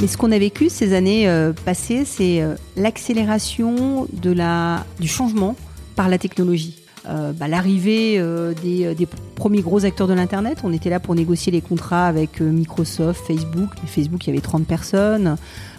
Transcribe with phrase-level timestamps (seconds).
[0.00, 5.56] Mais ce qu'on a vécu ces années euh, passées, c'est euh, l'accélération du changement
[5.94, 6.82] par la technologie.
[7.08, 8.22] Euh, bah, l'arrivée
[8.62, 10.58] des, des, premiers gros acteurs de l'Internet.
[10.64, 13.70] On était là pour négocier les contrats avec Microsoft, Facebook.
[13.82, 15.36] Mais Facebook, il y avait 30 personnes.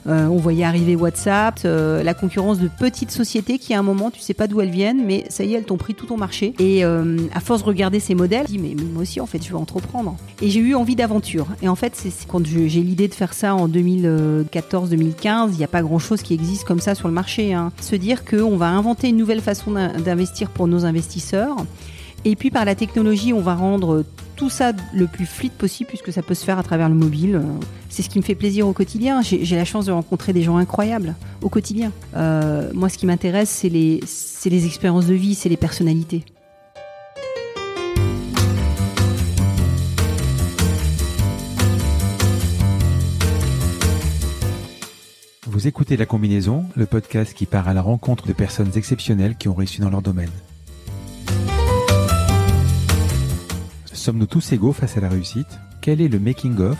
[0.07, 4.09] Euh, on voyait arriver WhatsApp, euh, la concurrence de petites sociétés qui à un moment
[4.09, 6.17] tu sais pas d'où elles viennent, mais ça y est elles t'ont pris tout ton
[6.17, 6.53] marché.
[6.59, 9.43] Et euh, à force de regarder ces modèles, je dis mais, moi aussi en fait
[9.43, 10.15] je veux entreprendre.
[10.41, 11.47] Et j'ai eu envie d'aventure.
[11.61, 15.67] Et en fait c'est quand j'ai l'idée de faire ça en 2014-2015, il n'y a
[15.67, 17.53] pas grand chose qui existe comme ça sur le marché.
[17.53, 17.73] Hein.
[17.81, 21.57] Se dire qu'on va inventer une nouvelle façon d'investir pour nos investisseurs.
[22.25, 24.03] Et puis par la technologie, on va rendre
[24.35, 27.41] tout ça le plus fluide possible puisque ça peut se faire à travers le mobile.
[27.89, 29.21] C'est ce qui me fait plaisir au quotidien.
[29.21, 31.91] J'ai la chance de rencontrer des gens incroyables au quotidien.
[32.15, 33.99] Euh, moi, ce qui m'intéresse, c'est les,
[34.45, 36.23] les expériences de vie, c'est les personnalités.
[45.47, 49.47] Vous écoutez La Combinaison, le podcast qui part à la rencontre de personnes exceptionnelles qui
[49.47, 50.29] ont réussi dans leur domaine.
[54.07, 55.59] Sommes-nous tous égaux face à la réussite?
[55.81, 56.77] Quel est le making-of,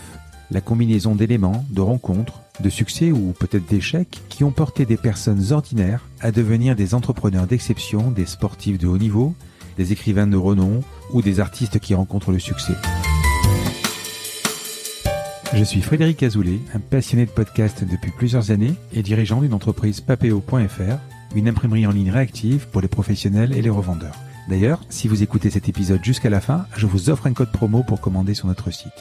[0.49, 5.51] la combinaison d'éléments, de rencontres, de succès ou peut-être d'échecs qui ont porté des personnes
[5.51, 9.35] ordinaires à devenir des entrepreneurs d'exception, des sportifs de haut niveau,
[9.75, 12.75] des écrivains de renom ou des artistes qui rencontrent le succès?
[15.53, 19.99] Je suis Frédéric Azoulay, un passionné de podcast depuis plusieurs années et dirigeant d'une entreprise
[19.99, 24.15] papeo.fr, une imprimerie en ligne réactive pour les professionnels et les revendeurs.
[24.47, 27.83] D'ailleurs, si vous écoutez cet épisode jusqu'à la fin, je vous offre un code promo
[27.83, 28.93] pour commander sur notre site.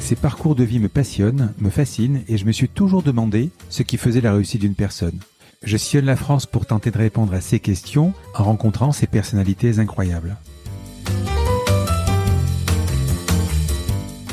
[0.00, 3.82] Ces parcours de vie me passionnent, me fascinent et je me suis toujours demandé ce
[3.82, 5.18] qui faisait la réussite d'une personne.
[5.62, 9.78] Je sillonne la France pour tenter de répondre à ces questions en rencontrant ces personnalités
[9.78, 10.36] incroyables.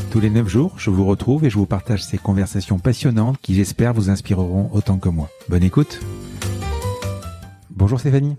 [0.10, 3.56] Tous les 9 jours, je vous retrouve et je vous partage ces conversations passionnantes qui
[3.56, 5.30] j'espère vous inspireront autant que moi.
[5.48, 6.00] Bonne écoute
[7.82, 8.38] Bonjour Stéphanie.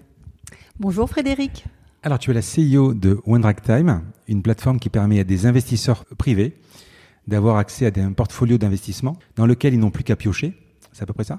[0.78, 1.64] Bonjour Frédéric.
[2.04, 6.04] Alors tu es la CEO de OneDrack Time, une plateforme qui permet à des investisseurs
[6.16, 6.56] privés
[7.26, 10.56] d'avoir accès à un portfolio d'investissement dans lequel ils n'ont plus qu'à piocher.
[10.92, 11.38] C'est à peu près ça?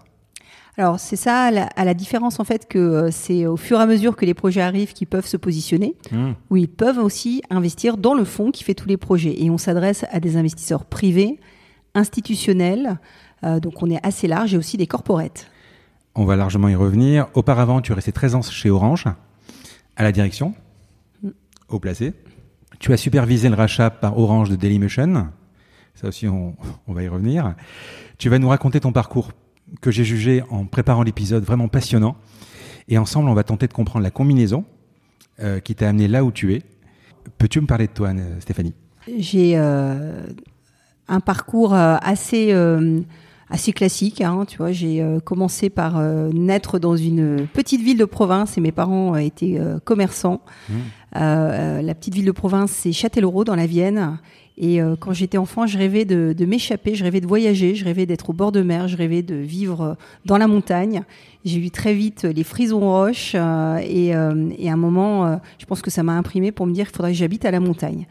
[0.76, 3.86] Alors c'est ça, à la, différence en fait que euh, c'est au fur et à
[3.86, 6.32] mesure que les projets arrivent qu'ils peuvent se positionner, mmh.
[6.50, 9.42] où ils peuvent aussi investir dans le fonds qui fait tous les projets.
[9.42, 11.40] Et on s'adresse à des investisseurs privés,
[11.96, 13.00] institutionnels,
[13.46, 15.48] euh, donc on est assez large, et aussi des corporates.
[16.16, 17.28] On va largement y revenir.
[17.34, 19.06] Auparavant, tu es resté 13 ans chez Orange,
[19.96, 20.54] à la direction,
[21.70, 22.14] au placé.
[22.80, 25.30] Tu as supervisé le rachat par Orange de Dailymotion.
[25.96, 26.56] Ça aussi, on,
[26.88, 27.56] va y revenir.
[28.18, 29.32] Tu vas nous raconter ton parcours
[29.82, 32.16] que j'ai jugé en préparant l'épisode vraiment passionnant.
[32.88, 34.66] Et ensemble, on va tenter de comprendre la combinaison
[35.40, 36.62] euh, qui t'a amené là où tu es.
[37.38, 38.74] Peux-tu me parler de toi, Stéphanie?
[39.18, 40.28] J'ai euh,
[41.08, 41.98] un parcours euh,
[43.54, 44.20] assez classique.
[44.20, 48.58] Hein, tu vois, j'ai euh, commencé par euh, naître dans une petite ville de province
[48.58, 50.42] et mes parents étaient euh, commerçants.
[50.70, 50.74] Mmh.
[51.14, 54.18] la petite ville de province, c'est Châtellerault dans la Vienne.
[54.58, 58.06] Et quand j'étais enfant, je rêvais de, de m'échapper, je rêvais de voyager, je rêvais
[58.06, 61.02] d'être au bord de mer, je rêvais de vivre dans la montagne.
[61.44, 65.90] J'ai eu très vite les frisons roches et, et, à un moment, je pense que
[65.90, 68.06] ça m'a imprimé pour me dire qu'il faudrait que j'habite à la montagne.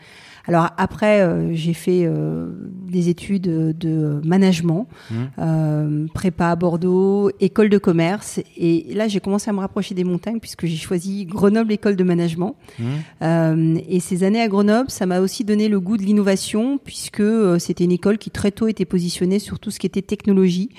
[0.47, 2.51] Alors après, euh, j'ai fait euh,
[2.89, 5.15] des études de management, mmh.
[5.39, 10.05] euh, prépa à Bordeaux, école de commerce, et là j'ai commencé à me rapprocher des
[10.05, 12.57] montagnes puisque j'ai choisi Grenoble école de management.
[12.79, 13.77] Mmh.
[13.89, 17.23] et ces années à Grenoble, ça m'a aussi donné le goût de l'innovation puisque
[17.59, 20.71] c'était une école qui très tôt était positionnée sur tout ce qui était technologie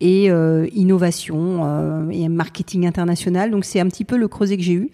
[0.00, 0.26] et
[0.74, 3.50] innovation et marketing international.
[3.50, 4.90] Donc c'est un petit peu le creuset que j'ai eu.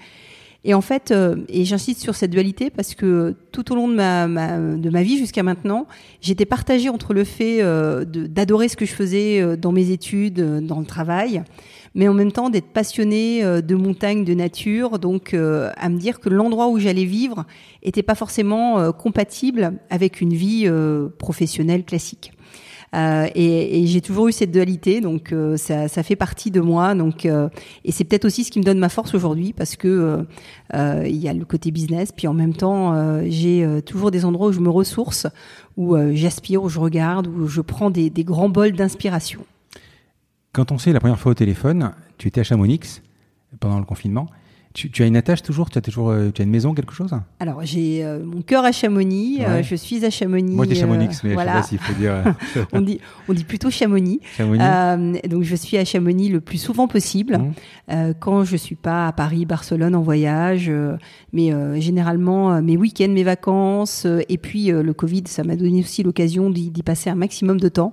[0.64, 3.94] Et en fait, euh, et j'insiste sur cette dualité parce que tout au long de
[3.94, 5.86] ma, vie jusqu'à maintenant,
[6.20, 10.64] j'étais partagée entre le fait euh, d'adorer ce que je faisais euh, dans mes études,
[10.64, 11.42] dans le travail,
[11.96, 16.30] mais en même temps d'être passionnée de montagne, de nature, donc à me dire que
[16.30, 17.44] l'endroit où j'allais vivre
[17.82, 20.70] était pas forcément compatible avec une vie
[21.18, 22.32] professionnelle classique.
[22.94, 26.94] Euh, et, j'ai toujours eu cette dualité, donc euh, ça, ça, fait partie de moi.
[26.94, 27.48] Donc, euh,
[27.84, 30.26] et c'est peut-être aussi ce qui me donne ma force aujourd'hui, parce que
[30.74, 34.52] il y a le côté business, puis en même temps, j'ai toujours des endroits où
[34.52, 35.26] je me ressource,
[35.76, 39.44] où j'aspire, où je regarde, où je prends des, des grands bols d'inspiration.
[40.52, 43.02] Quand on s'est la première fois au téléphone, tu étais à Chamonix
[43.60, 44.28] pendant le confinement.
[44.74, 46.94] Tu, tu, as une attache toujours Tu as toujours euh, tu as une maison, quelque
[46.94, 47.12] chose?
[47.40, 49.38] Alors, j'ai euh, mon cœur à Chamonix.
[49.40, 50.54] Euh, je suis à Chamonix.
[50.54, 51.60] Moi, dis Chamonix, euh, mais voilà.
[51.62, 52.22] je sais pas s'il faut dire
[52.72, 54.20] on, dit, on dit plutôt Chamonix.
[54.36, 55.20] Chamonix.
[55.28, 57.40] Donc, je suis à Chamonix le plus souvent possible.
[57.90, 60.70] Euh, quand je suis pas à Paris, Barcelone en voyage,
[61.32, 66.50] mais généralement mes week-ends, mes vacances, et puis le Covid, ça m'a donné aussi l'occasion
[66.50, 67.92] d'y d'y passer un maximum de temps.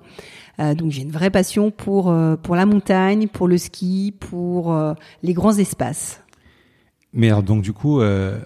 [0.60, 4.74] Euh, donc j'ai une vraie passion pour euh, pour la montagne, pour le ski, pour
[4.74, 4.94] euh,
[5.24, 6.22] les grands espaces.
[7.13, 8.38] Mais alors, donc, du coup, euh,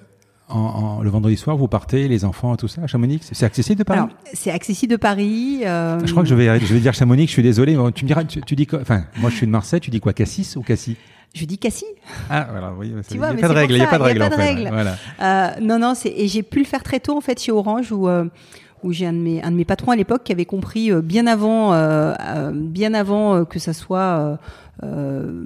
[0.49, 3.19] en, en- le vendredi soir, vous partez, les enfants, tout ça, à Chamonix?
[3.31, 3.99] C'est accessible de Paris?
[3.99, 5.61] Alors c'est accessible de Paris.
[5.65, 8.05] euh, Je crois que je vais, je vais dire Chamonix, je suis désolé, mais tu
[8.05, 10.13] me diras, tu, tu dis quoi Enfin, moi je suis de Marseille, tu dis quoi
[10.13, 10.95] Cassis ou Cassis?
[11.33, 11.85] Je dis Cassis.
[12.29, 14.05] Ah, voilà, oui, il n'y a pas de règle, il n'y a pas de il
[14.05, 14.53] y a règle pas en de fait.
[14.53, 14.69] règle.
[14.71, 14.95] Voilà.
[15.21, 18.07] Euh, non, non, et j'ai pu le faire très tôt en fait chez Orange où
[18.07, 18.25] euh,
[18.83, 21.01] où j'ai un de mes un de mes patrons à l'époque qui avait compris euh,
[21.01, 24.37] bien avant euh, euh, bien avant que ça soit
[24.81, 25.43] euh,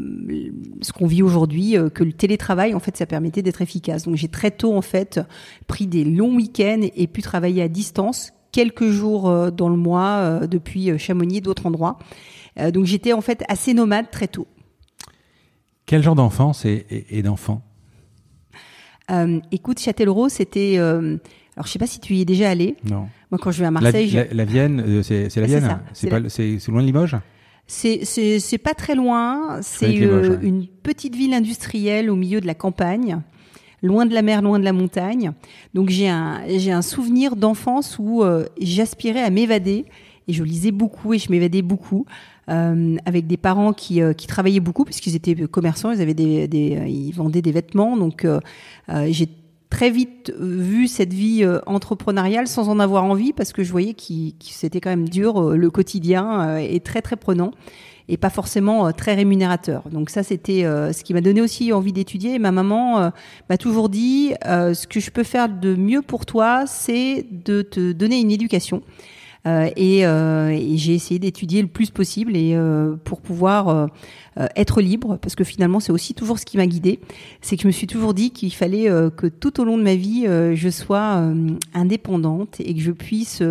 [0.81, 4.03] ce qu'on vit aujourd'hui euh, que le télétravail en fait ça permettait d'être efficace.
[4.03, 5.19] Donc j'ai très tôt en fait
[5.67, 10.47] pris des longs week-ends et pu travailler à distance quelques jours euh, dans le mois
[10.47, 11.99] depuis Chamonix et d'autres endroits.
[12.73, 14.47] Donc j'étais en fait assez nomade très tôt.
[15.85, 17.61] Quel genre d'enfance et, et, et d'enfant?
[19.09, 20.75] Euh, écoute, Châtellerault, c'était.
[20.77, 21.17] euh,
[21.55, 22.75] alors, je sais pas si tu y es déjà allé.
[22.83, 23.07] Non.
[23.31, 26.81] Moi, quand je vais à Marseille, la, la Vienne, euh, c'est la Vienne c'est loin
[26.81, 27.15] de Limoges?
[27.67, 29.59] C'est pas très loin.
[29.61, 33.21] C'est euh, une petite ville industrielle au milieu de la campagne,
[33.83, 35.31] loin de la mer, loin de la montagne.
[35.73, 39.85] Donc, j'ai un j'ai un souvenir d'enfance où euh, j'aspirais à m'évader
[40.27, 42.05] et je lisais beaucoup et je m'évadais beaucoup.
[42.49, 46.47] euh, avec des parents qui, euh, qui travaillaient beaucoup puisqu'ils étaient commerçants, ils avaient des,
[46.47, 48.39] des euh, ils vendaient des vêtements, donc euh,
[48.89, 49.27] euh, j'ai
[49.69, 53.93] très vite vu cette vie euh, entrepreneuriale sans en avoir envie parce que je voyais
[53.93, 54.03] que
[54.39, 57.51] c'était quand même dur euh, le quotidien euh, et très très prenant
[58.09, 59.83] et pas forcément euh, très rémunérateur.
[59.89, 62.35] Donc ça c'était euh, ce qui m'a donné aussi envie d'étudier.
[62.35, 63.09] Et ma maman euh,
[63.49, 67.61] m'a toujours dit euh, ce que je peux faire de mieux pour toi, c'est de
[67.61, 68.81] te donner une éducation.
[69.45, 73.89] Euh, et, euh, et j'ai essayé d'étudier le plus possible et euh, pour pouvoir
[74.55, 76.99] être libre, parce que finalement c'est aussi toujours ce qui m'a guidée,
[77.41, 79.95] c'est que je me suis toujours dit qu'il fallait que tout au long de ma
[79.95, 81.23] vie je sois
[81.73, 83.41] indépendante et que je puisse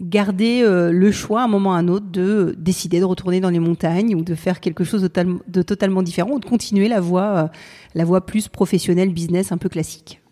[0.00, 3.50] garder le choix à un moment ou à un autre de décider de retourner dans
[3.50, 6.88] les montagnes ou de faire quelque chose de, tal- de totalement différent ou de continuer
[6.88, 7.50] la voie,
[7.94, 10.22] la voie plus professionnelle, business, un peu classique.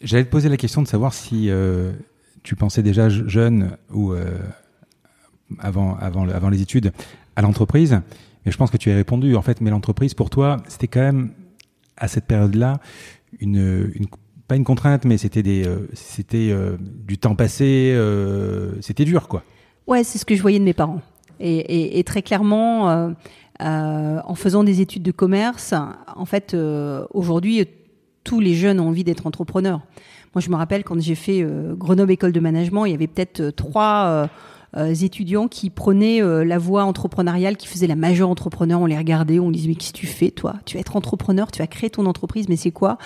[0.00, 1.50] J'allais te poser la question de savoir si
[2.46, 4.24] tu pensais déjà je- jeune ou euh,
[5.58, 6.92] avant, avant, avant les études
[7.34, 8.00] à l'entreprise.
[8.44, 9.34] Mais je pense que tu as répondu.
[9.34, 11.32] En fait, mais l'entreprise, pour toi, c'était quand même,
[11.96, 12.78] à cette période-là,
[13.40, 13.90] une,
[14.46, 17.98] pas une contrainte, mais c'était des, euh, c'était euh, du temps passé,
[18.80, 19.42] c'était dur, quoi.
[19.88, 21.02] Ouais, c'est ce que je voyais de mes parents.
[21.40, 23.12] Et, et, et très clairement,
[23.60, 25.74] en faisant des études de commerce,
[26.14, 26.56] en fait,
[27.12, 27.66] aujourd'hui,
[28.24, 29.80] tous les jeunes ont envie d'être entrepreneurs.
[30.36, 33.06] Moi, je me rappelle quand j'ai fait euh, Grenoble École de Management, il y avait
[33.06, 34.26] peut-être euh, trois euh,
[34.76, 38.80] étudiants qui prenaient euh, la voie entrepreneuriale, qui faisaient la majeure entrepreneur.
[38.80, 40.54] On les regardait, on disait mais qu'est-ce que tu fais toi?
[40.66, 42.98] Tu vas être entrepreneur, tu vas créer ton entreprise, mais c'est quoi?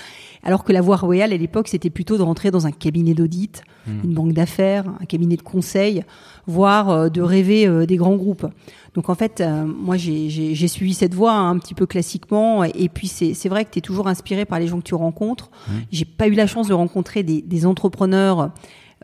[0.43, 3.62] Alors que la voie royale à l'époque, c'était plutôt de rentrer dans un cabinet d'audit,
[4.05, 6.05] une banque d'affaires, un cabinet de conseil,
[6.46, 8.46] voire euh, de rêver euh, des grands groupes.
[8.94, 12.88] Donc en fait, euh, moi j'ai- suivi cette voie hein, un petit peu classiquement, et
[12.88, 15.50] puis c'est vrai que tu es toujours inspiré par les gens que tu rencontres.
[15.93, 18.50] J'ai pas eu la chance de rencontrer des, des entrepreneurs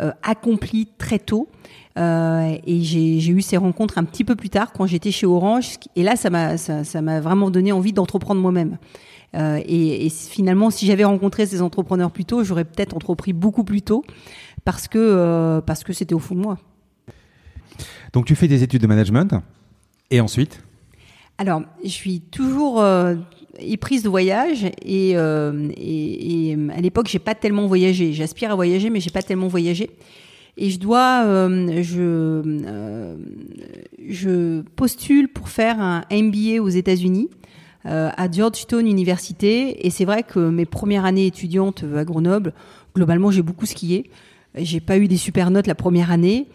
[0.01, 1.49] euh, accomplis très tôt.
[1.97, 5.77] Euh, et j'ai eu ces rencontres un petit peu plus tard quand j'étais chez Orange.
[5.97, 8.79] Et là, ça m'a ça, ça m'a vraiment donné envie d'entreprendre moi-même.
[9.35, 13.65] Euh, et, et finalement, si j'avais rencontré ces entrepreneurs plus tôt, j'aurais peut-être entrepris beaucoup
[13.65, 14.05] plus tôt
[14.65, 16.59] parce que euh, parce que c'était au fond de moi.
[18.13, 19.35] Donc, tu fais des études de management.
[20.11, 20.63] Et ensuite?
[21.39, 22.83] Alors, je suis toujours
[23.59, 28.13] éprise de voyage et, et, et à l'époque, j'ai pas tellement voyagé.
[28.13, 29.91] J'aspire à voyager, mais j'ai pas tellement voyagé.
[30.57, 33.17] Et je dois, euh, je, euh,
[34.09, 37.29] je postule pour faire un MBA aux États-Unis
[37.85, 39.87] euh, à Georgetown Université.
[39.87, 42.55] Et c'est vrai que mes premières années étudiantes à Grenoble,
[42.95, 44.11] globalement, j'ai beaucoup skié.
[44.55, 46.49] J'ai pas eu des super notes la première année.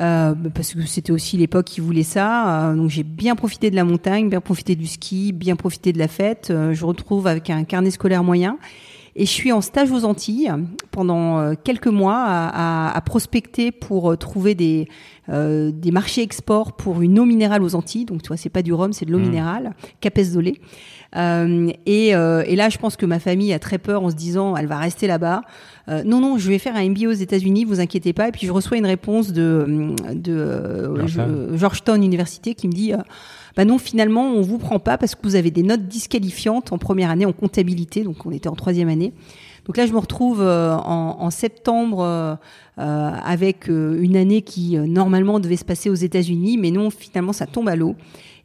[0.00, 2.70] Euh, parce que c'était aussi l'époque qui voulait ça.
[2.70, 5.98] Euh, donc j'ai bien profité de la montagne, bien profité du ski, bien profité de
[5.98, 6.50] la fête.
[6.50, 8.58] Euh, je retrouve avec un carnet scolaire moyen.
[9.20, 10.50] Et je suis en stage aux Antilles
[10.92, 14.88] pendant euh, quelques mois à, à, à prospecter pour euh, trouver des,
[15.28, 18.06] des marchés export pour une eau minérale aux Antilles.
[18.06, 19.22] Donc, tu vois, c'est pas du rhum, c'est de l'eau Mmh.
[19.22, 20.58] minérale, Capes Dolé.
[21.16, 24.14] Euh, et, euh, et là, je pense que ma famille a très peur en se
[24.14, 25.42] disant, elle va rester là-bas.
[25.88, 28.28] Euh, non, non, je vais faire un MBA aux États-Unis, vous inquiétez pas.
[28.28, 32.02] Et puis je reçois une réponse de, de euh, Georgetown.
[32.02, 32.98] Université qui me dit, euh,
[33.58, 36.78] bah non, finalement, on vous prend pas parce que vous avez des notes disqualifiantes en
[36.78, 38.04] première année en comptabilité.
[38.04, 39.12] Donc on était en troisième année.
[39.64, 42.36] Donc là, je me retrouve euh, en, en septembre euh,
[42.78, 47.46] euh, avec une année qui normalement devait se passer aux États-Unis, mais non, finalement, ça
[47.46, 47.96] tombe à l'eau.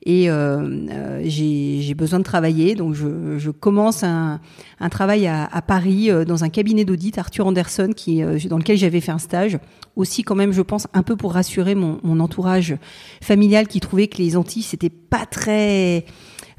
[0.05, 4.41] Et euh, euh, j'ai besoin de travailler, donc je, je commence un,
[4.81, 8.77] un travail à, à Paris euh, dans un cabinet d'audit, Arthur Anderson, qui dans lequel
[8.77, 9.57] j'avais fait un stage.
[9.95, 12.75] Aussi, quand même, je pense un peu pour rassurer mon, mon entourage
[13.21, 16.05] familial qui trouvait que les Antilles c'était pas très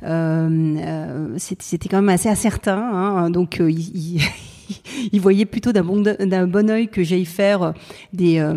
[0.04, 2.78] euh, c'était quand même assez incertain.
[2.92, 4.20] Hein, donc, euh, il, il-
[5.12, 7.74] il voyait plutôt d'un bon, d'un bon œil que j'aille faire
[8.12, 8.52] des, euh,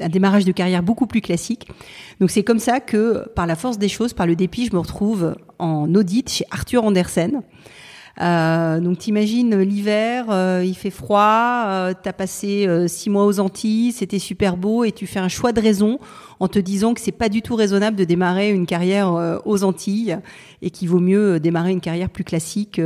[0.00, 1.68] un démarrage de carrière beaucoup plus classique.
[2.20, 4.80] Donc, c'est comme ça que, par la force des choses, par le dépit, je me
[4.80, 7.42] retrouve en audit chez Arthur Andersen.
[8.20, 13.40] Euh, donc t'imagines l'hiver, euh, il fait froid, euh, t'as passé euh, six mois aux
[13.40, 15.98] Antilles, c'était super beau et tu fais un choix de raison
[16.38, 19.64] en te disant que c'est pas du tout raisonnable de démarrer une carrière euh, aux
[19.64, 20.18] Antilles
[20.60, 22.80] et qu'il vaut mieux euh, démarrer une carrière plus classique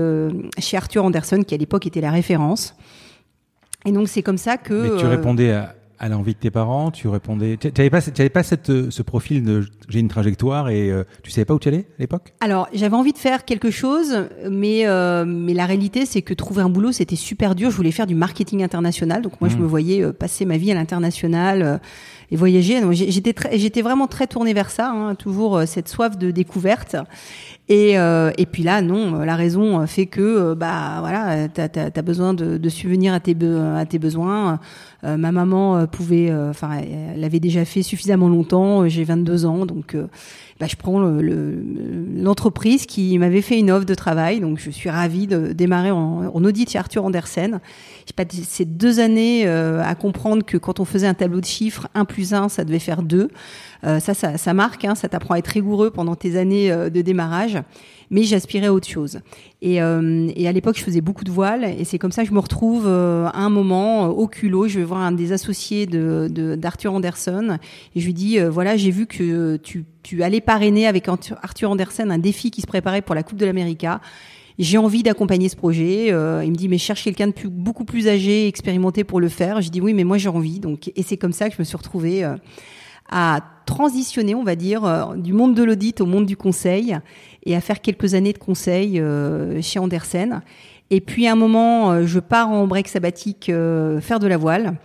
[0.59, 2.77] chez Arthur Anderson qui à l'époque était la référence.
[3.85, 6.91] Et donc c'est comme ça que Mais tu répondais à, à l'envie de tes parents,
[6.91, 7.57] tu répondais.
[7.57, 11.31] Tu n'avais pas, t'avais pas cette, ce profil de j'ai une trajectoire et euh, tu
[11.31, 12.35] savais pas où tu allais à l'époque?
[12.41, 16.63] Alors, j'avais envie de faire quelque chose, mais euh, mais la réalité, c'est que trouver
[16.63, 17.71] un boulot, c'était super dur.
[17.71, 19.63] Je voulais faire du marketing international, donc moi, je Mhm.
[19.63, 21.79] me voyais euh, passer ma vie à l'international euh,
[22.31, 22.81] et voyager.
[22.93, 26.97] J'étais vraiment très tournée vers ça, hein, toujours euh, cette soif de découverte.
[27.69, 31.69] Et euh, et puis là, non, la raison euh, fait que euh, bah voilà, t'as
[31.95, 33.37] as, besoin de, de subvenir à tes
[33.77, 34.61] à tes besoins.
[35.05, 36.81] Euh, ma maman euh, pouvait, euh, enfin,
[37.17, 38.83] l'avait déjà fait suffisamment longtemps.
[38.83, 40.07] euh, J'ai 22 ans, donc euh,
[40.61, 41.63] bah, je prends le- le-
[42.23, 44.41] l'entreprise qui m'avait fait une offre de travail.
[44.41, 47.61] Donc, je suis ravie de démarrer en, en audit chez Arthur Andersen.
[48.07, 51.89] J'ai passé deux années euh, à comprendre que quand on faisait un tableau de chiffres,
[51.95, 53.29] 1 plus 1, ça devait faire 2.
[53.85, 56.89] Euh, ça, ça, ça marque, hein, ça t'apprend à être rigoureux pendant tes années euh,
[56.91, 57.59] de démarrage.
[58.11, 59.19] Mais j'aspirais à autre chose.
[59.63, 61.65] Et, euh, et à l'époque, je faisais beaucoup de voiles.
[61.79, 64.69] Et c'est comme ça que je me retrouve euh, à un moment euh, au culot.
[64.69, 67.59] Je vais voir un des associés de de- d'Arthur Anderson
[67.95, 71.71] et je lui dis euh, voilà, j'ai vu que tu, tu allais parrainer avec Arthur
[71.71, 74.01] Anderson un défi qui se préparait pour la Coupe de l'América.
[74.59, 76.13] J'ai envie d'accompagner ce projet.
[76.13, 79.29] Euh, il me dit mais cherche quelqu'un de plus, beaucoup plus âgé, expérimenté pour le
[79.29, 79.61] faire.
[79.61, 80.61] Je dis oui, mais moi j'ai envie.
[80.61, 82.37] Donc et c'est comme ça que je me suis retrouvée euh,
[83.11, 86.97] à transitionner, on va dire, euh, du monde de l'audit au monde du conseil
[87.45, 90.43] et à faire quelques années de conseil euh, chez Andersen.
[90.91, 94.77] Et puis à un moment, euh, je pars en break sabbatique faire de la voile.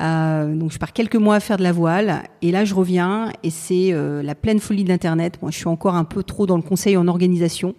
[0.00, 3.32] Euh, donc je pars quelques mois à faire de la voile et là je reviens
[3.42, 5.38] et c'est euh, la pleine folie d'internet.
[5.42, 7.74] Moi je suis encore un peu trop dans le conseil en organisation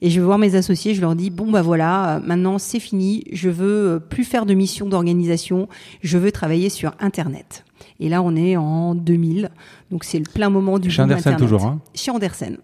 [0.00, 3.24] et je vais voir mes associés, je leur dis bon bah voilà, maintenant c'est fini,
[3.32, 5.68] je veux plus faire de mission d'organisation,
[6.02, 7.64] je veux travailler sur internet.
[8.00, 9.50] Et là on est en 2000,
[9.90, 11.38] donc c'est le plein moment du Chez boom Andersen Internet.
[11.48, 12.58] toujours, hein Chez Andersen.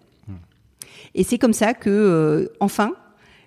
[1.15, 2.91] Et c'est comme ça que euh, enfin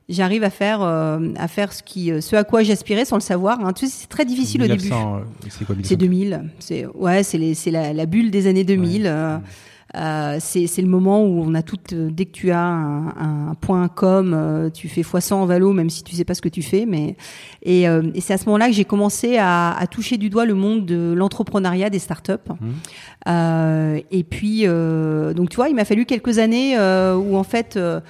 [0.08, 3.20] j'arrive à faire euh, à faire ce qui euh, ce à quoi j'aspirais sans le
[3.22, 3.64] savoir.
[3.64, 3.72] Hein.
[3.72, 4.84] Tu sais, c'est très difficile au début.
[4.84, 6.44] 1900, C'est quoi 1900 C'est 2000.
[6.60, 9.06] C'est ouais, c'est les- c'est la, la bulle des années 2000.
[9.06, 9.38] euh,
[9.96, 11.78] euh, c'est le moment où on a tout.
[11.92, 13.08] euh, dès que tu as un,
[13.50, 16.42] un point com, euh, tu fais x100 en valo, même si tu sais pas ce
[16.42, 16.84] que tu fais.
[16.86, 17.16] Mais
[17.62, 20.44] et, euh, et c'est à ce moment-là que j'ai commencé à, à toucher du doigt
[20.44, 22.32] le monde de l'entrepreneuriat des startups.
[23.28, 27.44] Euh, et puis euh, donc tu vois, il m'a fallu quelques années euh, où en
[27.44, 27.76] fait.
[27.76, 28.00] euh,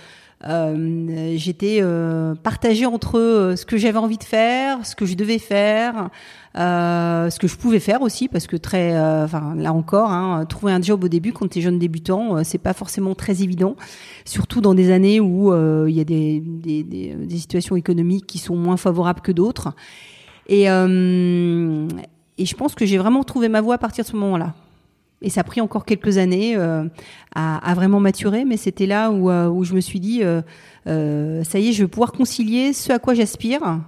[0.47, 5.15] euh, j'étais euh, partagée entre euh, ce que j'avais envie de faire, ce que je
[5.15, 6.11] devais faire,
[6.57, 10.47] euh, ce que je pouvais faire aussi, parce que très, euh, enfin là encore, hein,
[10.47, 13.43] trouver un job au début quand tu es jeune débutant, euh, c'est pas forcément très
[13.43, 13.77] évident,
[14.25, 16.43] surtout dans des années où euh, il y a des,
[17.37, 19.75] situations économiques qui sont moins favorables que d'autres.
[20.49, 24.55] Et, je pense que j'ai vraiment trouvé ma voie à partir de ce moment-là.
[25.23, 26.57] Et ça a pris encore quelques années
[27.35, 30.23] à, vraiment maturer, mais c'était là où, je me suis dit,
[30.87, 33.81] ça y est, je vais pouvoir concilier ce à quoi j'aspire.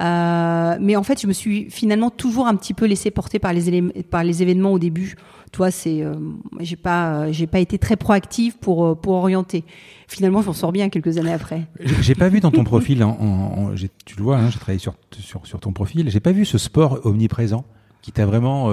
[0.00, 3.52] Euh, mais en fait, je me suis finalement toujours un petit peu laissé porter par
[3.52, 5.16] les, élé- par les événements au début.
[5.50, 6.14] Toi, c'est, euh,
[6.60, 9.64] j'ai pas, euh, j'ai pas été très proactive pour euh, pour orienter.
[10.06, 11.66] Finalement, je m'en sors bien quelques années après.
[12.02, 14.58] J'ai pas vu dans ton profil, en, en- en- j'ai- tu le vois, hein, j'ai
[14.58, 17.64] travaillé sur, sur, sur ton profil, j'ai pas vu ce sport omniprésent
[18.02, 18.70] qui t'a vraiment,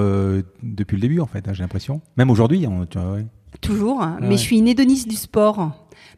[0.64, 2.02] depuis le début en fait, hein, j'ai l'impression.
[2.18, 3.26] Même aujourd'hui, hein, ouais.
[3.62, 4.18] Toujours, hein.
[4.22, 4.34] mais ouais.
[4.38, 5.72] je suis une hédoniste du sport.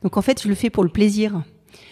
[0.03, 1.43] Donc en fait, je le fais pour le plaisir.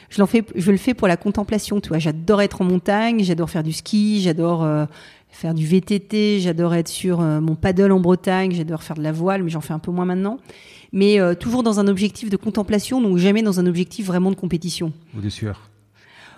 [0.09, 1.79] Je l'en fais, je le fais pour la contemplation.
[1.81, 4.85] Tu vois, j'adore être en montagne, j'adore faire du ski, j'adore euh,
[5.29, 9.43] faire du VTT, j'adore être sur mon paddle en Bretagne, j'adore faire de la voile,
[9.43, 10.37] mais j'en fais un peu moins maintenant.
[10.93, 14.93] Mais toujours dans un objectif de contemplation, donc jamais dans un objectif vraiment de compétition.
[15.17, 15.69] Ou de sueur,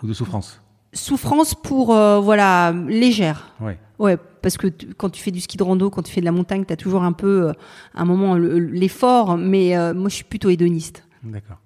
[0.02, 0.62] ou de souffrance
[0.94, 3.54] souffrance pour voilà légère.
[3.62, 3.78] Ouais.
[4.00, 6.32] Ouais, parce que quand tu fais du ski de rando, quand tu fais de la
[6.32, 7.52] montagne, tu as toujours un peu,
[7.94, 11.04] un moment, l'effort, mais moi je suis plutôt hédoniste.
[11.24, 11.58] D'accord.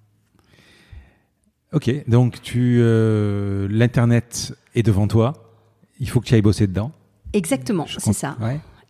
[1.72, 5.32] Ok, donc tu euh, l'internet est devant toi.
[6.00, 6.92] Il faut que tu ailles bosser dedans.
[7.32, 8.36] Exactement, c'est ça.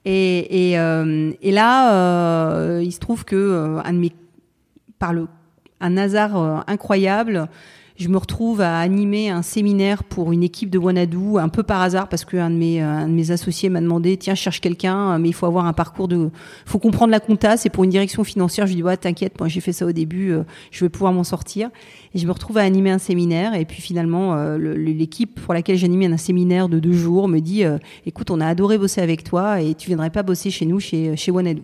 [0.05, 4.13] Et, et, euh, et, là, euh, il se trouve que un de mes,
[4.99, 5.29] par le,
[5.81, 7.49] un hasard incroyable,
[7.97, 11.83] je me retrouve à animer un séminaire pour une équipe de Wanadu un peu par
[11.83, 15.19] hasard parce qu'un de mes un de mes associés m'a demandé tiens je cherche quelqu'un
[15.19, 16.31] mais il faut avoir un parcours de
[16.67, 18.67] faut comprendre la compta c'est pour une direction financière.
[18.67, 21.13] Je lui dis ouais t'inquiète moi j'ai fait ça au début euh, je vais pouvoir
[21.13, 21.71] m'en sortir.
[22.15, 25.77] Et je me retrouve à animer un séminaire et puis finalement euh, l'équipe pour laquelle
[25.77, 29.25] j'animais un séminaire de deux jours me dit euh, écoute on a adoré bosser avec
[29.25, 31.63] toi et tu viendrais pas bosser chez nous chez chez Wanadu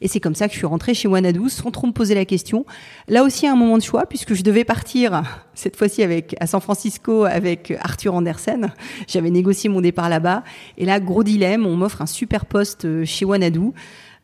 [0.00, 2.24] et c'est comme ça que je suis rentrée chez Wanadu sans trop me poser la
[2.24, 2.64] question.
[3.08, 5.22] Là aussi, un moment de choix, puisque je devais partir,
[5.54, 8.72] cette fois-ci avec, à San Francisco avec Arthur Andersen.
[9.08, 10.42] J'avais négocié mon départ là-bas.
[10.78, 13.72] Et là, gros dilemme, on m'offre un super poste euh, chez Wanadu.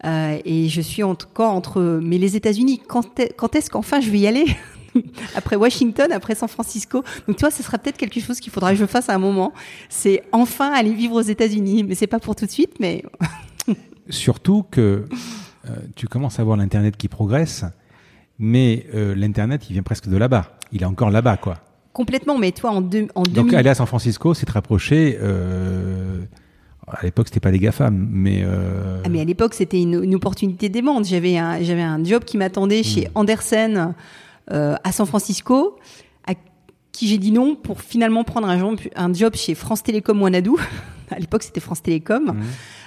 [0.05, 3.21] Euh, et je suis encore entre, mais les États-Unis, quand
[3.55, 4.47] est-ce qu'enfin je vais y aller
[5.35, 7.03] après Washington, après San Francisco.
[7.27, 9.19] Donc tu vois, ce sera peut-être quelque chose qu'il faudra que je fasse à un
[9.19, 9.53] moment.
[9.89, 12.75] C'est enfin aller vivre aux États-Unis, mais c'est pas pour tout de suite.
[12.81, 13.05] Mais
[14.09, 15.05] surtout que
[15.97, 17.65] tu commences à voir l'Internet qui progresse,
[18.39, 20.57] mais euh, l'Internet, il vient presque de là-bas.
[20.73, 21.59] Il est encore là-bas, quoi.
[21.93, 25.19] Complètement, mais toi, en, deux, en Donc, aller à San Francisco, c'est te rapprocher.
[25.21, 26.23] Euh,
[26.87, 28.45] à l'époque, c'était pas des GAFAM, mais.
[29.05, 31.05] Ah, mais à l'époque, c'était une, une, opportunité d'aimante.
[31.05, 33.19] J'avais un, j'avais un job qui m'attendait chez hmm.
[33.19, 33.95] Andersen
[34.49, 35.77] à San Francisco,
[36.27, 36.33] à
[36.91, 40.59] qui j'ai dit non pour finalement prendre un, un job chez France Télécom Wanadoo.
[41.13, 42.25] À l'époque, c'était France Télécom.
[42.25, 42.43] Hmm.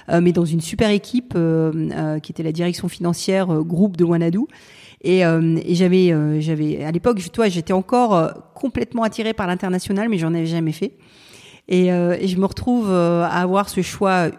[0.08, 4.04] Euh, mais dans une super équipe euh, euh, qui était la direction financière groupe de
[4.04, 4.40] Wanadu.
[5.02, 10.34] Et, et j'avais, j'avais à l'époque, toi, j'étais encore complètement attirée par l'international, mais j'en
[10.34, 10.94] avais jamais fait.
[11.68, 14.30] Et, et, je me retrouve à avoir ce choix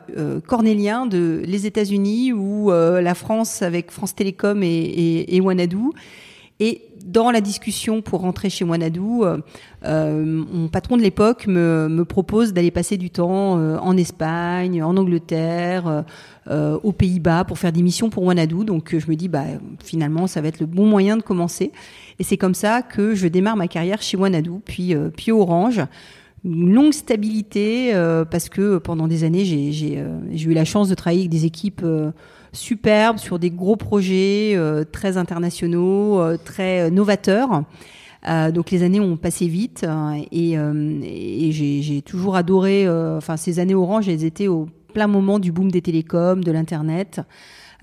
[0.46, 5.42] cornélien de les États-Unis ou la France avec France Télécom et, et, et.
[6.60, 9.38] Et dans la discussion pour rentrer chez Wanadu, euh,
[9.86, 14.96] euh, mon patron de l'époque me, propose d'aller passer du temps euh, en Espagne, en
[14.98, 16.04] Angleterre,
[16.50, 18.66] euh, aux Pays-Bas pour faire des missions pour Wanadu.
[18.66, 19.46] Donc je me dis, bah,
[19.84, 21.72] finalement, ça va être le bon moyen de commencer.
[22.20, 25.82] Et c'est comme ça que je démarre ma carrière chez Wanadu, puis, puis Orange
[26.46, 27.92] une longue stabilité
[28.30, 31.84] parce que pendant des années j'ai eu la chance de travailler avec des équipes
[32.58, 37.64] superbe sur des gros projets euh, très internationaux, euh, très euh, novateurs.
[38.54, 39.86] donc les années ont passé vite
[40.32, 42.90] et, et j'ai toujours adoré.
[42.90, 47.22] Enfin ces années Orange, elles étaient au plein moment du boom des télécoms, de l'internet.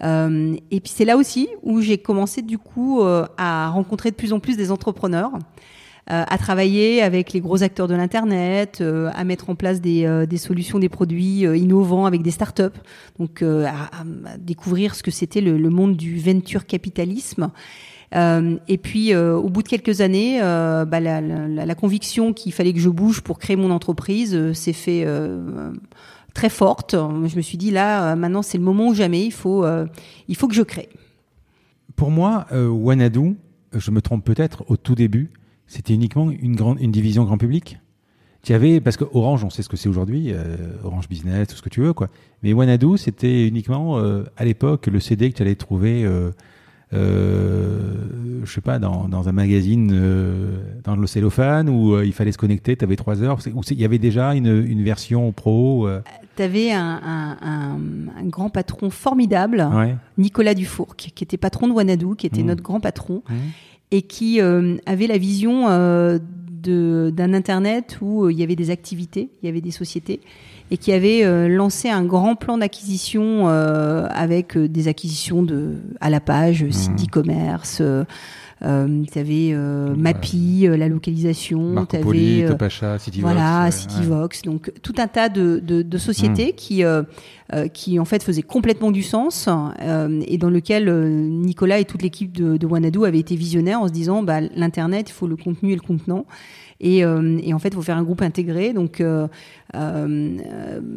[0.02, 3.00] et puis c'est là aussi où j'ai commencé du coup
[3.38, 5.32] à rencontrer de plus en plus des entrepreneurs.
[6.10, 10.04] Euh, à travailler avec les gros acteurs de l'internet, euh, à mettre en place des,
[10.04, 12.78] euh, solutions, des produits innovants avec des startups.
[13.18, 14.04] Donc à,
[14.38, 17.50] découvrir ce que c'était le, monde du venture capitalisme.
[18.12, 23.22] Et puis, au bout de quelques années, bah, la, conviction qu'il fallait que je bouge
[23.22, 25.06] pour créer mon entreprise s'est fait
[26.34, 26.94] très forte.
[26.94, 29.24] Je me suis dit là, maintenant, c'est le moment ou jamais.
[29.24, 29.64] Il faut,
[30.28, 30.88] il faut que je crée.
[31.96, 33.36] Pour moi, Wanadu,
[33.72, 35.30] je me trompe peut-être au tout début,
[35.66, 37.78] c'était uniquement une, grande, une division grand public
[38.44, 41.56] tu avais, parce que Orange, on sait ce que c'est aujourd'hui, euh, Orange Business, tout
[41.56, 42.08] ce que tu veux, quoi.
[42.42, 46.30] Mais Wanadu, c'était uniquement, euh, à l'époque, le CD que tu allais trouver, euh,
[46.92, 47.94] euh,
[48.44, 49.88] je sais pas, dans, dans un magazine,
[50.84, 53.84] dans le cellophane, où il fallait se connecter, tu avais trois heures, où il y
[53.84, 55.88] avait déjà une, une version pro.
[56.36, 57.78] Tu avais un, un, un,
[58.18, 59.96] un, grand patron formidable, ouais.
[60.18, 62.46] Nicolas Dufourc, qui était patron de Wanadu, qui était mmh.
[62.46, 63.22] notre grand patron.
[63.30, 63.34] Mmh
[63.94, 66.18] et qui euh, avait la vision euh,
[66.66, 70.20] d'un Internet où euh, il y avait des activités, il y avait des sociétés,
[70.72, 76.64] et qui avait lancé un grand plan d'acquisition avec des acquisitions de, à la page,
[76.70, 76.96] site mmh.
[76.96, 77.82] d'e-commerce.
[78.62, 84.52] Euh, tu avais euh, Mappy, la localisation, tu avais Topacha, Cityvox, voilà, Cityvox, ouais.
[84.52, 86.56] donc tout un tas de, de, de sociétés mmh.
[86.56, 86.84] qui
[87.52, 89.50] euh, qui en fait faisait complètement du sens
[89.82, 93.82] euh, et dans lequel euh, Nicolas et toute l'équipe de, de Wanadu avaient été visionnaires
[93.82, 96.24] en se disant bah, l'internet il faut le contenu et le contenant
[96.84, 98.72] et, et en fait il faut faire un groupe intégré.
[98.72, 99.02] Donc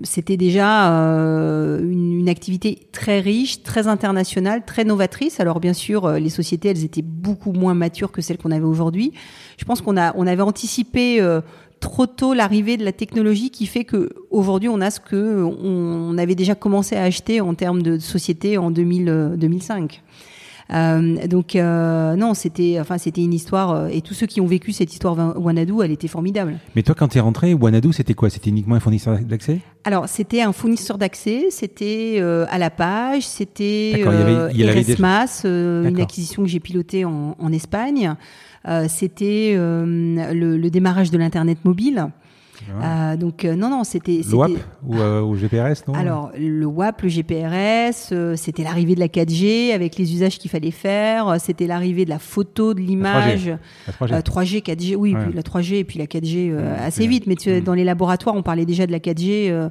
[0.04, 5.40] c'était déjà une, activité très riche très internationale très novatrice.
[5.40, 9.14] Alors bien sûr les sociétés elles étaient beaucoup moins matures que celles qu'on avait aujourd'hui.
[9.58, 11.22] Je pense qu'on a on avait anticipé
[11.80, 16.18] trop tôt l'arrivée de la technologie qui fait que aujourd'hui on a ce que on
[16.18, 20.04] avait déjà commencé à acheter en termes de société en 2000, 2005.
[20.74, 24.48] Euh, donc euh, non, c'était enfin c'était une histoire euh, et tous ceux qui ont
[24.48, 26.58] vécu cette histoire Wanadu, elle était formidable.
[26.76, 28.30] Mais toi, quand tu es rentré, Wanadu, c'était quoi?
[28.30, 29.60] C'était uniquement un fournisseur d'accès?
[29.84, 36.60] Alors c'était un fournisseur d'accès, c'était à la page, c'était Eresmas, une acquisition que j'ai
[36.60, 38.14] pilotée en, en Espagne.
[38.90, 42.10] c'était le, le, démarrage de l'internet mobile.
[42.70, 44.22] Euh, donc euh, non, non, c'était...
[44.30, 44.52] Le WAP
[44.84, 49.98] ou, euh, GPRS, non Alors, le WAP, le GPRS, c'était l'arrivée de la 4G avec
[49.98, 53.52] les usages qu'il fallait faire, c'était l'arrivée de la photo, de l'image,
[54.02, 54.22] 3G.
[54.22, 54.64] 3G.
[54.64, 58.36] 4G, oui, la 3G et puis la 4G assez vite, mais tu, dans les laboratoires,
[58.36, 59.70] on parlait déjà de la 4G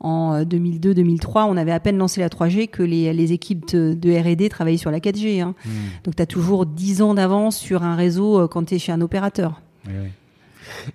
[0.00, 4.48] en 2002-2003, on avait à peine lancé la 3G que les, les équipes de, R&D
[4.48, 5.42] travaillaient sur la 4G.
[5.42, 5.54] Hein.
[5.64, 5.70] Hmm.
[6.04, 9.00] Donc tu as toujours 10 ans d'avance sur un réseau quand tu es chez un
[9.00, 9.60] opérateur.
[9.86, 10.08] Oui, oui.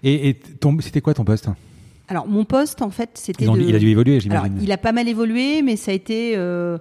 [0.04, 0.40] Et,
[0.80, 1.48] c'était quoi ton poste
[2.08, 3.46] Alors, mon poste, en fait, c'était.
[3.46, 4.58] Il a dû évoluer, j'imagine.
[4.62, 6.78] Il a pas mal évolué, mais ça a été euh,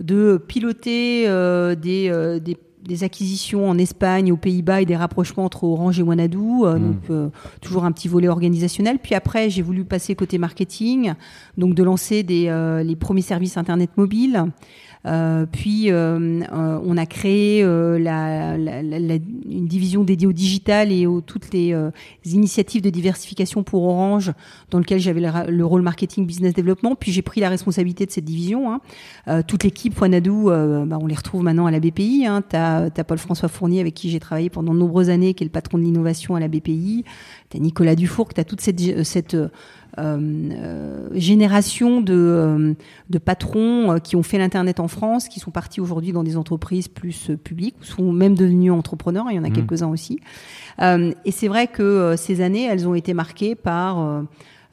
[0.00, 5.64] de piloter euh, euh, des, des, acquisitions en Espagne, aux Pays-Bas et des rapprochements entre
[5.64, 6.38] Orange et Wanadu.
[6.38, 6.78] Hmm.
[6.78, 8.98] Donc, toujours un petit volet organisationnel.
[8.98, 11.14] Puis après, j'ai voulu passer côté marketing,
[11.56, 14.46] donc de lancer des, les premiers services Internet mobile.
[15.04, 20.92] Euh, puis euh, euh, on a créé la, la, la, une division dédiée au digital
[20.92, 21.74] et aux toutes les
[22.24, 24.32] initiatives de diversification pour Orange,
[24.70, 26.94] dans lequel j'avais le, rôle marketing business développement.
[26.94, 28.72] Puis j'ai pris la responsabilité de cette division.
[28.72, 29.42] Hein.
[29.42, 30.50] toute l'équipe Wanadoo,
[30.86, 32.26] bah, on les retrouve maintenant à la BPI.
[32.26, 32.42] Hein.
[32.48, 35.52] Tu as, Paul-François Fournier avec qui j'ai travaillé pendant de nombreuses années, qui est le
[35.52, 37.04] patron de l'innovation à la BPI.
[37.50, 39.36] Tu as Nicolas Dufour, tu as toute cette, cette
[41.12, 42.74] génération de, euh,
[43.10, 46.88] de patrons qui ont fait l'internet en France, qui sont partis aujourd'hui dans des entreprises
[46.88, 49.26] plus publiques, ou sont même devenus entrepreneurs.
[49.30, 49.52] Il y en a mmh.
[49.52, 50.18] quelques-uns aussi.
[50.80, 54.22] et c'est vrai que ces années, elles ont été marquées par euh,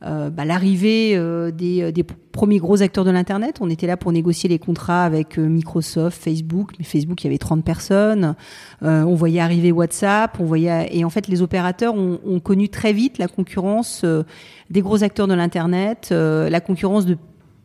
[0.02, 3.58] bah, l'arrivée euh, des, des, premiers gros acteurs de l'internet.
[3.60, 6.72] On était là pour négocier les contrats avec euh, Microsoft, Facebook.
[6.80, 8.36] Mais Facebook, il y avait 30 personnes.
[8.82, 10.40] on voyait arriver WhatsApp.
[10.40, 14.06] On voyait et en fait, les opérateurs ont, ont connu très vite la concurrence
[14.70, 17.18] des gros acteurs de l'internet, la concurrence de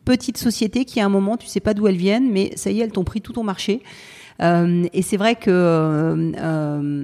[0.03, 2.81] petites sociétés qui, à un moment, tu sais pas d'où elles viennent, mais ça y
[2.81, 3.81] est, elles t'ont pris tout ton marché.
[4.41, 7.03] et c'est vrai que euh,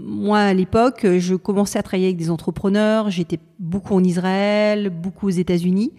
[0.00, 3.10] moi, à l'époque, je commençais à travailler avec des entrepreneurs.
[3.10, 5.92] J'étais beaucoup en Israël, beaucoup aux États-Unis.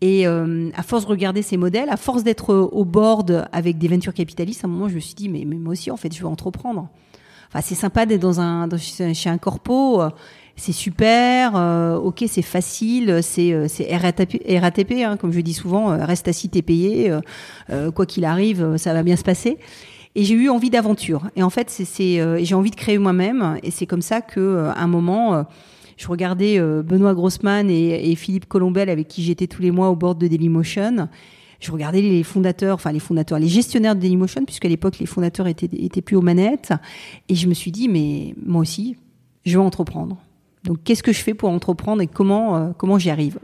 [0.00, 3.88] Et euh, à force de regarder ces modèles, à force d'être au board avec des
[3.88, 6.14] ventures capitalistes, à un moment, je me suis dit, mais, mais moi aussi, en fait,
[6.14, 6.88] je veux entreprendre.
[7.48, 10.02] Enfin, c'est sympa d'être dans un, chez un corpo.
[10.54, 16.26] C'est super, euh, ok, c'est facile, c'est RATP, RATP hein, comme je dis souvent, reste
[16.26, 17.12] assis, t'es payé,
[17.94, 19.58] quoi qu'il arrive, ça va bien se passer.
[20.14, 21.30] Et j'ai eu envie d'aventure.
[21.36, 23.58] Et en fait, c'est, euh, j'ai envie de créer moi-même.
[23.62, 25.42] Et c'est comme ça que, euh, un moment, euh,
[25.96, 30.14] je regardais Benoît Grossman et, Philippe Colombel, avec qui j'étais tous les mois au bord
[30.14, 31.08] de Dailymotion.
[31.58, 35.48] Je regardais les fondateurs, enfin les fondateurs, les gestionnaires de Dailymotion, puisqu'à l'époque les fondateurs
[35.48, 36.72] étaient, étaient plus aux manettes.
[37.28, 38.96] Et je me suis dit, mais moi aussi,
[39.44, 40.18] je veux entreprendre.
[40.62, 43.40] Donc, qu'est-ce que je fais pour entreprendre et comment, comment j'y arrive?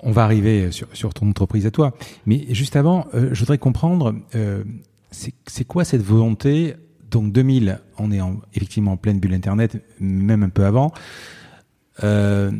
[0.00, 1.94] On va arriver sur, ton entreprise à toi.
[2.26, 4.14] Mais juste avant, je voudrais comprendre,
[5.10, 6.74] c'est quoi cette volonté?
[7.10, 10.92] Donc 2000, on est en, effectivement en pleine bulle Internet, même un peu avant.
[12.04, 12.50] Euh,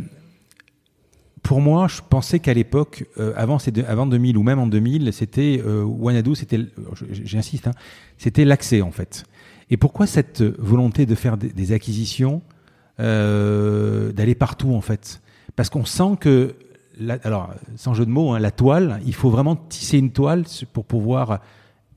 [1.49, 5.63] pour moi, je pensais qu'à l'époque, euh, avant, avant 2000 ou même en 2000, c'était
[5.65, 6.61] euh, Wanadu, c'était,
[7.11, 7.73] j'insiste, hein,
[8.19, 9.25] c'était l'accès en fait.
[9.71, 12.43] Et pourquoi cette volonté de faire des, acquisitions,
[13.01, 15.23] euh, d'aller partout en fait?
[15.57, 16.55] Parce qu'on sent que,
[17.25, 20.85] alors sans jeu de mots, hein, la toile, il faut vraiment tisser une toile pour
[20.85, 21.41] pouvoir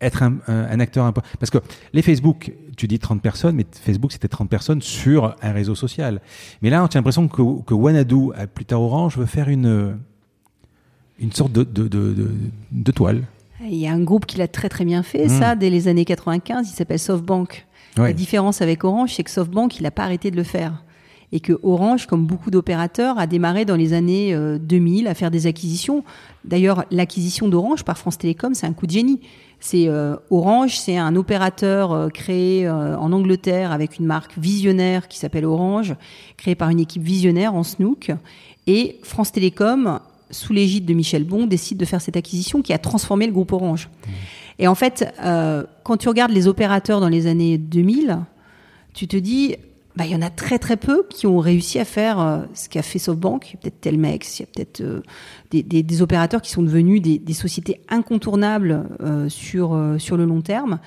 [0.02, 1.30] être un, un, acteur important.
[1.40, 1.60] Parce que
[1.94, 6.22] les Facebook, tu dis 30 personnes, mais Facebook, c'était 30 personnes sur un réseau social.
[6.62, 9.98] Mais là, on a l'impression que, que Wanadu, plus tard Orange, veut faire une,
[11.20, 12.32] une sorte de, de, de,
[12.72, 13.24] de, toile.
[13.64, 15.60] Il y a un groupe qui l'a très très bien fait, ça, hmm.
[15.60, 17.68] dès les années 95, il s'appelle SoftBank.
[17.98, 20.84] La différence avec Orange, c'est que SoftBank, il n'a pas arrêté de le faire.
[21.34, 25.32] Et que Orange, comme beaucoup d'opérateurs, a démarré dans les années 2000 euh, à faire
[25.32, 26.04] des acquisitions.
[26.44, 29.22] D'ailleurs, l'acquisition d'Orange par France Télécom, c'est un coup de génie.
[29.74, 35.46] Euh, Orange, c'est un opérateur euh, créé en Angleterre avec une marque visionnaire qui s'appelle
[35.46, 35.96] Orange,
[36.36, 38.12] créé par une équipe visionnaire en Snook.
[38.68, 40.00] Et France Télécom,
[40.32, 43.54] sous l'égide de Michel Bon, décide de faire cette acquisition qui a transformé le groupe
[43.54, 43.90] Orange.
[44.60, 45.12] Et en fait,
[45.84, 48.20] quand tu regardes les opérateurs dans les années 2000,
[48.94, 49.56] tu te dis,
[50.02, 52.70] bah, il y en a très très peu qui ont réussi à faire euh, ce
[52.70, 53.58] qu'a fait SoftBank.
[53.62, 55.02] Peut-être Telmex, il y a peut-être euh,
[55.52, 60.80] des, des, opérateurs qui sont devenus des, sociétés incontournables euh, sur sur le long terme.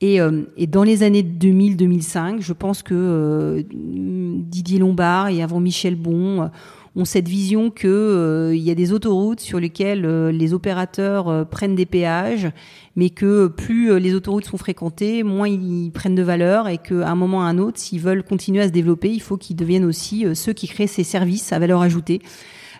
[0.00, 0.18] Et,
[0.56, 6.48] et dans les années 2000-2005, je pense que Didier Lombard et avant Michel Bon
[6.96, 11.84] ont cette vision que il y a des autoroutes sur lesquelles les opérateurs prennent des
[11.84, 12.50] péages,
[12.96, 17.14] mais que plus les autoroutes sont fréquentées, moins ils prennent de valeur et qu'à un
[17.14, 19.84] moment ou à un autre, s'ils veulent continuer à se développer, il faut qu'ils deviennent
[19.84, 22.20] aussi ceux qui créent ces services à valeur ajoutée.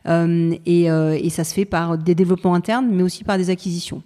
[0.07, 4.03] Et, et, ça se fait par des développements internes, mais aussi par des acquisitions.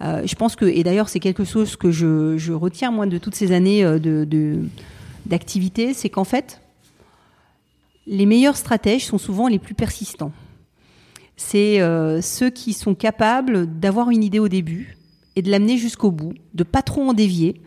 [0.00, 3.18] Euh, je pense que, et d'ailleurs c'est quelque chose que je, je, retiens moi de
[3.18, 4.58] toutes ces années de
[5.26, 6.60] d'activité, c'est qu'en fait,
[8.06, 10.32] les meilleurs stratèges sont souvent les plus persistants.
[11.36, 14.96] C'est euh, ceux qui sont capables d'avoir une idée au début
[15.36, 17.60] et de l'amener jusqu'au bout, de pas trop en dévier,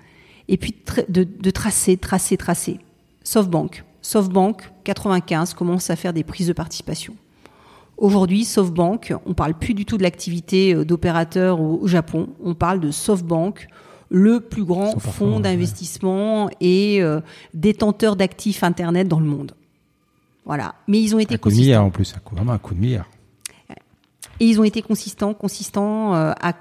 [0.47, 0.75] et puis
[1.09, 2.79] de, de tracer, tracer, tracer.
[3.23, 3.83] SoftBank.
[4.01, 7.15] SoftBank, 95, commence à faire des prises de participation.
[7.97, 12.79] Aujourd'hui, SoftBank, on parle plus du tout de l'activité euh, d'opérateur au Japon, on parle
[12.79, 13.67] de SoftBank,
[14.09, 17.21] le plus grand fonds d'investissement et euh,
[17.53, 19.53] détenteur d'actifs Internet dans le monde.
[20.45, 20.75] Voilà.
[20.87, 23.09] Mais ils ont été un coup de milliard en plus, vraiment un coup de milliard.
[24.39, 26.53] Et ils ont été consistants, consistants euh, à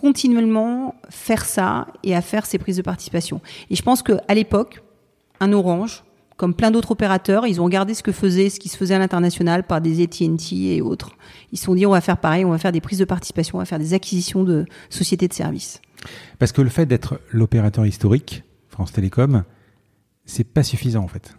[0.00, 3.40] continuellement faire ça et à faire ces prises de participation.
[3.70, 4.82] Et je pense qu'à l'époque,
[5.40, 6.04] un Orange,
[6.36, 8.98] comme plein d'autres opérateurs, ils ont regardé ce que faisait, ce qui se faisait à
[8.98, 11.16] l'international par des AT&T et autres.
[11.52, 13.56] Ils se sont dit on va faire pareil, on va faire des prises de participation,
[13.56, 15.80] on va faire des acquisitions de sociétés de services.
[16.38, 19.44] Parce que le fait d'être l'opérateur historique, France Télécom,
[20.26, 21.36] c'est pas suffisant en fait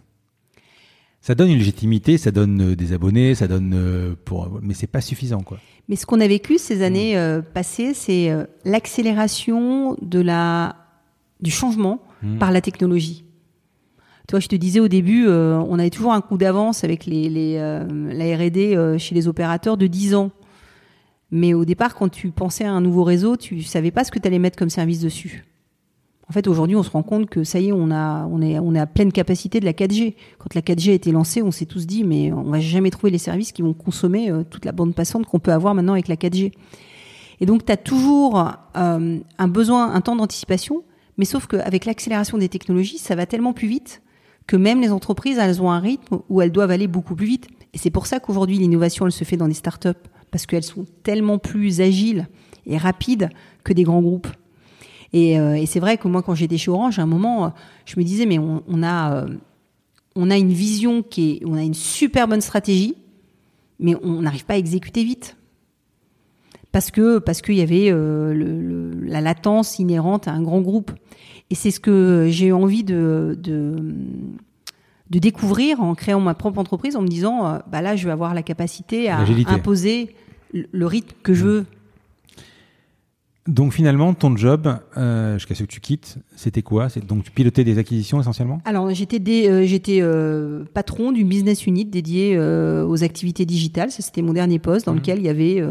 [1.28, 4.86] ça donne une légitimité, ça donne euh, des abonnés, ça donne euh, pour, mais c'est
[4.86, 5.58] pas suffisant quoi.
[5.86, 7.18] Mais ce qu'on a vécu ces années mmh.
[7.18, 8.30] euh, passées, c'est
[8.64, 10.76] l'accélération de la
[11.42, 12.38] du changement mmh.
[12.38, 13.26] par la technologie.
[14.26, 17.56] Toi, je te disais au début, on avait toujours un coup d'avance avec les, les
[17.58, 20.30] la R&D chez les opérateurs de 10 ans.
[21.30, 24.18] Mais au départ, quand tu pensais à un nouveau réseau, tu savais pas ce que
[24.18, 25.44] tu allais mettre comme service dessus.
[26.28, 28.58] En fait, aujourd'hui, on se rend compte que ça y est, on a, on est,
[28.58, 30.14] on est à pleine capacité de la 4G.
[30.38, 33.10] Quand la 4G a été lancée, on s'est tous dit, mais on va jamais trouver
[33.10, 36.06] les services qui vont consommer euh, toute la bande passante qu'on peut avoir maintenant avec
[36.06, 36.52] la 4G.
[37.40, 40.82] Et donc, tu as toujours euh, un besoin, un temps d'anticipation,
[41.16, 44.02] mais sauf qu'avec l'accélération des technologies, ça va tellement plus vite
[44.46, 47.48] que même les entreprises, elles ont un rythme où elles doivent aller beaucoup plus vite.
[47.72, 49.88] Et c'est pour ça qu'aujourd'hui, l'innovation, elle se fait dans des startups,
[50.30, 52.28] parce qu'elles sont tellement plus agiles
[52.66, 53.30] et rapides
[53.64, 54.28] que des grands groupes.
[55.12, 57.48] Et, euh, et c'est vrai que moi, quand j'étais chez Orange, à un moment, euh,
[57.86, 59.28] je me disais, mais on, on a, euh,
[60.16, 62.94] on a une vision qui est, on a une super bonne stratégie,
[63.80, 65.36] mais on n'arrive pas à exécuter vite.
[66.72, 70.92] Parce que parce qu'il y avait le, le, la latence inhérente à un grand groupe.
[71.48, 73.76] Et c'est ce que j'ai eu envie de, de,
[75.08, 78.34] de, découvrir en créant ma propre entreprise, en me disant, bah là, je vais avoir
[78.34, 80.14] la capacité à imposer
[80.52, 81.48] le rythme que je mmh.
[81.48, 81.66] veux
[83.48, 86.90] donc finalement, ton job, euh, jusqu'à ce que tu quittes, c'était quoi?
[86.90, 88.60] C'est donc tu pilotais des acquisitions essentiellement?
[88.66, 93.90] Alors j'étais euh, j'étais euh, patron d'une business unit dédiée aux activités digitales.
[93.90, 94.96] C'était mon dernier poste dans mmh.
[94.96, 95.62] lequel il y avait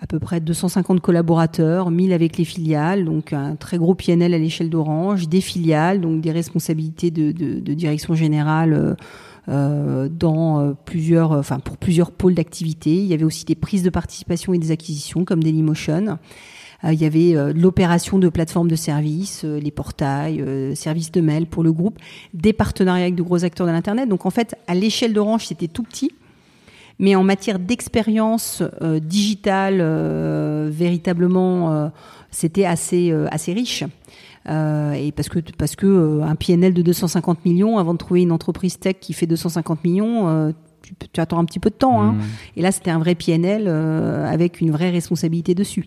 [0.00, 4.38] à peu près 250 collaborateurs, 1000 avec les filiales, donc un très gros PNL à
[4.38, 8.96] l'échelle d'Orange, des filiales, donc des responsabilités de, de, de direction générale.
[9.48, 12.94] Euh, dans plusieurs, enfin pour plusieurs pôles d'activité.
[12.94, 16.18] Il y avait aussi des prises de participation et des acquisitions comme Dailymotion.
[16.84, 20.44] Euh, il y avait euh, l'opération de plateformes de services, euh, les portails,
[20.76, 21.98] services de mail pour le groupe,
[22.34, 24.08] des partenariats avec de gros acteurs de l'internet.
[24.08, 26.12] Donc en fait, à l'échelle d'Orange, c'était tout petit.
[26.98, 28.62] Mais en matière d'expérience
[29.00, 29.82] digitale,
[30.70, 31.90] véritablement,
[32.30, 33.82] c'était assez assez riche.
[34.46, 38.78] Et parce que parce que un PNL de 250 millions avant de trouver une entreprise
[38.78, 42.02] tech qui fait 250 millions, tu, tu, attends un petit peu de temps.
[42.02, 42.12] Hein.
[42.12, 42.22] Mmh.
[42.56, 45.86] Et là, c'était un vrai PNL euh, avec une vraie responsabilité dessus.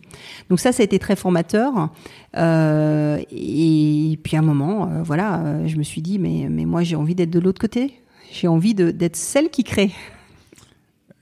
[0.49, 1.89] Donc ça, ça a été très formateur.
[2.37, 6.83] Euh, et puis à un moment, euh, voilà, je me suis dit, mais, mais moi,
[6.83, 7.93] j'ai envie d'être de l'autre côté.
[8.31, 9.91] J'ai envie d'être celle qui crée.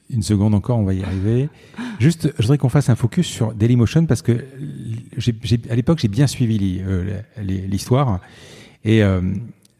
[0.09, 1.49] Une seconde encore, on va y arriver.
[1.99, 4.45] Juste, je voudrais qu'on fasse un focus sur Dailymotion parce que
[5.69, 6.81] à l'époque, j'ai bien suivi
[7.37, 8.19] l'histoire.
[8.83, 9.01] Et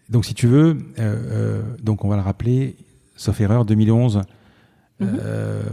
[0.09, 0.77] donc, si tu veux,
[1.81, 2.75] donc on va le rappeler,
[3.23, 5.07] sauf erreur, 2011, mm-hmm.
[5.23, 5.63] euh,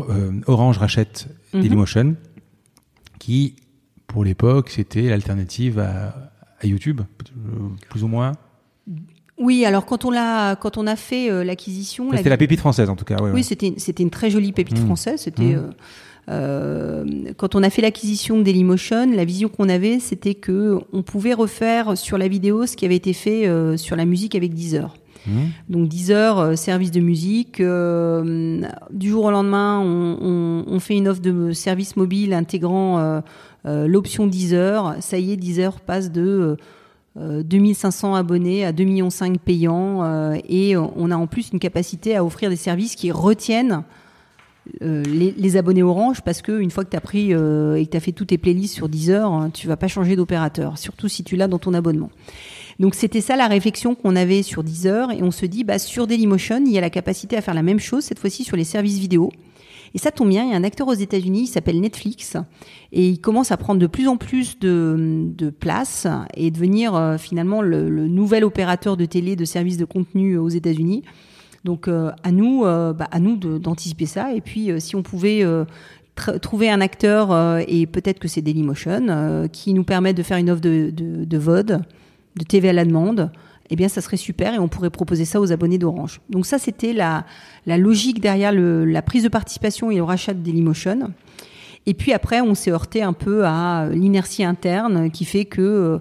[0.00, 1.60] euh, Orange rachète mm-hmm.
[1.60, 2.16] Dailymotion,
[3.18, 3.56] qui,
[4.06, 7.02] pour l'époque, c'était l'alternative à, à, YouTube,
[7.90, 8.32] plus ou moins.
[9.38, 12.88] Oui, alors quand on l'a, quand on a fait euh, l'acquisition, c'était la pépite française
[12.88, 13.16] en tout cas.
[13.16, 13.42] Ouais, oui, ouais.
[13.42, 14.86] c'était c'était une très jolie pépite mmh.
[14.86, 15.20] française.
[15.20, 17.34] C'était mmh.
[17.36, 21.34] quand on a fait l'acquisition de Dailymotion, la vision qu'on avait, c'était que on pouvait
[21.34, 24.94] refaire sur la vidéo ce qui avait été fait sur la musique avec Deezer.
[25.26, 25.40] Mmh.
[25.68, 27.58] Donc Deezer, service de musique.
[27.58, 33.22] du jour au lendemain, on, fait une offre de service mobile intégrant
[33.64, 34.96] l'option Deezer.
[35.00, 36.56] Ça y est, Deezer passe de
[37.16, 39.08] 2500 euh, abonnés à 2,5 millions
[39.44, 43.82] payants euh, et on a en plus une capacité à offrir des services qui retiennent
[44.82, 47.96] euh, les, abonnés Orange parce que une fois que tu as pris et que tu
[47.96, 51.24] as fait toutes tes playlists sur Deezer, hein, tu vas pas changer d'opérateur, surtout si
[51.24, 52.10] tu l'as dans ton abonnement.
[52.78, 56.06] Donc c'était ça la réflexion qu'on avait sur Deezer et on se dit bah sur
[56.06, 58.64] Dailymotion, il y a la capacité à faire la même chose cette fois-ci sur les
[58.64, 59.30] services vidéo.
[59.94, 62.36] Et ça tombe bien, il y a un acteur aux États-Unis, il s'appelle Netflix,
[62.92, 67.62] et il commence à prendre de plus en plus de, place et devenir euh, finalement
[67.62, 71.02] le, nouvel opérateur de télé, de services de contenu aux États-Unis.
[71.64, 74.34] Donc euh, à nous, euh, bah, à nous d'anticiper ça.
[74.34, 75.44] Et puis si on pouvait
[76.42, 80.60] trouver un acteur, et peut-être que c'est Dailymotion, qui nous permet de faire une offre
[80.60, 81.80] de, de, de VOD,
[82.36, 83.30] de TV à la demande,
[83.70, 86.20] eh bien, ça serait super et on pourrait proposer ça aux abonnés d'Orange.
[86.30, 87.24] Donc ça, c'était la,
[87.66, 91.12] logique derrière la prise de participation et le rachat de Dailymotion.
[91.86, 95.98] Et puis après, on s'est heurté un peu à l'inertie interne qui fait que euh,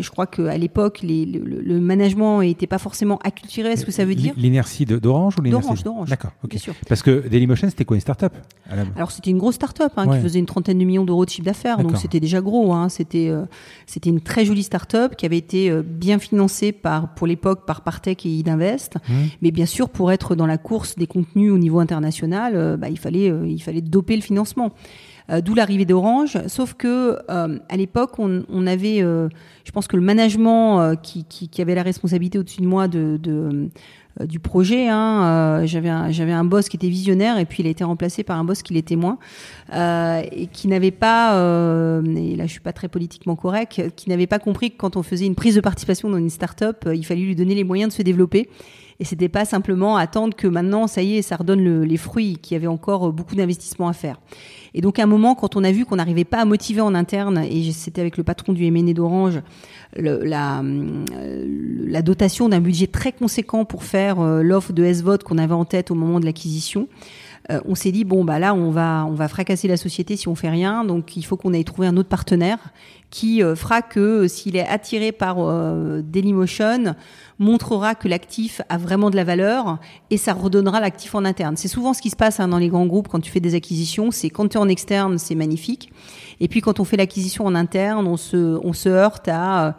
[0.00, 4.34] je crois qu'à l'époque, le, management n'était pas forcément acculturé ce que ça veut dire.
[4.36, 6.08] L'inertie d'Orange ou l'inertie D'Orange, d'Orange.
[6.10, 6.56] D'accord, ok.
[6.88, 8.34] Parce que Dailymotion, c'était quoi une start-up
[8.96, 11.44] Alors c'était une grosse start-up hein, qui faisait une trentaine de millions d'euros de chiffre
[11.44, 12.72] d'affaires, donc c'était déjà gros.
[12.72, 12.88] Hein.
[12.88, 13.44] C'était euh,
[13.86, 17.82] c'était une très jolie start-up qui avait été euh, bien financée par pour l'époque par
[17.82, 19.12] Partech et Idinvest, mmh.
[19.42, 22.98] mais bien sûr pour être dans la course des contenus au niveau international, bah, il
[22.98, 24.72] fallait il fallait doper le financement.
[25.30, 26.38] Euh, d'où l'arrivée d'Orange.
[26.48, 29.28] Sauf que euh, à l'époque, on, on, avait, euh,
[29.64, 33.18] je pense que le management qui, qui, qui, avait la responsabilité au-dessus de moi de,
[33.22, 33.68] de
[34.24, 34.88] du projet.
[34.88, 38.24] Hein, j'avais un, j'avais un boss qui était visionnaire et puis il a été remplacé
[38.24, 39.18] par un boss qui l'était moins
[39.72, 44.08] euh, et qui n'avait pas, euh, et là je suis pas très politiquement correct, qui
[44.10, 47.06] n'avait pas compris que quand on faisait une prise de participation dans une start-up, il
[47.06, 48.50] fallait lui donner les moyens de se développer.
[48.98, 52.36] Et c'était pas simplement attendre que maintenant, ça y est, ça redonne le, les fruits,
[52.36, 54.20] qu'il y avait encore beaucoup d'investissements à faire.
[54.74, 56.94] Et donc à un moment, quand on a vu qu'on n'arrivait pas à motiver en
[56.94, 59.40] interne, et c'était avec le patron du MNE d'Orange,
[59.96, 61.46] la, euh,
[61.86, 65.64] la, dotation d'un budget très conséquent pour faire euh, l'offre de S-Vote qu'on avait en
[65.64, 66.88] tête au moment de l'acquisition,
[67.50, 70.28] euh, on s'est dit bon bah là on va on va fracasser la société si
[70.28, 70.84] on fait rien.
[70.84, 72.58] Donc il faut qu'on aille trouver un autre partenaire
[73.10, 75.36] qui fera que s'il est attiré par
[76.02, 76.94] Dailymotion
[77.40, 79.78] montrera que l'actif a vraiment de la valeur
[80.10, 81.56] et ça redonnera l'actif en interne.
[81.56, 83.54] C'est souvent ce qui se passe hein, dans les grands groupes quand tu fais des
[83.54, 84.10] acquisitions.
[84.10, 85.90] C'est quand tu es en externe, c'est magnifique.
[86.40, 89.72] Et puis quand on fait l'acquisition en interne, on se, on se heurte à euh,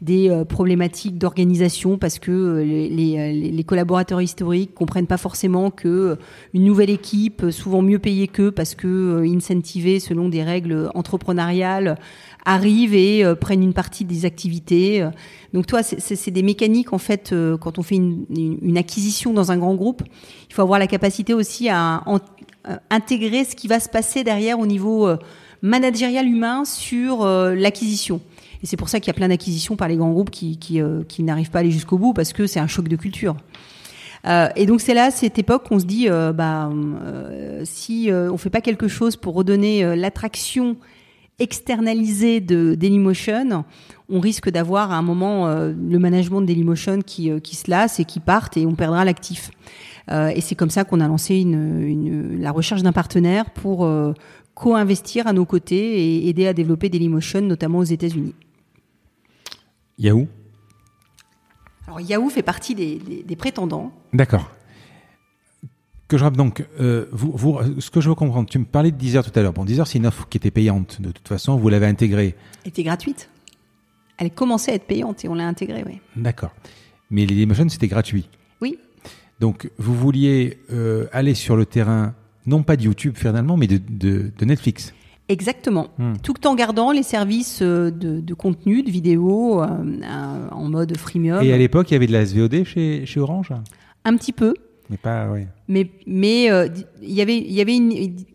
[0.00, 5.70] des euh, problématiques d'organisation parce que euh, les, les, les, collaborateurs historiques comprennent pas forcément
[5.70, 6.18] que
[6.52, 11.96] une nouvelle équipe, souvent mieux payée qu'eux parce que incentivée selon des règles entrepreneuriales,
[12.44, 15.08] arrivent et euh, prennent une partie des activités.
[15.52, 19.52] Donc toi, c'est des mécaniques en fait euh, quand on fait une, une, acquisition dans
[19.52, 20.02] un grand groupe,
[20.48, 24.58] il faut avoir la capacité aussi à, euh, intégrer ce qui va se passer derrière
[24.58, 25.08] au niveau
[25.62, 28.20] managérial humain sur l'acquisition.
[28.62, 30.80] Et c'est pour ça qu'il y a plein d'acquisitions par les grands groupes qui, qui,
[31.08, 33.36] qui n'arrivent pas à aller jusqu'au bout parce que c'est un choc de culture.
[34.26, 38.36] Euh, et donc c'est là, cette époque, qu'on se dit, euh, bah, euh, si on
[38.36, 40.76] fait pas quelque chose pour redonner l'attraction
[41.38, 43.64] externalisé de Dailymotion,
[44.08, 47.70] on risque d'avoir à un moment euh, le management de Dailymotion qui, euh, qui se
[47.70, 49.50] lasse et qui parte et on perdra l'actif.
[50.10, 53.88] Euh, et c'est comme ça qu'on a lancé une, une, la recherche d'un partenaire pour
[54.54, 58.34] co-investir à nos côtés et aider à développer Dailymotion, notamment aux États-Unis.
[59.98, 60.28] Yahoo?
[61.86, 63.92] Alors Yahoo fait partie des, des, des prétendants.
[64.12, 64.50] D'accord
[66.08, 68.96] que je donc, euh, vous, vous, ce que je veux comprendre, tu me parlais de
[68.96, 69.52] Deezer tout à l'heure.
[69.52, 72.34] Bon, Deezer, c'est une offre qui était payante de toute façon, vous l'avez intégrée.
[72.64, 73.30] Elle était gratuite.
[74.18, 75.98] Elle commençait à être payante et on l'a intégrée, oui.
[76.16, 76.52] D'accord.
[77.10, 78.28] Mais Dailymotion, c'était gratuit.
[78.60, 78.78] Oui.
[79.40, 82.14] Donc, vous vouliez euh, aller sur le terrain,
[82.46, 84.94] non pas de YouTube finalement, mais de, de, de Netflix.
[85.28, 85.88] Exactement.
[85.98, 86.12] Hmm.
[86.22, 91.42] Tout en gardant les services euh, de, de contenu, de vidéo, euh, en mode freemium.
[91.42, 93.52] Et à l'époque, il y avait de la SVOD chez, chez Orange?
[94.04, 94.54] Un petit peu.
[94.90, 95.46] Mais pas, oui.
[95.68, 96.68] Mais mais euh,
[97.02, 97.90] il y avait il y avait une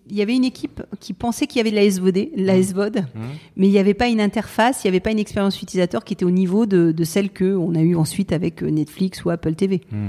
[0.10, 2.64] il y avait une équipe qui pensait qu'il y avait de la SVOD, la mmh.
[2.64, 3.20] SVOD, mmh.
[3.58, 6.14] mais il n'y avait pas une interface, il n'y avait pas une expérience utilisateur qui
[6.14, 9.30] était au niveau de, de celle que on a eu ensuite avec euh, Netflix ou
[9.30, 9.82] Apple TV.
[9.92, 10.08] Mmh.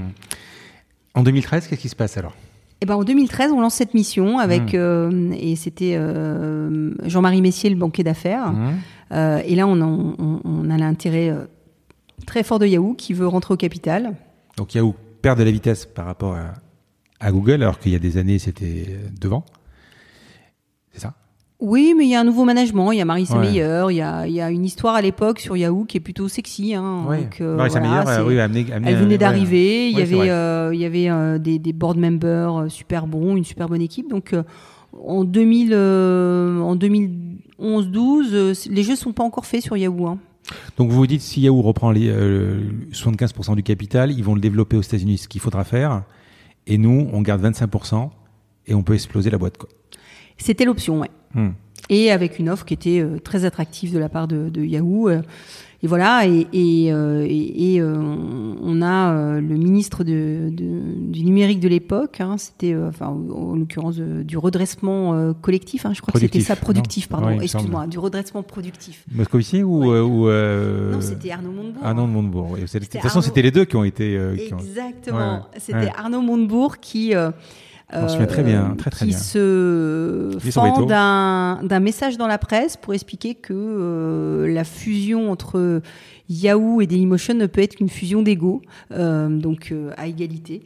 [1.13, 2.33] En 2013, qu'est-ce qui se passe alors?
[2.83, 7.69] Eh ben, en 2013, on lance cette mission avec euh, et c'était euh, Jean-Marie Messier,
[7.69, 8.51] le banquier d'affaires.
[9.11, 11.31] Et là, on, on, on a l'intérêt
[12.25, 14.15] très fort de Yahoo qui veut rentrer au capital.
[14.57, 16.53] Donc Yahoo perd de la vitesse par rapport à,
[17.21, 19.45] à Google, alors qu'il y a des années, c'était devant.
[20.93, 21.07] C'est
[21.59, 22.91] Oui, mais il y a un nouveau management.
[22.91, 23.85] Il y a Marissa Meyer.
[23.89, 26.27] Il y a, il y a une histoire à l'époque sur Yahoo qui est plutôt
[26.27, 26.73] sexy.
[26.73, 27.05] Hein.
[27.07, 29.89] Donc, euh, Marissa Meyer, euh, oui, amené, elle venait d'arriver.
[29.89, 33.69] il, y avait, euh, il y avait des, des, board members super bons, une super
[33.69, 34.09] bonne équipe.
[34.09, 34.35] Donc
[35.05, 40.07] en 2000, en 2011-12, les jeux sont pas encore faits sur Yahoo.
[40.07, 40.17] Hein.
[40.77, 42.11] Donc vous vous dites si Yahoo reprend les
[42.91, 46.03] 75% du capital, ils vont le développer aux États-Unis, ce qu'il faudra faire,
[46.67, 48.09] et nous on garde 25%
[48.67, 49.69] et on peut exploser la boîte quoi.
[50.37, 51.11] C'était l'option, ouais.
[51.35, 51.51] Hmm.
[51.89, 55.09] Et avec une offre qui était euh, très attractive de la part de, de Yahoo.
[55.09, 55.21] Euh,
[55.83, 62.21] et voilà, et, et, euh, et on a le ministre de, du numérique de l'époque,
[62.21, 67.07] hein, c'était, enfin, en, l'occurrence, du redressement collectif, hein, je crois que c'était ça, productif,
[67.07, 69.03] pardon, excuse-moi, du redressement productif.
[69.11, 71.83] Moscovici ou, ou Non, c'était Arnaud Montebourg.
[71.83, 72.57] Arnaud Montebourg.
[72.57, 74.21] De toute façon, c'était les deux qui ont été.
[74.35, 75.47] Exactement.
[75.57, 77.31] C'était Arnaud Montebourg qui euh,
[78.27, 83.53] très bien, très très qui se fend d'un message dans la presse pour expliquer que
[83.53, 85.81] euh, la fusion entre
[86.29, 88.61] Yahoo et Dailymotion ne peut être qu'une fusion d'ego,
[88.91, 90.63] euh, donc à égalité.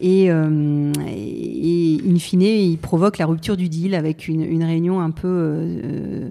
[0.00, 5.10] Et, et, in fine, il provoque la rupture du deal avec une, une réunion un
[5.10, 6.28] peu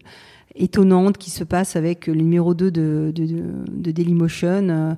[0.55, 4.95] étonnante qui se passe avec le numéro 2 de, de, de, de Dailymotion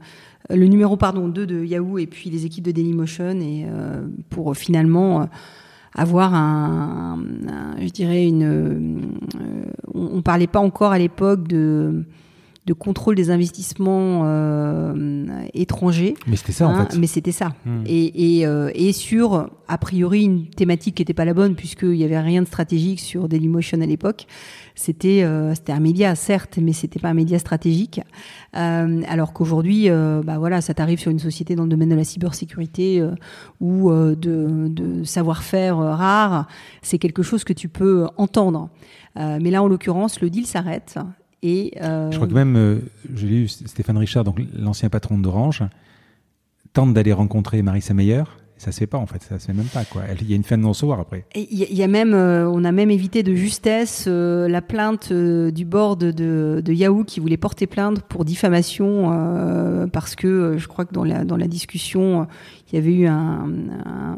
[0.49, 4.55] le numéro pardon 2 de Yahoo et puis les équipes de Dailymotion et euh, pour
[4.55, 5.25] finalement euh,
[5.93, 7.19] avoir un,
[7.79, 12.05] je dirais une euh, on, parlait pas encore à l'époque de
[12.65, 14.25] de contrôle des investissements
[15.53, 16.15] étrangers.
[16.27, 16.97] Mais c'était ça en hein, fait.
[16.97, 17.53] Mais c'était ça.
[17.65, 17.83] Hmm.
[17.85, 18.45] Et, et,
[18.75, 22.41] et, sur a priori une thématique qui n'était pas la bonne puisqu'il n'y avait rien
[22.41, 24.27] de stratégique sur Dailymotion à l'époque
[24.77, 27.99] c'était euh, c'était un média certes, mais c'était pas un média stratégique.
[28.55, 31.95] Euh, alors qu'aujourd'hui, euh, bah voilà, ça t'arrive sur une société dans le domaine de
[31.95, 33.03] la cybersécurité
[33.59, 36.47] ou de, savoir-faire rare,
[36.83, 38.69] c'est quelque chose que tu peux entendre.
[39.15, 40.99] mais là, en l'occurrence, le deal s'arrête.
[41.41, 42.81] Et Je crois que même,
[43.15, 45.63] j'ai lu Stéphane Richard, donc l'ancien patron d'Orange,
[46.73, 48.23] tente d'aller rencontrer Marissa Meyer
[48.57, 50.01] ça se fait pas en fait, ça se fait même pas quoi.
[50.19, 51.25] Il y a une fin de non-recevoir après.
[51.35, 55.51] Il y, a même, euh, on a même évité de justesse euh, la plainte euh,
[55.51, 60.85] du board de, de, Yahoo qui voulait porter plainte pour diffamation parce que je crois
[60.85, 62.27] que dans la dans la discussion
[62.71, 63.47] il y avait eu un,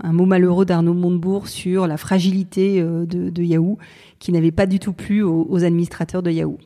[0.04, 3.78] un, mot malheureux d'Arnaud Montebourg sur la fragilité de, de, Yahoo
[4.20, 6.58] qui n'avait pas du tout plu aux, administrateurs de Yahoo.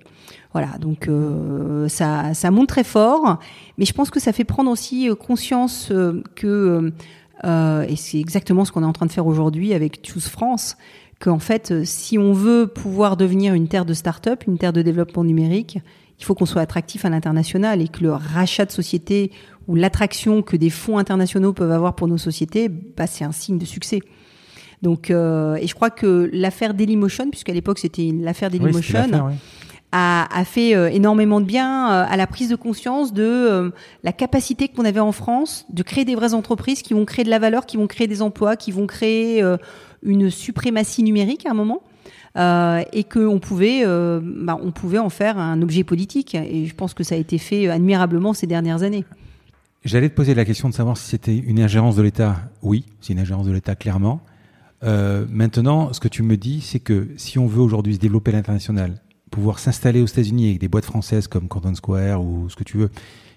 [0.53, 1.09] Voilà, donc
[1.89, 3.39] ça, ça monte très fort,
[3.78, 5.91] mais je pense que ça fait prendre aussi conscience
[6.36, 6.93] que
[7.43, 10.77] euh, et c'est exactement ce qu'on est en train de faire aujourd'hui avec Choose France,
[11.19, 14.81] qu'en fait, euh, si on veut pouvoir devenir une terre de start-up, une terre de
[14.81, 15.79] développement numérique,
[16.19, 19.31] il faut qu'on soit attractif à l'international et que le rachat de société
[19.67, 23.57] ou l'attraction que des fonds internationaux peuvent avoir pour nos sociétés, bah, c'est un signe
[23.57, 24.01] de succès.
[24.81, 29.34] Donc, euh, et je crois que l'affaire Dailymotion, puisqu'à l'époque c'était l'affaire Dailymotion, oui,
[29.95, 33.69] a, fait euh, énormément de bien euh, à la prise de conscience de euh,
[34.03, 37.29] la capacité qu'on avait en France de créer des vraies entreprises qui vont créer de
[37.29, 39.43] la valeur, qui vont créer des emplois, qui vont créer
[40.01, 41.81] une suprématie numérique à un moment.
[42.35, 46.35] et qu'on pouvait, bah, on pouvait en faire un objet politique.
[46.35, 49.05] Et je pense que ça a été fait admirablement ces dernières années.
[49.85, 52.37] J'allais te poser la question de savoir si c'était une ingérence de l'État.
[52.61, 54.21] Oui, c'est une ingérence de l'État clairement.
[54.81, 58.35] maintenant, ce que tu me dis, c'est que si on veut aujourd'hui se développer à
[58.35, 59.02] l'international,
[59.34, 62.77] pouvoir s'installer aux États-Unis avec des boîtes françaises comme Canton Square ou ce que tu
[62.77, 62.91] veux,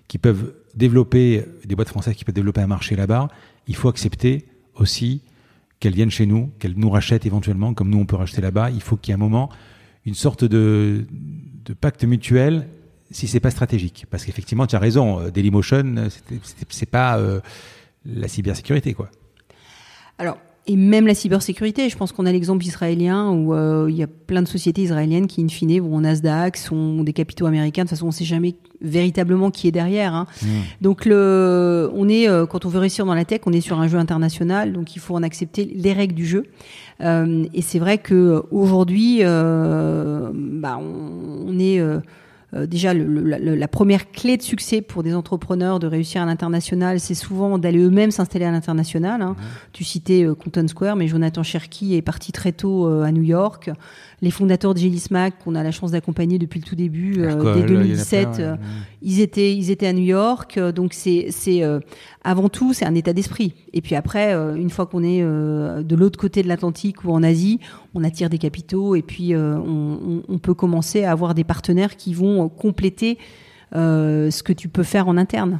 [0.08, 3.28] qui peuvent développer, des boîtes françaises qui peuvent développer un marché là-bas,
[3.66, 5.22] il faut accepter aussi
[5.80, 8.70] qu'elles viennent chez nous, qu'elles nous rachètent éventuellement, comme nous on peut racheter là-bas.
[8.70, 9.48] Il faut qu'il y ait un moment
[10.04, 11.06] une sorte de,
[11.80, 12.68] pacte mutuel
[13.10, 14.04] si c'est pas stratégique.
[14.10, 16.08] Parce qu'effectivement, tu as raison, euh, Dailymotion,
[16.68, 17.40] c'est pas euh,
[18.04, 19.10] la cybersécurité, quoi.
[20.18, 20.38] Alors,
[20.68, 24.08] et même la cybersécurité, je pense qu'on a l'exemple israélien où euh, il y a
[24.08, 27.84] plein de sociétés israéliennes qui, in fine, vont au Nasdaq, sont des capitaux américains.
[27.84, 30.14] De toute façon, on ne sait jamais véritablement qui est derrière.
[30.14, 30.26] Hein.
[30.42, 30.46] Mmh.
[30.80, 33.78] Donc, le, on est, euh, quand on veut réussir dans la tech, on est sur
[33.78, 36.44] un jeu international, donc il faut en accepter les règles du jeu.
[37.00, 41.80] Euh, et c'est vrai que aujourd'hui, euh, bah, on, on est
[42.56, 47.00] euh, déjà le, la, première clé de succès pour des entrepreneurs de réussir à l'international,
[47.00, 49.22] c'est souvent d'aller eux-mêmes s'installer à l'international.
[49.22, 49.36] Hein.
[49.72, 53.22] Tu citais euh, Compton Square, mais Jonathan Cherky est parti très tôt euh, à New
[53.22, 53.70] York.
[54.22, 57.62] Les fondateurs de Jelly Smack, qu'on a la chance d'accompagner depuis le tout début, dès
[57.62, 58.42] 2017,
[59.02, 60.58] ils étaient ils étaient à New York.
[60.58, 61.28] donc c'est
[62.24, 63.52] avant tout c'est un état d'esprit.
[63.74, 67.60] Et puis après, une fois qu'on est de l'autre côté de l'Atlantique ou en Asie,
[67.94, 72.14] on attire des capitaux et puis on, on, peut commencer à avoir des partenaires qui
[72.14, 73.18] vont compléter
[73.74, 75.58] euh, ce que tu peux faire en interne.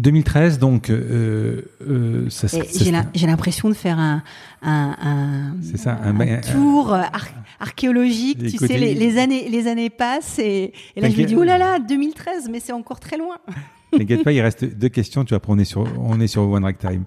[0.00, 4.22] 2013, donc, euh, euh, ça, J'ai l'im- j'ai l'impression de faire un,
[4.62, 7.28] un, un, C'est ça, un un- un- tour ar-
[7.60, 8.38] archéologique.
[8.38, 11.58] Tu sais, les, années, les années passent et, et là je me dis oh là
[11.58, 13.36] là, 2013, mais c'est encore très loin.
[13.92, 15.24] T'inquiète pas, il reste deux questions.
[15.24, 17.04] Tu après on est sur, on est sur One Rack Time.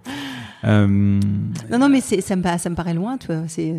[0.65, 3.37] Euh, Non non, mais ça me pa- ça me paraît loin, toi.
[3.47, 3.73] C'est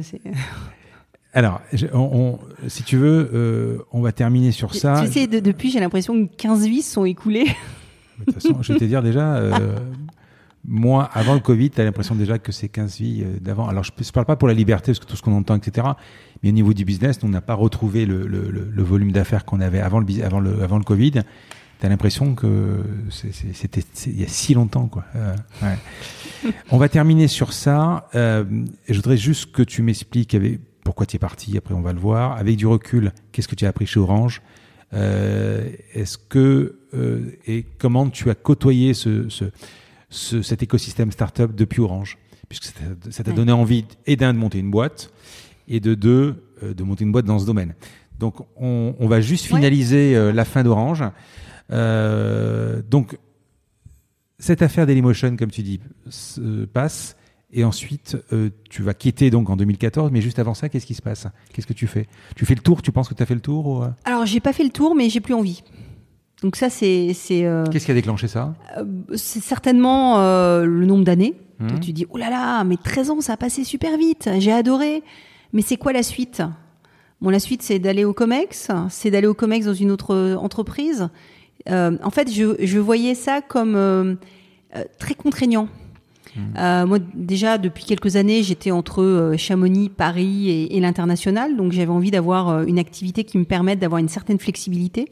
[1.33, 5.03] alors, je- on, on- si tu veux, euh, on va terminer sur ça.
[5.07, 7.47] Tu sais, de- depuis, j'ai l'impression que 15 vies sont écoulées.
[8.19, 9.77] De toute façon, je vais te dire déjà, euh,
[10.67, 13.69] moi, avant le Covid, tu as l'impression déjà que c'est 15 vies euh, d'avant.
[13.69, 15.89] Alors, je ne parle pas pour la liberté, parce que tout ce qu'on entend, etc.
[16.43, 20.01] Mais au niveau du business, on n'a pas retrouvé le, volume d'affaires qu'on avait avant
[20.01, 21.23] le, avant le, avant Covid.
[21.81, 24.87] Tu as l'impression que c'était il y a si longtemps.
[24.87, 25.05] Quoi.
[25.17, 26.51] Euh, ouais.
[26.71, 28.09] on va terminer sur ça.
[28.15, 28.45] Euh,
[28.89, 30.37] je voudrais juste que tu m'expliques
[30.83, 32.39] pourquoi tu es parti, après on va le voir.
[32.39, 34.41] Avec du recul, qu'est-ce que tu as appris chez Orange?
[34.95, 36.79] Euh, Est-ce que
[37.47, 39.45] et comment tu as côtoyé ce, ce,
[40.11, 42.19] ce- cet écosystème startup depuis Orange
[42.49, 42.73] Puisque ça
[43.25, 43.37] t'a- Ouais.
[43.37, 45.11] donné envie, et d'un, de monter une boîte,
[45.67, 47.75] et de deux, euh, de monter une boîte dans ce domaine.
[48.19, 51.03] Donc, on, on va juste finaliser euh, la fin d'Orange.
[51.73, 53.19] Euh, donc,
[54.39, 57.17] cette affaire Dailymotion, comme tu dis, se passe.
[57.57, 60.11] Et ensuite, euh, tu vas quitter donc en 2014.
[60.11, 61.27] Mais juste avant ça, qu'est-ce qui se passe?
[61.53, 62.07] Qu'est-ce que tu fais?
[62.35, 62.83] Tu fais le tour?
[62.83, 63.89] Tu penses que tu as fait le tour ou, euh?
[64.05, 65.63] Alors, j'ai pas fait le tour, mais j'ai plus envie.
[66.43, 68.55] Donc ça, c'est euh, Qu'est-ce qui a déclenché ça?
[69.15, 71.35] c'est certainement euh, le nombre d'années.
[71.67, 74.53] Toi, Tu dis, oh là là, mais 13 ans, ça a passé super vite, j'ai
[74.53, 75.03] adoré.
[75.53, 76.43] Mais c'est quoi la suite?
[77.23, 81.09] Bon, la suite, c'est d'aller au COMEX, c'est d'aller au COMEX dans une autre entreprise.
[81.71, 84.15] Euh, en fait, je, je voyais ça comme euh,
[84.77, 85.69] euh, très contraignant.
[86.59, 91.57] Euh, moi, déjà, depuis quelques années, j'étais entre euh, Chamonix, Paris et, et l'international.
[91.57, 95.09] Donc, j'avais envie d'avoir euh, une activité qui me permette d'avoir une certaine flexibilité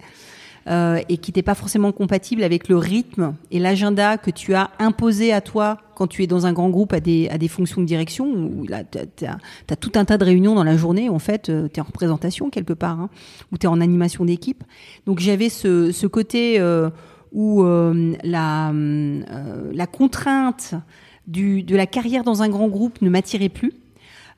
[0.68, 4.70] euh, et qui n'était pas forcément compatible avec le rythme et l'agenda que tu as
[4.78, 7.80] imposé à toi quand tu es dans un grand groupe à des, à des fonctions
[7.80, 11.18] de direction, où là, tu as, tout un tas de réunions dans la journée, en
[11.18, 13.10] fait, tu es en représentation quelque part, hein,
[13.52, 14.64] ou tu es en animation d'équipe.
[15.06, 16.90] Donc j'avais ce, ce côté euh,
[17.32, 20.74] où euh, la, euh, la contrainte
[21.26, 23.72] du, de la carrière dans un grand groupe ne m'attirait plus.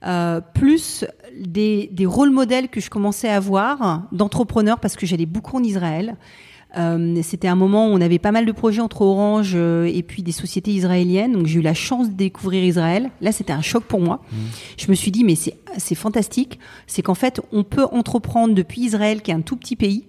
[0.07, 1.07] Euh, plus
[1.38, 5.62] des, des rôles modèles que je commençais à avoir d'entrepreneurs parce que j'allais beaucoup en
[5.62, 6.16] Israël.
[6.76, 10.02] Euh, C'était un moment où on avait pas mal de projets entre Orange euh, et
[10.02, 11.32] puis des sociétés israéliennes.
[11.32, 13.11] Donc j'ai eu la chance de découvrir Israël.
[13.22, 14.20] Là, c'était un choc pour moi.
[14.76, 16.59] Je me suis dit, mais c'est c'est fantastique.
[16.86, 20.07] C'est qu'en fait, on peut entreprendre depuis Israël, qui est un tout petit pays,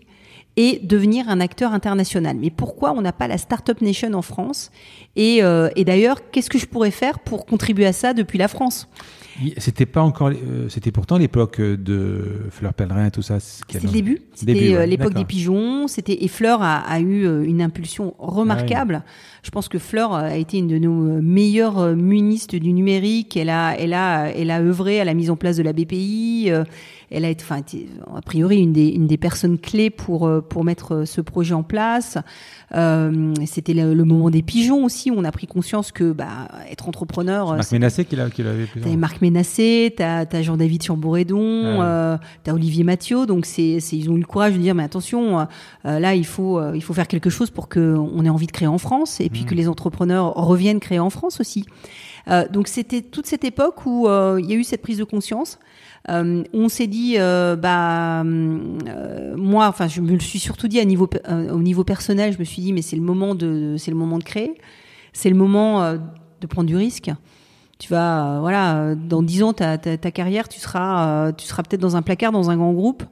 [0.58, 2.38] et devenir un acteur international.
[2.39, 4.72] Mais pourquoi on n'a pas la Startup Nation en France?
[5.16, 8.48] Et, euh, et d'ailleurs, qu'est-ce que je pourrais faire pour contribuer à ça depuis la
[8.48, 8.88] France?
[9.58, 13.40] C'était pas encore, euh, c'était pourtant l'époque de Fleur Pellerin et tout ça.
[13.40, 14.22] C'était le début.
[14.34, 15.88] C'était euh, ouais, l'époque des pigeons.
[15.88, 19.04] C'était et Fleur a, a eu euh, une impulsion remarquable.
[19.46, 22.74] Je pense que Fleur euh, a été une de nos euh, meilleures euh, munistes du
[22.74, 23.38] numérique.
[23.38, 26.50] Elle a, elle a, elle a œuvré à la mise en place de la BPI.
[27.12, 27.62] Euh, Elle a été, enfin,
[28.16, 31.53] a priori une des, une des personnes clés pour euh, pour mettre euh, ce projet
[31.53, 32.18] en place.
[32.74, 35.12] Euh, C'était le, le moment des pigeons aussi.
[35.12, 38.43] Où on a pris conscience que bah, être entrepreneur, euh, Marc Ménassé qui l'a- qui
[38.43, 38.82] l'avait plus.
[38.82, 43.26] T'as Marc Ménassé, t'as as Jean-David Chambouredon, Ah euh, t'as Olivier Mathieu.
[43.26, 45.43] Donc c'est c'est- ils ont eu le courage de dire mais attention, euh,
[45.86, 48.47] euh, là il faut euh, il faut faire quelque chose pour que on ait envie
[48.47, 49.45] de créer en France et puis Mmh.
[49.45, 51.66] que les entrepreneurs reviennent créer en France aussi.
[52.30, 55.03] Euh, donc c'était toute cette époque où euh, il y a eu cette prise de
[55.03, 55.60] conscience.
[56.10, 60.80] Euh, on s'est dit, euh, bah, euh, moi, enfin, je me le suis surtout dit
[60.80, 63.76] à niveau, euh, au niveau personnel, je me suis dit, mais c'est le moment de,
[63.78, 64.53] c'est le moment de créer,
[65.14, 65.97] c'est le moment euh,
[66.41, 67.12] de prendre du risque.
[67.80, 71.64] Tu vas, euh, voilà, dans dix ans, ta, ta, ta carrière, tu seras, tu seras
[71.64, 73.03] peut-être dans un placard, dans un grand groupe.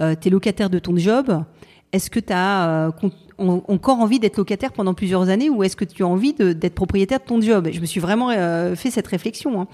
[0.00, 1.44] Euh, tu es locataire de ton job.
[1.92, 2.90] Est-ce que tu as
[3.38, 7.18] encore envie d'être locataire pendant plusieurs années ou est-ce que tu as envie d'être propriétaire
[7.18, 7.68] de ton job?
[7.70, 9.60] Je me suis vraiment euh, fait cette réflexion.
[9.60, 9.66] hein.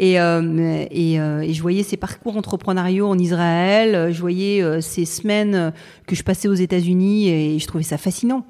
[0.00, 5.04] Et, euh, euh, et je voyais ces parcours entrepreneuriaux en Israël, euh, je voyais ces
[5.04, 5.72] semaines
[6.06, 8.46] que je passais aux États-Unis et je trouvais ça fascinant.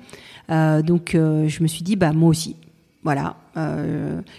[0.48, 2.56] Donc je me suis dit, bah moi aussi.
[3.02, 3.36] Voilà.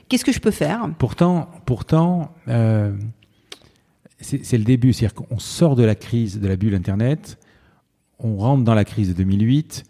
[0.07, 0.87] Qu'est-ce que je peux faire?
[0.99, 2.31] Pourtant, pourtant,
[4.19, 4.93] c'est le début.
[4.93, 7.39] C'est-à-dire qu'on sort de la crise de la bulle Internet,
[8.19, 9.83] on rentre dans la crise de 2008.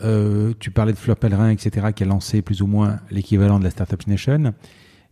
[0.00, 3.64] Euh, tu parlais de Fleur Pellerin, etc., qui a lancé plus ou moins l'équivalent de
[3.64, 4.54] la Startup Nation.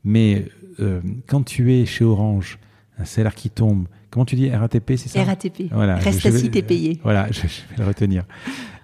[0.07, 0.47] Mais
[0.81, 2.59] euh, quand tu es chez Orange,
[2.99, 5.23] un salaire qui tombe, comment tu dis RATP, c'est ça?
[5.25, 5.65] RATP.
[5.73, 6.99] Voilà, Reste je- assis, t'es payé.
[7.03, 8.25] Voilà, je, je vais le retenir.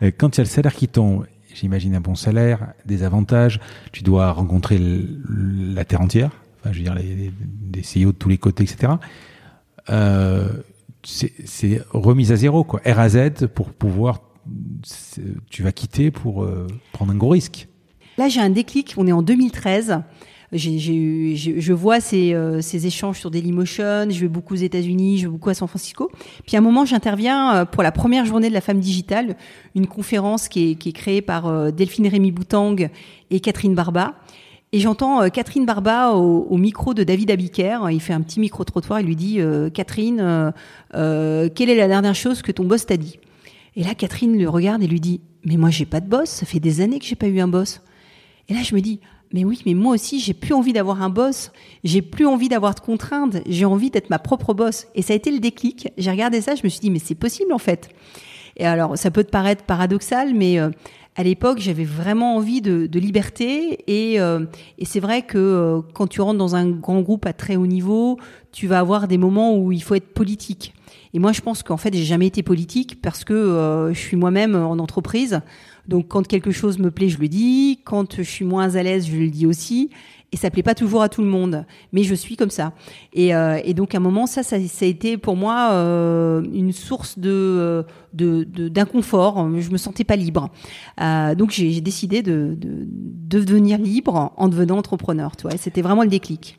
[0.02, 3.60] Euh, Quand il y a le salaire qui tombe, j'imagine un bon salaire, des avantages,
[3.92, 8.28] tu dois rencontrer la terre entière, enfin, je veux dire, les, des CEO de tous
[8.28, 8.94] les côtés, etc.
[9.90, 10.48] Euh,
[11.04, 12.80] c'est remise à zéro, quoi.
[12.86, 14.20] R à Z pour pouvoir,
[15.50, 17.68] tu vas quitter pour euh, prendre un gros risque.
[18.18, 18.94] Là, j'ai un déclic.
[18.98, 20.00] On est en 2013.
[20.52, 24.10] J'ai, j'ai, je vois ces, euh, ces échanges sur Dailymotion.
[24.10, 26.10] Je vais beaucoup aux États-Unis, je vais beaucoup à San Francisco.
[26.46, 29.36] Puis à un moment, j'interviens euh, pour la première journée de la femme digitale,
[29.74, 32.76] une conférence qui est, qui est créée par euh, Delphine Rémy Boutang
[33.30, 34.14] et Catherine Barba.
[34.74, 37.90] Et j'entends Catherine Barba au, au, micro de David Abiker.
[37.90, 39.00] Il fait un petit micro-trottoir.
[39.00, 39.38] Il lui dit
[39.74, 40.52] Catherine,
[40.94, 43.18] euh, quelle est la dernière chose que ton boss t'a dit?
[43.76, 46.30] Et là, Catherine le regarde et lui dit Mais moi, j'ai pas de boss.
[46.30, 47.82] Ça fait des années que j'ai pas eu un boss.
[48.48, 49.00] Et là, je me dis
[49.32, 51.52] mais oui, mais moi aussi, j'ai plus envie d'avoir un boss,
[51.84, 54.86] j'ai plus envie d'avoir de contraintes, j'ai envie d'être ma propre boss.
[54.94, 55.88] Et ça a été le déclic.
[55.96, 57.88] J'ai regardé ça, je me suis dit, mais c'est possible en fait.
[58.56, 60.70] Et alors, ça peut te paraître paradoxal, mais euh,
[61.16, 63.78] à l'époque, j'avais vraiment envie de, liberté.
[63.86, 64.44] Et, euh,
[64.78, 67.66] et c'est vrai que euh, quand tu rentres dans un grand groupe à très haut
[67.66, 68.18] niveau,
[68.52, 70.74] tu vas avoir des moments où il faut être politique.
[71.14, 74.54] Et moi, je pense qu'en fait, j'ai jamais été politique parce que je suis moi-même
[74.54, 75.40] en entreprise.
[75.88, 77.80] Donc quand quelque chose me plaît, je le dis.
[77.84, 79.90] Quand je suis moins à l'aise, je le dis aussi.
[80.34, 82.72] Et ça plaît pas toujours à tout le monde, mais je suis comme ça.
[83.12, 87.18] Et, euh, donc à un moment, ça, ça, a été pour moi euh, une source
[87.18, 89.46] de d'inconfort.
[89.46, 90.48] De, je me sentais pas libre.
[91.02, 95.36] Euh, donc j'ai décidé de, de, de, devenir libre en devenant entrepreneur.
[95.36, 96.58] Tu vois, c'était vraiment le déclic.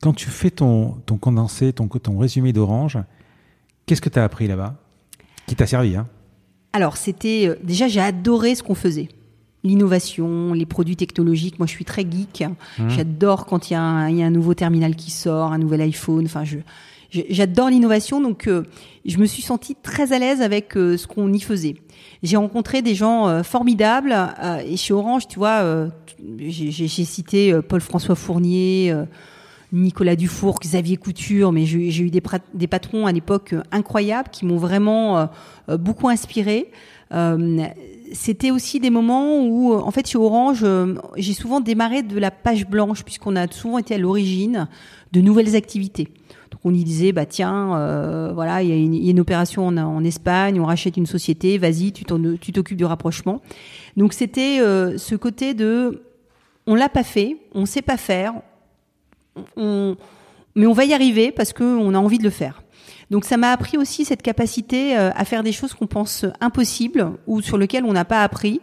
[0.00, 2.98] Quand tu fais ton, ton condensé, ton, ton résumé d'Orange,
[3.84, 4.76] qu'est-ce que tu as appris là-bas?
[5.46, 6.06] Qui t'a servi hein?
[6.74, 9.08] Alors, c'était euh, déjà j'ai adoré ce qu'on faisait.
[9.62, 11.58] L'innovation, les produits technologiques.
[11.58, 12.44] Moi, je suis très geek.
[12.78, 12.88] Mmh.
[12.90, 16.24] J'adore quand il y, a un nouveau terminal qui sort, un nouvel iPhone.
[16.26, 16.58] Enfin, je,
[17.30, 18.20] j'adore l'innovation.
[18.20, 18.64] Donc, euh,
[19.06, 21.76] je me suis sentie très à l'aise avec euh, ce qu'on y faisait.
[22.24, 24.14] J'ai rencontré des gens formidables.
[24.66, 25.88] et chez Orange, tu vois,
[26.38, 28.94] j'ai, cité Paul-François Fournier.
[29.72, 32.20] Nicolas Dufour, Xavier Couture, mais j'ai eu des,
[32.66, 35.28] patrons à l'époque incroyables qui m'ont vraiment
[35.68, 36.70] euh, beaucoup inspiré.
[37.12, 37.66] Euh,
[38.12, 42.30] c'était aussi des moments où, en fait, chez Orange, euh, j'ai souvent démarré de la
[42.30, 44.68] page blanche, puisqu'on a souvent été à l'origine
[45.12, 46.08] de nouvelles activités.
[46.50, 48.72] Donc on y disait, bah tiens, euh, voilà, il y,
[49.08, 53.40] a une, opération en, Espagne, on rachète une société, vas-y, tu t'occupes du rapprochement.
[53.96, 56.02] Donc c'était euh, ce côté de,
[56.66, 58.34] on l'a pas fait, on sait pas faire,
[59.56, 62.62] mais on va y arriver parce qu'on a envie de le faire.
[63.10, 67.12] Donc ça m'a appris aussi cette capacité euh, à faire des choses qu'on pense impossibles
[67.26, 68.60] ou sur lesquelles on n'a pas appris.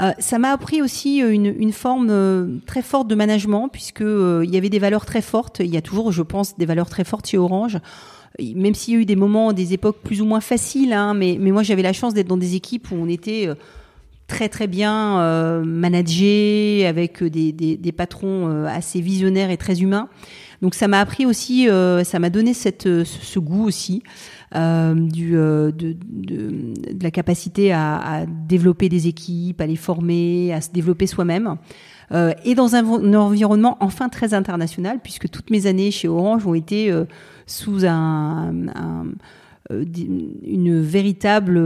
[0.00, 4.56] Euh, ça m'a appris aussi une, forme euh, très forte de management puisque il y
[4.56, 5.60] avait des valeurs très fortes.
[5.60, 7.78] Il y a toujours, je pense, des valeurs très fortes chez Orange.
[8.40, 11.38] Même s'il y a eu des moments, des époques plus ou moins faciles, hein, mais
[11.38, 13.48] moi j'avais la chance d'être dans des équipes où on était
[14.28, 20.08] très très bien euh, managés, avec des, des, des patrons assez visionnaires et très humains.
[20.62, 24.02] Donc ça m'a appris aussi, euh, ça m'a donné cette, euh, ce goût aussi
[24.56, 30.52] euh, du, de, de, de, la capacité à, à, développer des équipes, à les former,
[30.52, 31.56] à se développer soi-même.
[32.10, 36.54] Euh, et dans un, environnement enfin très international, puisque toutes mes années chez Orange ont
[36.54, 37.04] été euh,
[37.46, 39.06] sous un, un
[39.70, 41.60] une véritable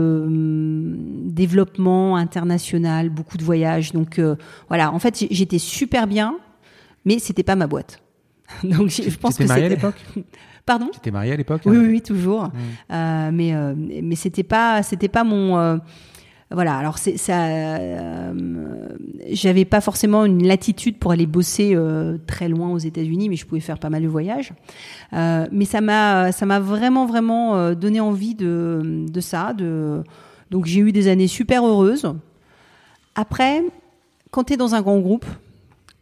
[1.31, 3.93] développement international, beaucoup de voyages.
[3.93, 4.19] Donc
[4.67, 6.37] voilà, en fait, j'étais super bien,
[7.05, 8.03] mais c'était pas ma boîte.
[8.63, 9.95] Donc je pense que mariée à l'époque?
[10.65, 10.87] Pardon?
[10.91, 11.61] Tu étais mariée à l'époque?
[11.65, 12.45] Oui, oui, oui, toujours.
[12.45, 12.51] Mmh.
[12.91, 15.77] Euh, mais euh, mais c'était pas c'était pas mon euh,
[16.53, 16.77] voilà.
[16.77, 17.45] Alors c'est ça.
[17.47, 18.33] Euh,
[19.31, 23.45] J'avais pas forcément une latitude pour aller bosser euh, très loin aux États-Unis, mais je
[23.45, 24.53] pouvais faire pas mal de voyages.
[25.11, 29.53] mais ça m'a ça m'a vraiment vraiment donné envie de ça.
[30.51, 32.13] Donc j'ai eu des années super heureuses.
[33.15, 33.63] Après,
[34.31, 35.25] quand tu es dans un grand groupe,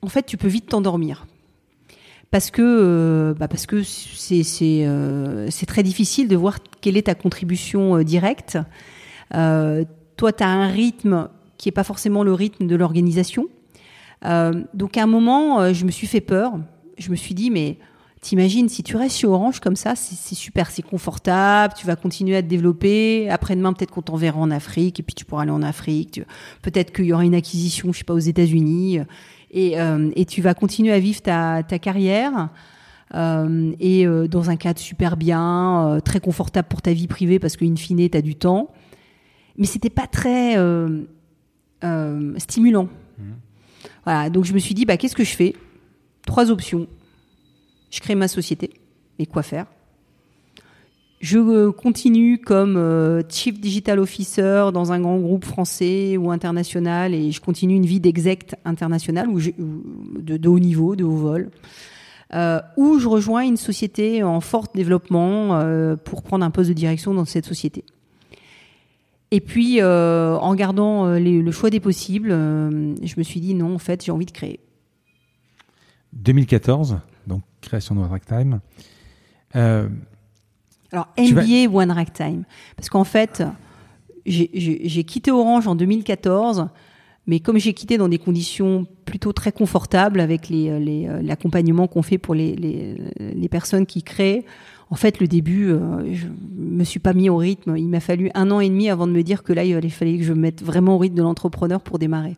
[0.02, 1.26] en fait, tu peux vite t'endormir
[2.32, 4.44] parce que euh, bah parce que c'est
[4.86, 8.58] euh, très difficile de voir quelle est ta contribution euh, directe.
[10.22, 13.48] Euh, toi, tu as un rythme qui est pas forcément le rythme de l'organisation.
[14.26, 16.54] Euh, donc à un moment, je me suis fait peur.
[16.98, 17.78] Je me suis dit mais
[18.22, 22.36] T'imagines, si tu restes chez Orange comme ça, c'est super, c'est confortable, tu vas continuer
[22.36, 23.28] à te développer.
[23.32, 26.22] Après-demain, peut-être qu'on t'enverra en Afrique, et puis tu pourras aller en Afrique.
[26.62, 29.00] Peut-être qu'il y aura une acquisition, je sais pas, aux États-Unis
[29.52, 32.50] et, euh, tu vas continuer à vivre ta, carrière.
[33.14, 37.40] Euh, et euh, dans un cadre super bien, euh, très confortable pour ta vie privée
[37.40, 38.72] parce qu'in fine, tu as du temps.
[39.58, 41.04] Mais c'était pas très euh,
[41.84, 42.90] euh, stimulant.
[43.18, 43.24] Mmh.
[44.06, 45.56] Voilà, donc je me suis dit, bah, qu'est-ce que je fais?
[46.26, 46.88] Trois options.
[47.90, 48.72] Je crée ma société.
[49.20, 49.68] Et quoi faire?
[51.22, 57.14] Je euh, continue comme euh, Chief Digital Officer dans un grand groupe français ou international
[57.14, 61.52] et je continue une vie d'exec international ou de, de, haut niveau, de haut vol.
[62.34, 65.62] Euh, ou je rejoins une société en fort développement
[66.06, 67.84] pour prendre un poste de direction dans cette société.
[69.32, 74.04] Et puis, en gardant le choix des possibles, je me suis dit non, en fait,
[74.04, 74.60] j'ai envie de créer.
[76.14, 78.60] 2014, donc création de One Time.
[79.54, 82.44] Alors, MBA One Time.
[82.76, 83.44] Parce qu'en fait,
[84.26, 86.68] j'ai quitté Orange en 2014
[87.28, 92.18] mais comme j'ai quitté dans des conditions plutôt très confortables avec l'accompagnement les, qu'on fait
[92.18, 92.98] pour les,
[93.50, 94.44] personnes qui créent,
[94.92, 97.76] en fait, le début, euh, je me suis pas mis au rythme.
[97.78, 100.18] Il m'a fallu un an et demi avant de me dire que là, il fallait
[100.18, 102.36] que je me mette vraiment au rythme de l'entrepreneur pour démarrer.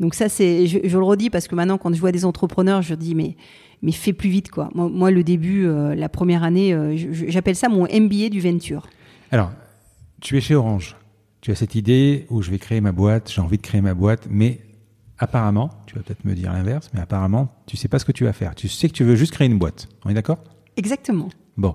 [0.00, 2.94] Donc ça, c'est, je, le redis parce que maintenant, quand je vois des entrepreneurs, je
[2.94, 3.36] dis mais
[3.82, 4.70] mais fais plus vite quoi.
[4.74, 6.96] Moi, le début, euh, la première année, euh,
[7.28, 8.86] j'appelle ça mon MBA du venture.
[9.30, 9.52] Alors,
[10.20, 10.96] tu es chez Orange
[11.42, 13.94] tu as cette idée où je vais créer ma boîte, j'ai envie de créer ma
[13.94, 14.60] boîte, mais
[15.18, 18.24] apparemment, tu vas peut-être me dire l'inverse, mais apparemment, tu sais pas ce que tu
[18.24, 18.54] vas faire.
[18.54, 19.88] Tu sais que tu veux juste créer une boîte.
[20.04, 20.38] On est d'accord?
[20.76, 21.28] Exactement.
[21.56, 21.74] Bon.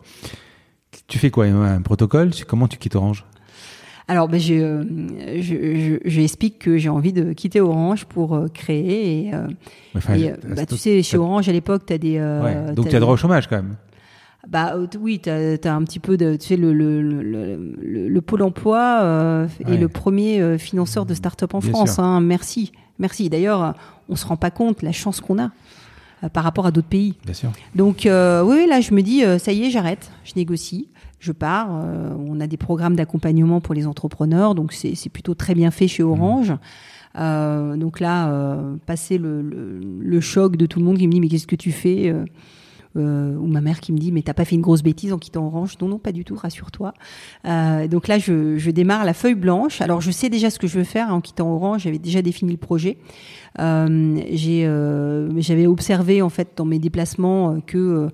[1.08, 2.32] Tu fais quoi Un protocole?
[2.48, 3.26] Comment tu quittes Orange?
[4.10, 9.28] Alors, ben, je, j'explique que j'ai envie de quitter Orange pour euh, créer.
[9.28, 9.48] Et, euh,
[10.56, 12.18] bah, tu sais, chez Orange à l'époque, tu as des.
[12.18, 13.76] Euh, donc, tu as droit au chômage quand même.
[14.48, 18.22] Bah euh, oui, tu as, un petit peu de, tu sais, le, le, le, le
[18.22, 22.00] pôle emploi euh, est le premier euh, financeur de start-up en France.
[22.00, 23.30] Hein, merci, merci.
[23.30, 23.76] D'ailleurs,
[24.08, 25.50] on se rend pas compte la chance qu'on a euh,
[26.34, 27.16] par rapport à d'autres pays.
[27.26, 27.52] Bien sûr.
[27.76, 30.90] Donc euh, oui, là, je me dis, ça y est, j'arrête, je négocie,
[31.20, 31.70] je pars.
[31.70, 36.04] on a des programmes d'accompagnement pour les entrepreneurs, donc c'est plutôt très bien fait chez
[36.04, 36.54] Orange.
[37.16, 37.78] Mmh.
[37.78, 41.48] donc là, passer le, le, choc de tout le monde qui me dit mais qu'est-ce
[41.48, 42.14] que tu fais
[42.98, 45.18] euh, ou ma mère qui me dit mais t'as pas fait une grosse bêtise en
[45.18, 46.94] quittant Orange Non, non, pas du tout, rassure-toi.
[47.46, 49.82] Euh, donc là, je, je, démarre la feuille blanche.
[49.82, 51.84] Alors je sais déjà ce que je veux faire en quittant Orange.
[51.84, 52.98] J'avais déjà défini le projet.
[53.60, 54.22] Euh,
[55.38, 58.10] J'avais observé en fait dans mes déplacements que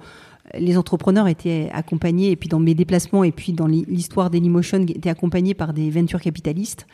[0.53, 5.09] les entrepreneurs étaient accompagnés, et puis dans mes déplacements, et puis dans l'histoire d'Anymotion, étaient
[5.09, 6.85] accompagnés par des ventures capitalistes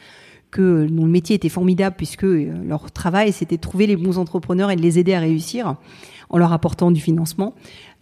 [0.52, 4.72] que dont le métier était formidable puisque leur travail c'était de trouver les bons entrepreneurs
[4.72, 5.76] et de les aider à réussir
[6.30, 7.56] en leur apportant du financement.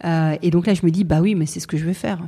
[0.04, 1.92] Euh, et donc là, je me dis, bah oui, mais c'est ce que je veux
[1.92, 2.20] faire.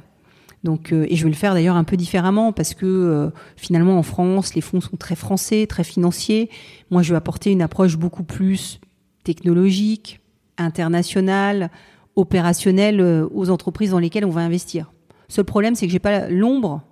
[0.65, 3.99] Donc, euh, et je vais le faire d'ailleurs un peu différemment parce que euh, finalement
[3.99, 6.51] en France, les fonds sont très français, très financiers.
[6.91, 8.81] Moi, je vais apporter une approche beaucoup plus
[9.25, 10.21] technologique,
[10.59, 11.71] internationale,
[12.17, 13.01] opérationnelle
[13.33, 14.93] aux entreprises dans lesquelles on va investir.
[15.29, 16.83] Seul problème, c'est que j'ai pas l'ombre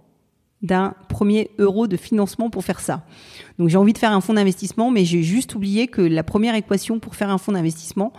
[0.62, 3.04] d'un premier euro de financement pour faire ça.
[3.58, 6.54] Donc j'ai envie de faire un fonds d'investissement, mais j'ai juste oublié que la première
[6.54, 8.12] équation pour faire un fonds d'investissement,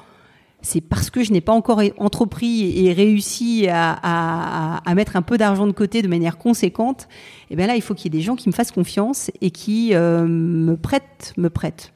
[0.61, 5.67] c'est parce que je n'ai pas encore entrepris et réussi à, mettre un peu d'argent
[5.67, 7.07] de côté de manière conséquente.
[7.49, 9.31] Et eh bien là, il faut qu'il y ait des gens qui me fassent confiance
[9.41, 11.93] et qui euh, me prêtent, me prêtent,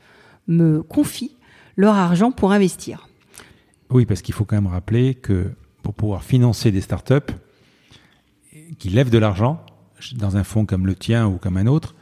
[0.47, 1.35] me confient
[1.75, 3.09] leur argent pour investir.
[3.89, 5.51] Oui, parce qu'il faut quand même rappeler que
[5.81, 7.33] pour pouvoir financer des startups
[8.79, 9.65] qui lèvent de l'argent
[10.15, 11.95] dans un fonds comme le tien ou comme un autre,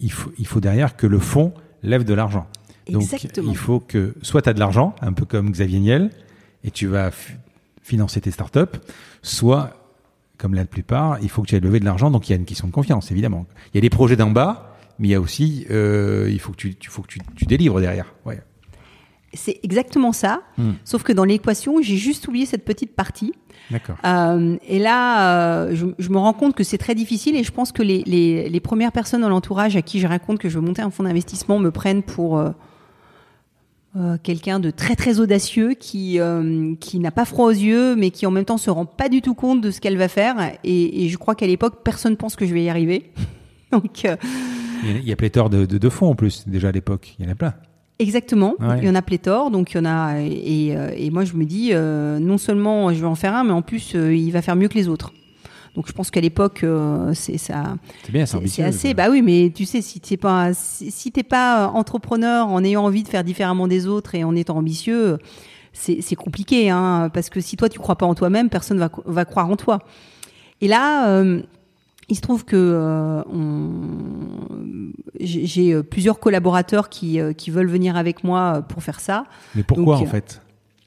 [0.00, 1.52] il faut, il faut derrière que le fonds
[1.82, 2.46] lève de l'argent.
[2.88, 3.04] Donc,
[3.36, 6.10] il faut que soit tu as de l'argent, un peu comme Xavier Niel,
[6.64, 7.10] et tu vas
[7.82, 8.78] financer tes startups,
[9.22, 9.70] soit,
[10.38, 12.10] comme la plupart, il faut que tu aies levé de l'argent.
[12.10, 13.46] Donc, il y a une question de confiance, évidemment.
[13.72, 16.52] Il y a des projets d'en bas, mais il y a aussi, euh, il faut
[16.52, 18.14] que tu, faut que tu, tu délivres derrière.
[18.24, 18.40] Ouais.
[19.34, 20.42] C'est exactement ça.
[20.58, 20.72] Hmm.
[20.84, 23.32] Sauf que dans l'équation, j'ai juste oublié cette petite partie.
[23.70, 23.96] D'accord.
[24.04, 27.50] Euh, et là, euh, je, je, me rends compte que c'est très difficile et je
[27.50, 30.58] pense que les, les, les premières personnes dans l'entourage à qui je raconte que je
[30.58, 32.38] veux monter un fonds d'investissement me prennent pour
[33.96, 38.10] euh, quelqu'un de très très audacieux qui euh, qui n'a pas froid aux yeux mais
[38.10, 40.36] qui en même temps se rend pas du tout compte de ce qu'elle va faire.
[40.64, 43.12] Et, et je crois qu'à l'époque personne pense que je vais y arriver.
[43.72, 44.16] Donc euh,
[44.84, 47.14] il y a pléthore de, de, de, fonds en plus déjà à l'époque.
[47.18, 47.54] Il y en a plein.
[48.00, 48.56] Exactement.
[48.78, 49.52] Il y en a pléthore.
[49.52, 53.06] Donc il y en a et, et moi je me dis non seulement je vais
[53.06, 55.12] en faire un mais en plus il va faire mieux que les autres
[55.74, 57.76] donc je pense qu'à l'époque, euh, c'est ça.
[58.04, 58.94] C'est bien, c'est assez.
[58.94, 63.02] Bah oui, mais tu sais, si t'es pas, si, t'es pas entrepreneur en ayant envie
[63.02, 65.18] de faire différemment des autres et en étant ambitieux,
[65.72, 69.24] c'est compliqué, hein, parce que si toi tu crois pas en toi-même, personne va va
[69.24, 69.80] croire en toi.
[70.60, 71.08] Et là.
[71.08, 71.42] Euh,
[72.10, 73.22] il se trouve que euh,
[75.18, 79.24] j'ai plusieurs collaborateurs qui, qui veulent venir avec moi pour faire ça.
[79.54, 80.42] Mais pourquoi en fait?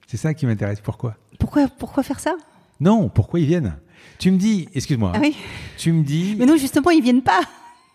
[0.05, 0.79] C'est ça qui m'intéresse.
[0.79, 1.15] Pourquoi?
[1.39, 2.35] Pourquoi pourquoi faire ça?
[2.79, 3.77] Non, pourquoi ils viennent?
[4.19, 5.11] Tu me dis, excuse-moi.
[5.15, 5.35] Ah oui.
[5.77, 6.35] Tu me dis.
[6.37, 7.41] Mais non, justement, ils viennent pas.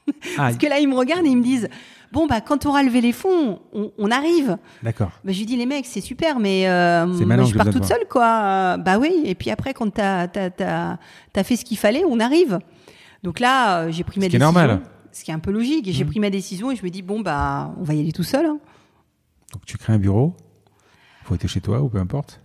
[0.09, 1.69] Ah, Parce que là, ils me regardent et ils me disent
[2.11, 4.59] Bon, bah, quand tu auras levé les fonds, on, arrive.
[4.83, 5.13] D'accord.
[5.25, 8.77] Bah, je lui dis Les mecs, c'est super, mais euh, je pars toute seule, quoi.
[8.79, 10.29] Bah oui, et puis après, quand tu as,
[10.61, 12.59] as, fait ce qu'il fallait, on arrive.
[13.23, 14.49] Donc là, euh, j'ai pris ma décision.
[14.49, 14.83] Ce qui est normal.
[15.13, 15.87] Ce qui est un peu logique.
[15.87, 16.09] Et j'ai mmh.
[16.09, 18.45] pris ma décision et je me dis Bon, bah, on va y aller tout seul.
[18.45, 18.59] Hein.
[19.53, 20.35] Donc tu crées un bureau
[21.25, 22.41] faut être chez toi ou peu importe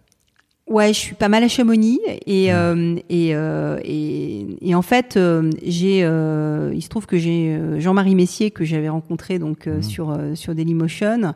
[0.70, 5.16] Ouais, je suis pas mal à Chamonix et euh, et, euh, et, et en fait
[5.16, 9.66] euh, j'ai euh, il se trouve que j'ai euh, Jean-Marie Messier que j'avais rencontré donc
[9.68, 9.84] euh, Mhm.
[9.84, 11.34] sur euh, sur Dailymotion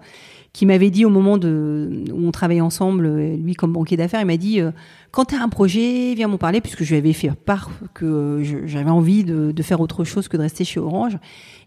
[0.51, 4.25] qui m'avait dit au moment de où on travaillait ensemble lui comme banquier d'affaires il
[4.27, 4.71] m'a dit euh,
[5.11, 8.41] quand tu as un projet viens m'en parler puisque je lui avais fait part que
[8.65, 11.17] j'avais envie de, de faire autre chose que de rester chez Orange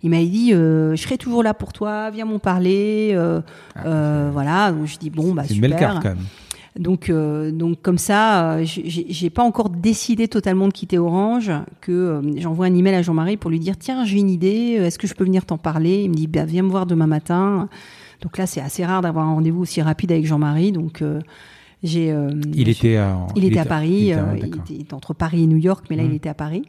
[0.03, 3.41] il m'a dit euh, je serai toujours là pour toi viens m'en parler euh,
[3.87, 6.19] euh, voilà donc je dis bon bah Ah, C'est une super belle carte quand même.
[6.79, 11.93] Donc, euh, donc comme ça, euh, j'ai- pas encore décidé totalement de quitter Orange, que
[11.93, 14.99] euh, j'envoie un email à Jean-Marie pour lui dire tiens j'ai une idée, euh, est-ce
[14.99, 16.03] que je peux venir t'en parler?
[16.03, 17.69] Il me dit bah, viens me voir demain matin.
[18.23, 21.21] Donc là c'est assez rare d'avoir un rendez-vous aussi rapide avec Jean-Marie, donc euh,
[21.83, 22.11] j'ai.
[22.11, 24.63] euh, Il était à, il était à Paris, il était à- il d'accord.
[24.65, 26.63] était, il était entre Paris et New York, mais là il était à Paris.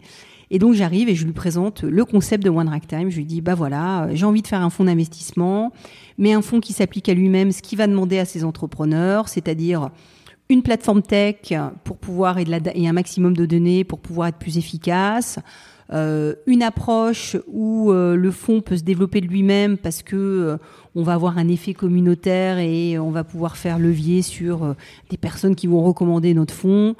[0.52, 3.10] Et donc j'arrive et je lui présente le concept de One Rack Time.
[3.10, 5.72] Je lui dis bah voilà, euh, j'ai envie de faire un fonds d'investissement,
[6.18, 9.90] mais un fonds qui s'applique à lui-même, ce qui va demander à ses entrepreneurs, c'est-à-dire
[10.50, 12.46] une plateforme tech pour pouvoir et,
[12.88, 15.40] un maximum de données pour pouvoir être plus efficace.
[15.92, 20.58] Euh, une approche où euh, le fonds peut se développer de lui-même parce que
[20.96, 24.76] on va avoir un effet communautaire et on va pouvoir faire levier sur
[25.10, 26.96] des personnes qui vont recommander notre fonds.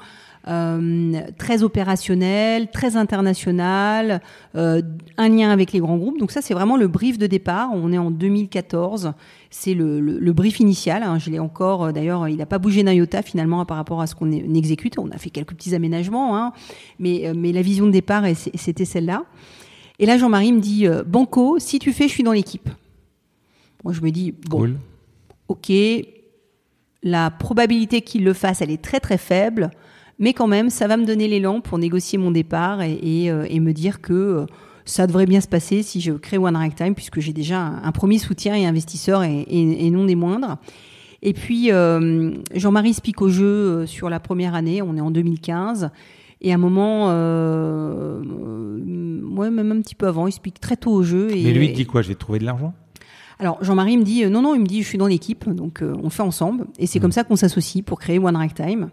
[0.48, 4.20] Euh, très opérationnel, très international,
[4.54, 4.80] euh,
[5.16, 6.20] un lien avec les grands groupes.
[6.20, 7.70] Donc ça, c'est vraiment le brief de départ.
[7.74, 9.12] On est en 2014.
[9.50, 11.02] C'est le, le, le brief initial.
[11.02, 11.18] hein.
[11.18, 11.86] Je l'ai encore.
[11.86, 15.00] euh, D'ailleurs, il n'a pas bougé d'un iota finalement par rapport à ce qu'on exécute.
[15.00, 16.52] On a fait quelques petits aménagements, hein.
[17.00, 18.22] mais, mais la vision de départ,
[18.54, 19.24] c'était celle-là.
[19.98, 22.68] Et là, Jean-Marie me dit Banco, si tu fais, je suis dans l'équipe.
[23.82, 24.76] Moi, je me dis bon, Cool.
[25.48, 25.72] ok,
[27.02, 29.70] la probabilité qu'il le fasse, elle est très très faible,
[30.18, 33.46] mais quand même, ça va me donner l'élan pour négocier mon départ et, et, euh,
[33.48, 34.46] et me dire que euh,
[34.84, 37.82] ça devrait bien se passer si je crée One Rack Time, puisque j'ai déjà un,
[37.82, 40.56] un premier soutien et investisseur et, et- et non des moindres.
[41.22, 45.10] Et puis, euh, Jean-Marie se pique au jeu sur la première année, on est en
[45.10, 45.90] 2015.
[46.42, 48.20] Et à un moment, euh,
[49.36, 51.30] ouais, même un petit peu avant, il se pique très tôt au jeu.
[51.34, 52.02] Et, Mais lui, il dit quoi?
[52.02, 52.74] Je vais trouver de l'argent?
[53.38, 55.82] Alors Jean-Marie me dit euh, non non il me dit je suis dans l'équipe donc
[55.82, 56.86] euh, on le fait ensemble et Mmh.
[56.86, 58.88] c'est comme ça qu'on s'associe pour créer One Rack Time.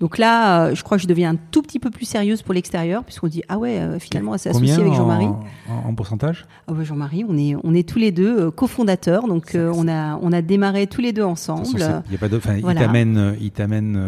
[0.00, 2.52] Donc là euh, je crois que je deviens un tout petit peu plus sérieuse pour
[2.52, 5.26] l'extérieur puisqu'on dit ah ouais euh, finalement elle s'est associée Combien avec Jean-Marie.
[5.26, 6.46] en, en- en pourcentage?
[6.66, 9.86] Ah ouais Jean-Marie on est on est tous les deux euh, cofondateurs donc euh, on
[9.88, 11.78] a on a démarré tous les deux De toute façon, ensemble.
[11.80, 12.80] c'est- il y a pas de, enfin, voilà.
[12.80, 14.00] il t'amène, il t'amène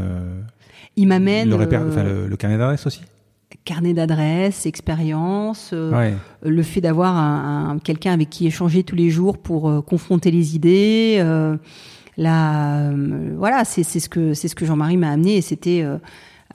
[0.96, 3.02] Il m'amène le, carnet d'adresse aussi?
[3.64, 6.14] carnet d'adresse, expérience, euh, ouais.
[6.42, 10.30] le fait d'avoir un, un- quelqu'un avec qui échanger tous les jours pour euh, confronter
[10.30, 11.16] les idées.
[11.20, 11.56] euh,
[12.16, 15.82] là, euh, voilà, c'est c'est ce que c'est ce que Jean-Marie m'a amené et c'était
[15.82, 15.98] euh,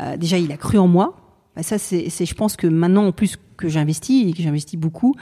[0.01, 1.18] euh, déjà il a cru en moi.
[1.55, 5.16] Bah, ça c'est je pense que maintenant en plus que j'investis et que j'investis beaucoup,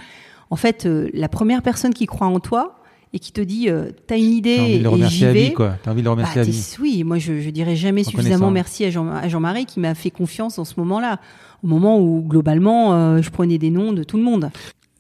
[0.50, 2.76] en fait la première personne qui croit en toi
[3.12, 5.34] et qui te dit euh, t'as une idée envie de le et remercier j'y à
[5.34, 5.44] vais.
[5.48, 5.76] vie, quoi.
[5.82, 6.76] T'as envie de le Bah, remercier à t'es- vie.
[6.80, 9.96] oui, moi je, je dirais jamais En suffisamment merci à, Jean, à Jean-Marie qui m'a
[9.96, 11.20] fait confiance dans ce moment-là,
[11.64, 14.52] au moment où globalement euh, je prenais des noms de tout le monde.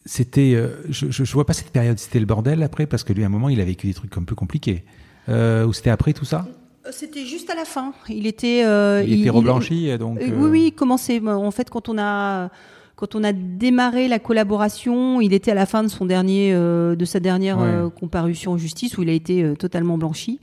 [0.05, 1.99] C'était, euh, je, je, je vois pas cette période.
[1.99, 4.17] C'était le bordel après, parce que lui, à un moment, il a vécu des trucs
[4.17, 4.83] un peu compliqués.
[5.27, 6.47] Euh, ou c'était après tout ça
[6.91, 7.93] C'était juste à la fin.
[8.07, 8.63] Il était.
[8.65, 10.19] euh, Il était reblanchi, donc.
[10.19, 12.49] Euh, euh, Oui, oui, comment c'est En fait, quand on a
[12.95, 16.95] quand on a démarré la collaboration, il était à la fin de son dernier euh,
[16.97, 17.63] de sa dernière Ouais.
[17.67, 20.39] euh, comparution en justice où il a été euh, totalement blanchi.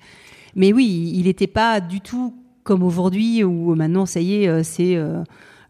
[0.55, 4.63] Mais oui, il n'était pas du tout comme aujourd'hui où maintenant ça y est, euh,
[4.63, 4.97] c'est.
[4.97, 5.23] euh,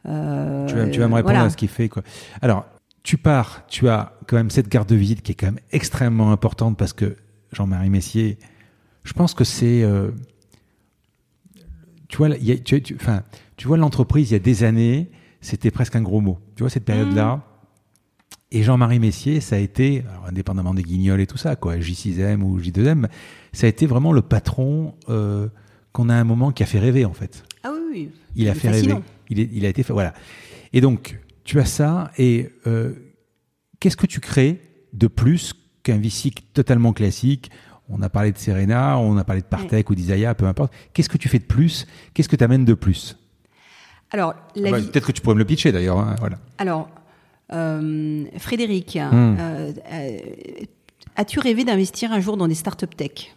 [0.08, 1.46] euh, Tu vas, tu vas me répondre voilà.
[1.46, 1.88] à ce qu'il fait.
[1.88, 2.02] Quoi.
[2.40, 2.66] Alors,
[3.02, 6.30] tu pars, tu as quand même cette garde de visite qui est quand même extrêmement
[6.30, 7.16] importante parce que
[7.52, 8.38] Jean-Marie Messier,
[9.06, 9.82] je pense que c'est.
[9.82, 10.10] euh,
[12.08, 12.96] tu vois, il y a- tu, tu-
[13.66, 16.38] vois l'entreprise il y a des années, c'était presque un gros mot.
[16.54, 17.42] Tu vois cette période-là.
[18.52, 22.42] Et Jean-Marie Messier, ça a été, alors, indépendamment des guignols et tout ça, quoi, J6M
[22.42, 23.08] ou J2M,
[23.52, 25.48] ça a été vraiment le patron euh,
[25.92, 27.42] qu'on a un moment qui a fait rêver en fait.
[27.64, 28.10] Ah oui, oui.
[28.36, 28.96] Il a fait fascinant.
[28.96, 29.06] rêver.
[29.30, 29.92] Il, est- il a été fait.
[29.92, 30.14] Voilà.
[30.72, 32.12] Et donc, tu as ça.
[32.18, 32.92] Et euh,
[33.80, 34.60] qu'est-ce que tu crées
[34.92, 35.52] de plus
[35.82, 37.50] qu'un VC totalement classique
[37.88, 40.72] On a parlé de Serena, on a parlé de Partech ou d'Isaiah, peu importe.
[40.92, 41.86] Qu'est-ce que tu fais de plus?
[42.14, 43.16] Qu'est-ce que tu amènes de plus?
[44.10, 45.98] Alors, la Bah, vie- Peut-être que tu pourrais me le pitcher d'ailleurs.
[45.98, 46.38] hein, voilà.
[46.58, 46.88] Alors,
[47.52, 49.36] euh, Frédéric, Hmm.
[49.38, 50.18] euh, euh,
[51.16, 53.34] as-tu rêvé d'investir un jour dans des startups tech?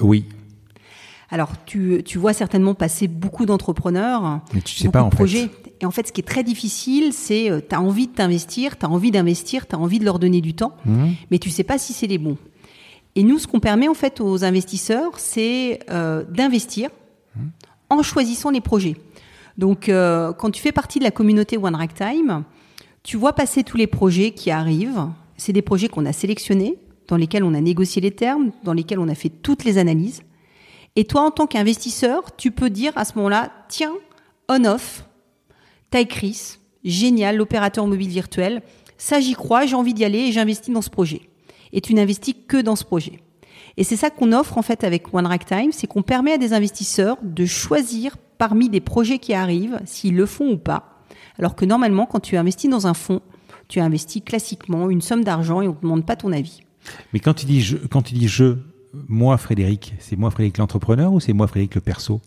[0.00, 0.26] Oui,
[1.30, 5.10] Alors, tu, tu vois certainement passer beaucoup d'entrepreneurs, mais tu sais beaucoup pas de en
[5.10, 5.48] projets.
[5.48, 5.72] fait.
[5.82, 8.86] Et en fait, ce qui est très difficile, c'est tu as envie de t'investir, tu
[8.86, 11.14] as envie d'investir, tu as envie de leur donner du temps, Mhm.
[11.30, 12.38] mais tu sais pas si c'est les bons.
[13.18, 16.88] Et nous, ce qu'on permet en fait aux investisseurs, c'est euh, d'investir
[17.90, 18.94] en choisissant les projets.
[19.56, 22.44] Donc, euh, quand tu fais partie de la communauté One Rack Time,
[23.02, 25.08] tu vois passer tous les projets qui arrivent.
[25.36, 29.00] C'est des projets qu'on a sélectionnés, dans lesquels on a négocié les termes, dans lesquels
[29.00, 30.22] on a fait toutes les analyses.
[30.94, 33.94] Et toi, en tant qu'investisseur, tu peux dire à ce moment-là, tiens,
[34.48, 35.08] on-off,
[36.08, 38.62] Chris, génial, l'opérateur mobile virtuel,
[38.96, 41.27] ça j'y crois, j'ai envie d'y aller et j'investis dans ce projet.
[41.72, 43.20] Et tu n'investis que dans ce projet.
[43.76, 46.52] Et c'est ça qu'on offre en fait avec One Time, c'est qu'on permet à des
[46.52, 51.04] investisseurs de choisir parmi des projets qui arrivent s'ils le font ou pas.
[51.38, 53.20] Alors que normalement, quand tu investis dans un fonds,
[53.68, 56.60] tu investis classiquement une somme d'argent et on ne demande pas ton avis.
[57.12, 58.56] Mais quand tu dis je, quand tu dis je,
[59.08, 62.20] moi Frédéric, c'est moi Frédéric l'entrepreneur ou c'est moi Frédéric le perso?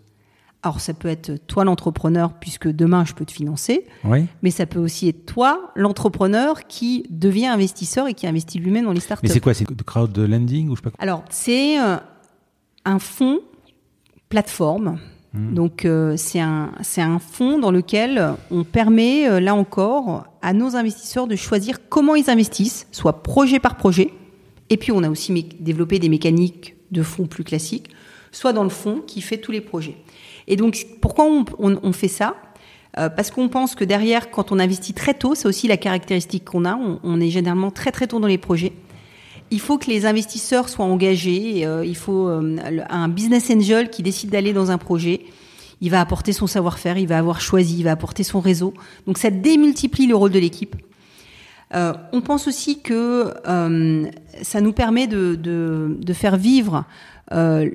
[0.63, 4.25] Alors ça peut être toi l'entrepreneur puisque demain je peux te financer, oui.
[4.43, 8.93] mais ça peut aussi être toi l'entrepreneur qui devient investisseur et qui investit lui-même dans
[8.93, 9.27] les startups.
[9.27, 11.97] Mais c'est quoi C'est de crowd lending ou je sais pas Alors c'est euh,
[12.85, 13.39] un fonds
[14.29, 14.99] plateforme.
[15.33, 15.53] Hmm.
[15.53, 20.53] Donc euh, c'est un c'est un fonds dans lequel on permet euh, là encore à
[20.53, 24.13] nos investisseurs de choisir comment ils investissent, soit projet par projet.
[24.69, 27.89] Et puis on a aussi développé des mécaniques de fonds plus classiques,
[28.31, 29.97] soit dans le fonds qui fait tous les projets.
[30.47, 31.25] Et donc, pourquoi
[31.59, 32.35] on, fait ça?
[32.97, 36.45] Euh, parce qu'on pense que derrière, quand on investit très tôt, c'est aussi la caractéristique
[36.45, 36.77] qu'on a.
[37.03, 38.73] On, est généralement très très tôt dans les projets.
[39.49, 41.65] Il faut que les investisseurs soient engagés.
[41.65, 42.57] Euh, il faut euh,
[42.89, 45.21] un business angel qui décide d'aller dans un projet.
[45.81, 48.73] Il va apporter son savoir-faire, il va avoir choisi, il va apporter son réseau.
[49.07, 50.75] Donc ça démultiplie le rôle de l'équipe.
[51.73, 53.33] on pense aussi que
[54.43, 56.85] ça nous permet de, de faire vivre
[57.31, 57.69] euh,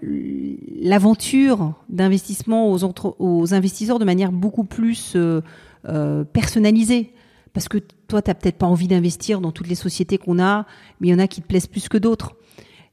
[0.78, 2.78] l'aventure d'investissement aux,
[3.18, 5.40] aux, investisseurs de manière beaucoup plus euh,
[5.88, 7.14] euh, personnalisée.
[7.54, 10.66] Parce que toi, tu n'as peut-être pas envie d'investir dans toutes les sociétés qu'on a,
[11.00, 12.34] mais il y en a qui te plaisent plus que d'autres.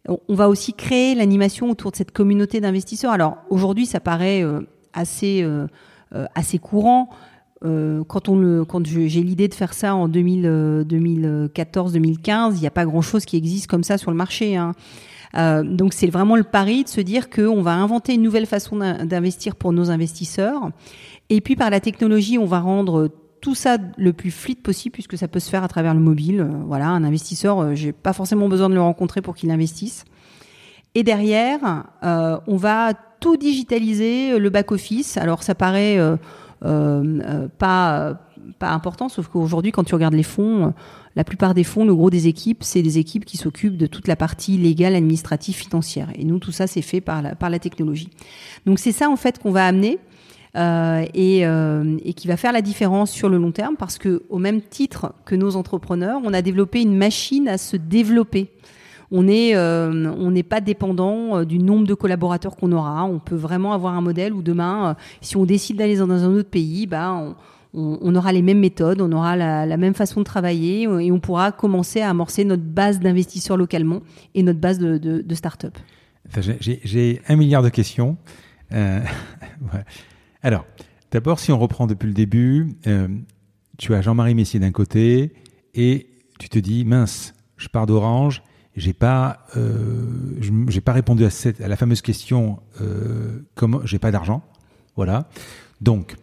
[0.07, 3.11] On va aussi créer l'animation autour de cette communauté d'investisseurs.
[3.11, 4.43] Alors aujourd'hui, ça paraît
[4.93, 5.47] assez
[6.35, 7.09] assez courant.
[7.61, 12.83] quand on le, quand j'ai l'idée de faire ça en 2014-2015, il n'y a pas
[12.83, 14.57] grand-chose qui existe comme ça sur le marché.
[14.57, 14.73] Hein.
[15.35, 18.77] Euh, donc c'est vraiment le pari de se dire qu'on va inventer une nouvelle façon
[18.77, 20.69] d'investir pour nos investisseurs.
[21.29, 23.09] Et puis par la technologie, on va rendre
[23.41, 26.41] tout ça le plus fluide possible puisque ça peut se faire à travers le mobile.
[26.41, 30.05] Euh, voilà, un investisseur, euh, j'ai pas forcément besoin de le rencontrer pour qu'il investisse.
[30.95, 35.17] Et derrière, on va tout digitaliser, le back office.
[35.17, 35.97] Alors ça paraît
[36.65, 38.19] euh, euh, pas
[38.59, 40.73] pas important, sauf qu'aujourd'hui, quand tu regardes les fonds,
[41.15, 44.07] la plupart des fonds, le gros des équipes, c'est des équipes qui s'occupent de toute
[44.07, 46.09] la partie légale, administrative, financière.
[46.15, 48.09] Et nous, tout ça, c'est fait par la, par la technologie.
[48.65, 49.99] Donc c'est ça, en fait, qu'on va amener.
[50.55, 54.21] Euh, et, euh, et, qui va faire la différence sur le long terme parce que
[54.29, 58.51] au même titre que nos entrepreneurs, on a développé une machine à se développer.
[59.15, 63.05] On est, euh, on n'est pas dépendant euh, du nombre de collaborateurs qu'on aura.
[63.05, 66.33] On peut vraiment avoir un modèle où demain, euh, si on décide d'aller dans un
[66.33, 67.35] autre pays, bah, on,
[67.73, 71.51] on, aura les mêmes méthodes, on aura la, même façon de travailler et on pourra
[71.51, 74.01] commencer à amorcer notre base d'investisseurs localement
[74.35, 75.77] et notre base de, de, start-up.
[76.59, 78.17] J'ai un milliard de questions.
[78.73, 79.01] Euh,
[80.43, 80.65] Alors,
[81.11, 83.07] d'abord, si on reprend depuis le début, euh,
[83.77, 85.33] tu as Jean-Marie Messier d'un côté
[85.73, 86.07] et
[86.39, 88.43] tu te dis, mince, je pars d'Orange,
[88.75, 90.05] j'ai pas, euh,
[90.67, 91.29] j'ai pas répondu à,
[91.63, 92.59] à la fameuse question,
[93.55, 94.43] comment, j'ai pas d'argent,
[94.95, 95.29] voilà.
[95.81, 96.15] Donc,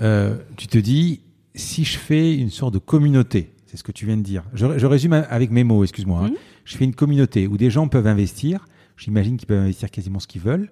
[0.00, 1.20] euh, tu te dis,
[1.54, 4.44] si je fais une sorte de communauté, c'est ce que tu viens de dire.
[4.54, 6.20] Je, résume avec mes mots, excuse-moi.
[6.20, 6.28] Hein.
[6.28, 6.36] Mhm.
[6.64, 8.66] Je fais une communauté où des gens peuvent investir.
[8.96, 10.68] J'imagine qu'ils peuvent investir quasiment ce qu'ils veulent.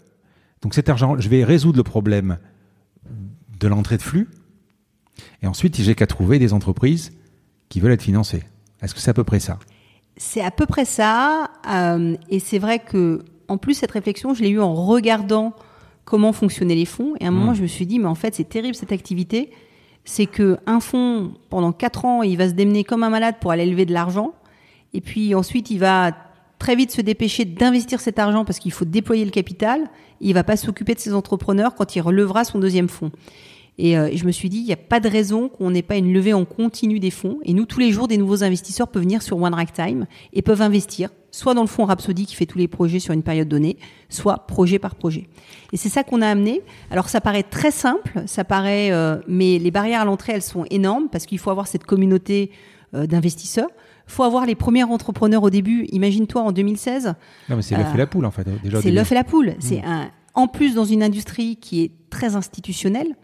[0.62, 2.39] Donc cet argent, je vais résoudre le problème
[3.59, 4.29] de l'entrée de flux.
[5.43, 7.12] Et ensuite, j'ai qu'à trouver des entreprises
[7.68, 8.45] qui veulent être financées.
[8.83, 9.59] Est-ce que c'est à peu près ça?
[10.16, 11.51] C'est à peu près ça.
[11.70, 15.55] Euh, et c'est vrai que, en plus, cette réflexion, je l'ai eue en regardant
[16.09, 17.13] comment fonctionnaient les fonds.
[17.21, 17.57] Et à un moment, mmh.
[17.57, 19.51] je me suis dit, mais en fait, c'est terrible cette activité.
[20.05, 23.51] C'est que un fonds, pendant quatre ans, il va se démener comme un malade pour
[23.51, 24.33] aller lever de l'argent.
[24.95, 26.13] Et puis ensuite, il va
[26.59, 29.83] très vite se dépêcher d'investir cet argent parce qu'il faut déployer le capital.
[30.23, 33.13] Il va pas s'occuper de ses entrepreneurs quand il relevera son deuxième fonds.
[33.79, 35.97] Et, euh, je me suis dit, il n'y a pas de raison qu'on n'ait pas
[35.97, 37.39] une levée en continu des fonds.
[37.45, 40.62] Et nous, tous les jours, des nouveaux investisseurs peuvent venir sur One Time et peuvent
[40.62, 43.79] investir, soit dans le fonds Rhapsody qui fait tous les projets sur une période donnée,
[44.09, 45.29] soit projet par projet.
[45.72, 46.62] Et c'est ça qu'on a amené.
[46.91, 50.64] Alors ça paraît très simple, ça paraît, euh, mais les barrières à l'entrée, elles sont
[50.70, 52.51] énormes parce qu'il faut avoir cette communauté
[52.95, 53.68] euh, d'investisseurs
[54.11, 55.85] faut avoir les premiers entrepreneurs au début.
[55.93, 57.14] Imagine-toi en 2016.
[57.49, 58.47] Non, mais c'est l'œuf et la poule en fait.
[58.83, 59.55] C'est l'œuf et la poule.
[59.61, 59.87] C'est mm.
[59.87, 63.16] un, en plus dans une industrie qui est très institutionnelle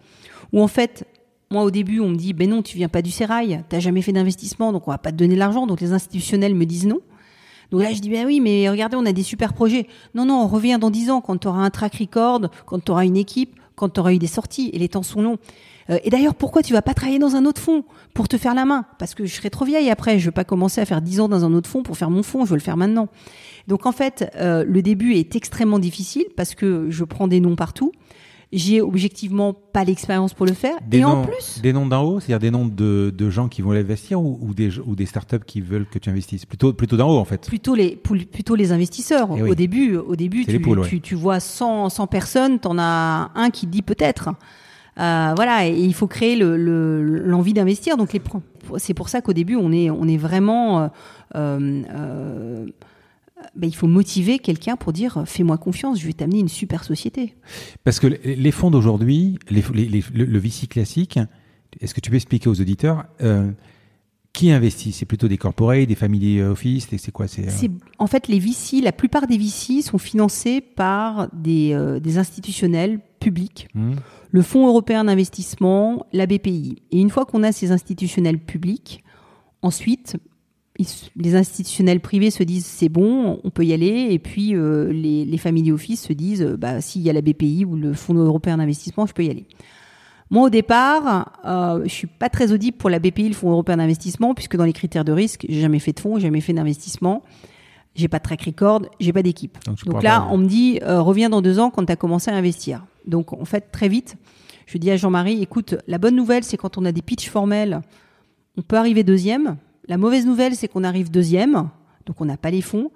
[0.55, 1.05] où en fait,
[1.51, 4.03] moi au début, on me dit, ben non, tu viens pas du sérail, t'as jamais
[4.03, 5.67] fait d'investissement, donc on va pas te donner l'argent.
[5.67, 7.01] Donc les institutionnels me disent non.
[7.73, 9.89] Donc là, je dis, ben oui, mais regardez, on a des super projets.
[10.15, 12.93] Non, non, on revient dans dix ans quand tu auras un track record, quand tu
[12.93, 14.71] auras une équipe, quand tu auras eu des sorties.
[14.73, 15.39] Et les temps sont longs.
[15.91, 17.85] Euh, et d'ailleurs, pourquoi tu vas pas travailler dans un autre fonds
[18.15, 18.87] pour te faire la main?
[19.01, 20.21] Parce que je serai trop vieille après.
[20.21, 22.23] Je veux pas commencer à faire 10 ans dans un autre fonds pour faire mon
[22.23, 22.45] fonds.
[22.45, 23.09] Je veux le faire maintenant.
[23.67, 27.57] Donc en fait, euh, le début est extrêmement difficile parce que je prends des noms
[27.57, 27.93] partout.
[28.57, 30.77] J'ai objectivement pas l'expérience pour le faire.
[30.87, 33.49] Des et noms, en plus, des noms d'en haut, c'est-à-dire des noms de, de gens
[33.49, 36.47] qui vont l'investir ou, ou des ou des startups qui veulent que tu investisses?
[36.47, 37.47] Plutôt plutôt d'en haut en fait.
[37.47, 39.29] plutôt les plutôt les investisseurs.
[39.37, 39.51] Eh oui.
[39.51, 40.89] Au début, au début, tu, les poules, ouais.
[40.89, 44.31] tu, tu vois 100, 100 personnes, t'en as un qui dit peut-être.
[45.01, 47.97] Euh, voilà, et il faut créer le- le- l'envie d'investir.
[47.97, 48.17] Donc
[48.79, 50.89] c'est pour ça qu'au début, on est on est vraiment euh,
[51.35, 52.67] euh,
[53.57, 57.35] ben, il faut motiver quelqu'un pour dire fais-moi confiance, je vais t'amener une super société.
[57.85, 61.19] Parce que les fonds d'aujourd'hui, les, les- les- le, VC classique,
[61.81, 63.51] est-ce que tu peux expliquer aux auditeurs euh,
[64.33, 64.93] qui investit?
[64.93, 67.27] C'est plutôt des corporates, des family office, c'est quoi?
[67.29, 71.73] C'est euh, C'est en fait les VC, la plupart des VC sont financés par des,
[71.73, 73.69] euh, des institutionnels publics.
[73.75, 73.93] hmm,
[74.31, 76.77] le Fonds européen d'investissement, la BPI.
[76.91, 79.05] Et une fois qu'on a ces institutionnels publics,
[79.63, 80.17] ensuite,
[81.17, 84.09] les institutionnels privés se disent c'est bon, on peut y aller.
[84.11, 87.23] Et puis euh, les, les family office se disent euh, bah, s'il y a la
[87.23, 89.47] BPI ou le Fonds européen d'investissement, je peux y aller.
[90.31, 93.77] Moi, au départ, euh, je suis pas très audible pour la BPI, le Fonds européen
[93.77, 96.53] d'investissement, puisque dans les critères de risque, j'ai jamais fait de fonds, j'ai jamais fait
[96.53, 97.23] d'investissement,
[97.95, 99.59] j'ai pas de track record, j'ai pas d'équipe.
[99.87, 102.35] donc là, on me dit, euh, reviens dans deux ans quand tu as commencé à
[102.35, 102.85] investir.
[103.07, 104.17] Donc en fait, très vite,
[104.67, 107.83] je dis à Jean-Marie, écoute, la bonne nouvelle, c'est quand on a des pitchs formels,
[108.57, 109.57] on peut arriver deuxième.
[109.89, 111.69] La mauvaise nouvelle, c'est qu'on arrive deuxième,
[112.07, 112.91] donc on n'a pas les fonds.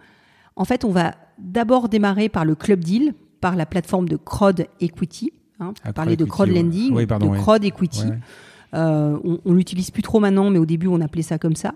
[0.56, 4.66] En fait, on va d'abord démarrer par le club deal, par la plateforme de Crowd
[4.80, 5.32] Equity.
[5.60, 6.54] Hein, Ah, parler de Crowd ouais.
[6.62, 8.06] lending, Oui, pardon, de crowd equity.
[8.06, 8.18] Ouais.
[8.74, 11.74] Euh, on, on l'utilise plus trop maintenant, mais au début, on appelait ça comme ça.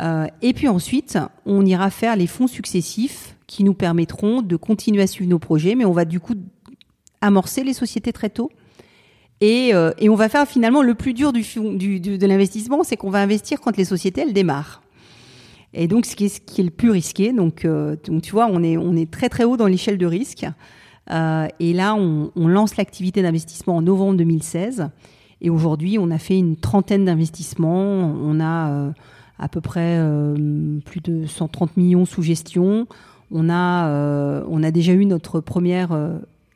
[0.00, 5.02] Euh, et puis ensuite, on ira faire les fonds successifs qui nous permettront de continuer
[5.02, 6.34] à suivre nos projets, mais on va du coup
[7.20, 8.50] amorcer les sociétés très tôt.
[9.40, 13.10] Et, euh, et on va faire finalement le plus dur du, de l'investissement, c'est qu'on
[13.10, 14.82] va investir quand les sociétés elles démarrent.
[15.72, 17.32] Et donc ce qui est, le plus risqué.
[17.32, 20.06] Donc, euh, donc tu vois, on est, on est très très haut dans l'échelle de
[20.06, 20.46] risque.
[21.10, 24.88] Euh, et là, on, on lance l'activité d'investissement en novembre 2016.
[25.40, 27.74] Et aujourd'hui, on a fait une trentaine d'investissements.
[27.74, 28.92] On a
[29.38, 30.00] à peu près
[30.86, 32.86] plus de 130 millions sous gestion.
[33.30, 35.90] On a, on a déjà eu notre première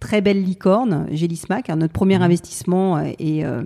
[0.00, 1.70] très belle licorne, Gélismac.
[1.70, 2.22] hein, notre premier Mhm.
[2.22, 3.62] investissement euh, est, euh,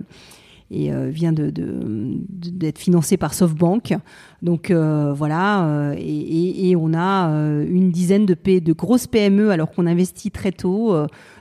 [0.71, 3.93] et euh, vient de, d'être financé par SoftBank.
[4.41, 7.27] Donc euh, voilà, euh, et, on a
[7.65, 10.95] une dizaine de, P- de grosses PME alors qu'on investit très tôt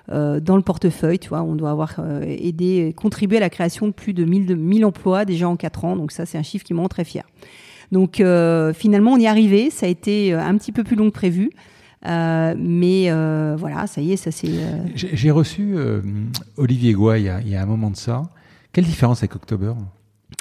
[0.08, 1.18] dans le portefeuille.
[1.18, 1.94] Tu vois, on doit avoir
[2.26, 5.86] aidé, contribué à la création de plus de 1000, de 1000 emplois déjà en 4
[5.86, 5.96] ans.
[5.96, 7.24] Donc ça, c'est un chiffre qui me rend très fier.
[7.92, 8.22] Donc
[8.74, 9.70] finalement, on y est arrivé.
[9.70, 11.50] Ça a été un petit peu plus long que prévu.
[12.06, 14.48] Euh, mais euh, voilà, ça y est, ça c'est.
[14.48, 15.76] euh, J'ai reçu
[16.56, 18.22] Olivier Goua il y, a, il y a un moment de ça.
[18.72, 19.72] Quelle différence avec October?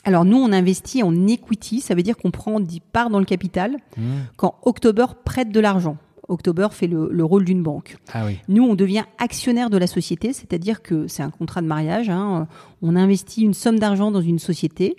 [0.04, 3.26] Alors nous, on investit en equity, ça veut dire qu'on prend 10 parts dans le
[3.26, 4.22] capital Hmm.
[4.38, 5.98] quand October prête de l'argent.
[6.30, 7.98] October fait le, le rôle d'une banque.
[8.14, 8.38] Ah oui.
[8.48, 12.10] Nous, on devient actionnaire de la société, c'est-à-dire que c'est un contrat de mariage.
[12.10, 12.48] hein.
[12.82, 14.96] On investit une somme d'argent dans une société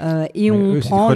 [0.00, 1.08] et Ouais, on eux, c'est du prend.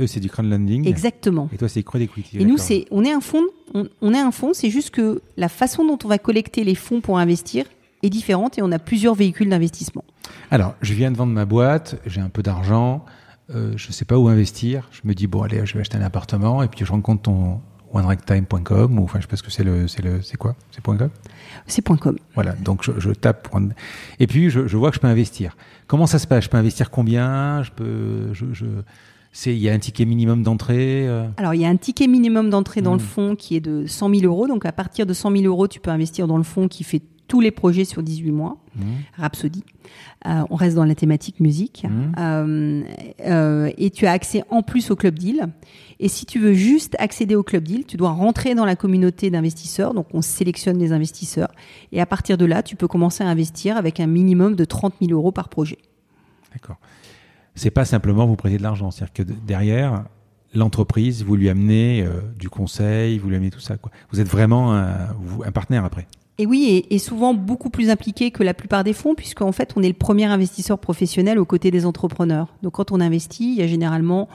[0.00, 0.86] Eux, c'est du crowdloading.
[0.88, 1.48] exactement.
[1.52, 2.38] Et toi, c'est crowd equity.
[2.38, 5.20] Et nous, c'est, on est un fonds, on, on est un fonds, c'est juste que
[5.36, 7.66] la façon dont on va collecter les fonds pour investir
[8.02, 10.04] est différente et on a plusieurs véhicules d'investissement.
[10.50, 13.04] Alors, je viens de vendre ma boîte, j'ai un peu d'argent,
[13.54, 14.88] euh, je sais pas où investir.
[14.92, 17.60] Je me dis bon, allez, je vais acheter un appartement et puis je rencontre ton
[17.92, 20.82] oneragtime.com ou enfin, je sais pas ce que c'est le, c'est le, c'est quoi, c'est
[20.82, 21.10] .com?
[21.66, 22.16] C'est .com.
[22.34, 23.48] Voilà, donc je, je tape
[24.18, 25.56] et puis je, je vois que je peux investir.
[25.86, 26.44] Comment ça se passe?
[26.44, 27.62] Je peux investir combien?
[27.62, 29.11] Je peux, je, je, c'est,
[29.46, 31.08] il y a un ticket minimum d'entrée.
[31.08, 33.86] euh, Alors, il y a un ticket minimum d'entrée dans le fonds qui est de
[33.86, 34.46] 100 000 euros.
[34.46, 37.02] Donc, à partir de 100 000 euros, tu peux investir dans le fonds qui fait
[37.28, 38.58] tous les projets sur 18 mois.
[38.76, 38.82] hmm,
[39.16, 39.64] Rhapsody.
[40.26, 41.86] Euh, on reste dans la thématique musique.
[42.18, 42.82] Euh,
[43.24, 45.46] euh, et tu as accès en plus au club deal.
[45.98, 49.30] Et si tu veux juste accéder au club deal, tu dois rentrer dans la communauté
[49.30, 49.94] d'investisseurs.
[49.94, 51.48] Donc on sélectionne les investisseurs.
[51.90, 54.94] Et à partir de là, tu peux commencer à investir avec un minimum de 30
[55.00, 55.78] 000 euros par projet.
[56.52, 56.76] D'accord.
[57.54, 60.04] C'est pas simplement vous prêter de l'argent, c'est-à-dire que de- derrière
[60.54, 63.76] l'entreprise, vous lui amenez euh, du conseil, vous lui amenez tout ça.
[63.76, 63.90] Quoi.
[64.10, 66.06] Vous êtes vraiment un, partenaire après.
[66.38, 69.72] Et oui, et, et souvent beaucoup plus impliqué que la plupart des fonds, puisqu'en fait,
[69.76, 72.48] on est le premier investisseur professionnel aux côtés des entrepreneurs.
[72.62, 74.28] Donc, quand on investit, il y a généralement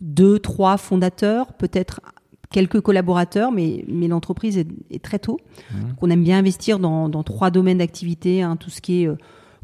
[0.00, 2.00] deux, trois fondateurs, peut-être
[2.50, 5.38] quelques collaborateurs, mais, mais l'entreprise est, est très tôt.
[5.72, 5.80] Mhm.
[5.88, 9.08] Donc, on aime bien investir dans, dans trois domaines d'activité, hein, tout ce qui est
[9.08, 9.16] euh,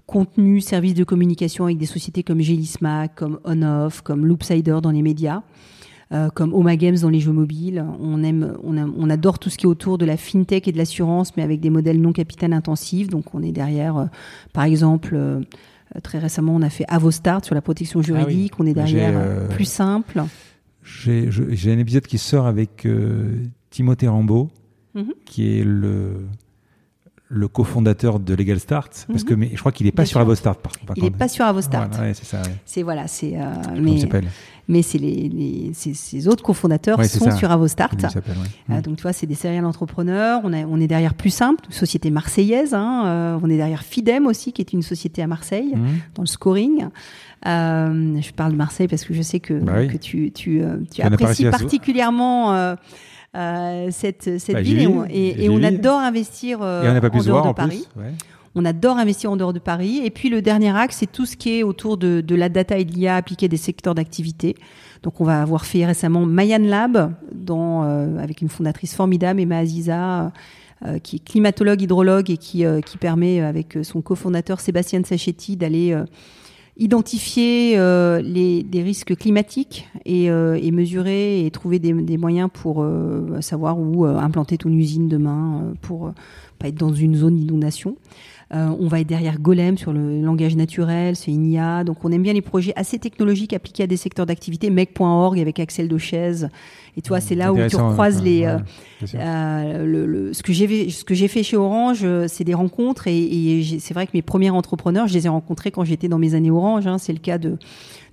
[0.06, 5.02] contenu, services de communication avec des sociétés comme Gélismac, comme On-Off, comme Loopsider dans les
[5.02, 5.42] médias.
[6.14, 7.82] euh, comme Oma Games dans les jeux mobiles.
[7.98, 10.72] On aime, on, aime- on adore tout ce qui est autour de la fintech et
[10.72, 13.08] de l'assurance, mais avec des modèles non capital intensifs.
[13.08, 14.06] Donc, on est derrière, euh,
[14.52, 15.40] par exemple, euh,
[16.02, 18.52] très récemment, on a fait Avostart sur la protection Ah juridique.
[18.60, 20.22] On est derrière euh, plus simple.
[20.84, 22.86] J'ai un épisode qui sort avec
[23.70, 24.50] Timothée Rambeau,
[24.94, 25.12] mm -hmm.
[25.24, 26.26] qui est le
[27.34, 30.20] le cofondateur de Legal Start, parce que mais, je crois qu'il n'est pas sur.
[30.20, 30.56] Avostart.
[30.96, 31.88] Il n'est pas sur Avostart.
[31.88, 32.42] Voilà, ouais, c'est ça.
[32.42, 32.54] Ouais.
[32.66, 33.32] C'est voilà, c'est.
[33.36, 33.44] Euh,
[33.80, 33.96] mais
[34.68, 37.30] mais c'est les, les ces, ces autres cofondateurs Ouais, sont ça.
[37.32, 37.90] sur Avostart.
[37.94, 38.76] Ouais.
[38.76, 40.40] Euh, donc tu vois, c'est des serial entrepreneurs.
[40.44, 42.72] On, a, on est derrière Plus Simple, une société marseillaise.
[42.74, 45.88] Hein, euh, on est derrière Fidem aussi, qui est une société à Marseille Mhm.
[46.14, 46.86] dans le scoring.
[47.46, 49.88] Euh, je parle de Marseille parce que je sais que, Bah oui.
[49.88, 52.76] que tu, tu, tu apprécies particuliement
[53.34, 56.88] euh, euh, cette, cette Bah, ville et on, et, et on adore investir euh, Et
[56.88, 57.86] on n'a pas pu en dehors de en Paris.
[57.94, 58.02] plus.
[58.02, 58.10] Ouais.
[58.54, 60.02] On adore investir en dehors de Paris.
[60.04, 62.76] Et puis le dernier axe, c'est tout ce qui est autour de, de la data
[62.76, 64.56] et de l'IA appliquée des secteurs d'activité.
[65.02, 69.56] Donc on va avoir fait récemment Mayan Lab dans, euh, avec une fondatrice formidable, Emma
[69.58, 70.32] Aziza,
[70.84, 75.02] euh, qui est climatologue, hydrologue et qui, euh, qui permet euh, avec son cofondateur Sébastien
[75.02, 76.04] Sachetti d'aller euh,
[76.76, 82.48] identifier euh, les, des risques climatiques et, euh, et mesurer et trouver des, des moyens
[82.52, 86.10] pour euh, savoir où euh, implanter ton usine demain euh, pour euh,
[86.58, 87.96] pas être dans une zone d'inondation.
[88.54, 91.84] Euh, on va être derrière Golem sur le langage naturel, c'est une IA.
[91.84, 94.68] Donc on aime bien les projets assez technologiques appliqués à des secteurs d'activité.
[94.68, 96.50] Mec.org avec Axel Dochaise.
[96.96, 97.76] Et toi, c'est là où tu
[98.18, 98.58] ouais, les, ouais, euh,
[99.14, 102.52] euh, le, le- ce que j'ai ce que j'ai fait chez Orange, euh, c'est des
[102.52, 103.18] rencontres et,
[103.60, 106.34] et c'est vrai que mes premiers entrepreneurs, je les ai rencontrés quand j'étais dans mes
[106.34, 106.86] années Orange.
[106.86, 106.98] hein.
[106.98, 107.56] c'est le cas de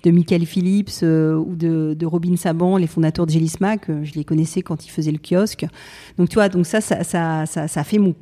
[0.06, 3.90] de Michael Phillips euh, ou de, de Robin Saban, les fondateurs de Gélismac.
[3.90, 5.66] euh, je les connaissais quand ils faisaient le kiosque.
[6.18, 8.16] Donc tu vois, donc ça, ça, ça, ça, ça fait mon,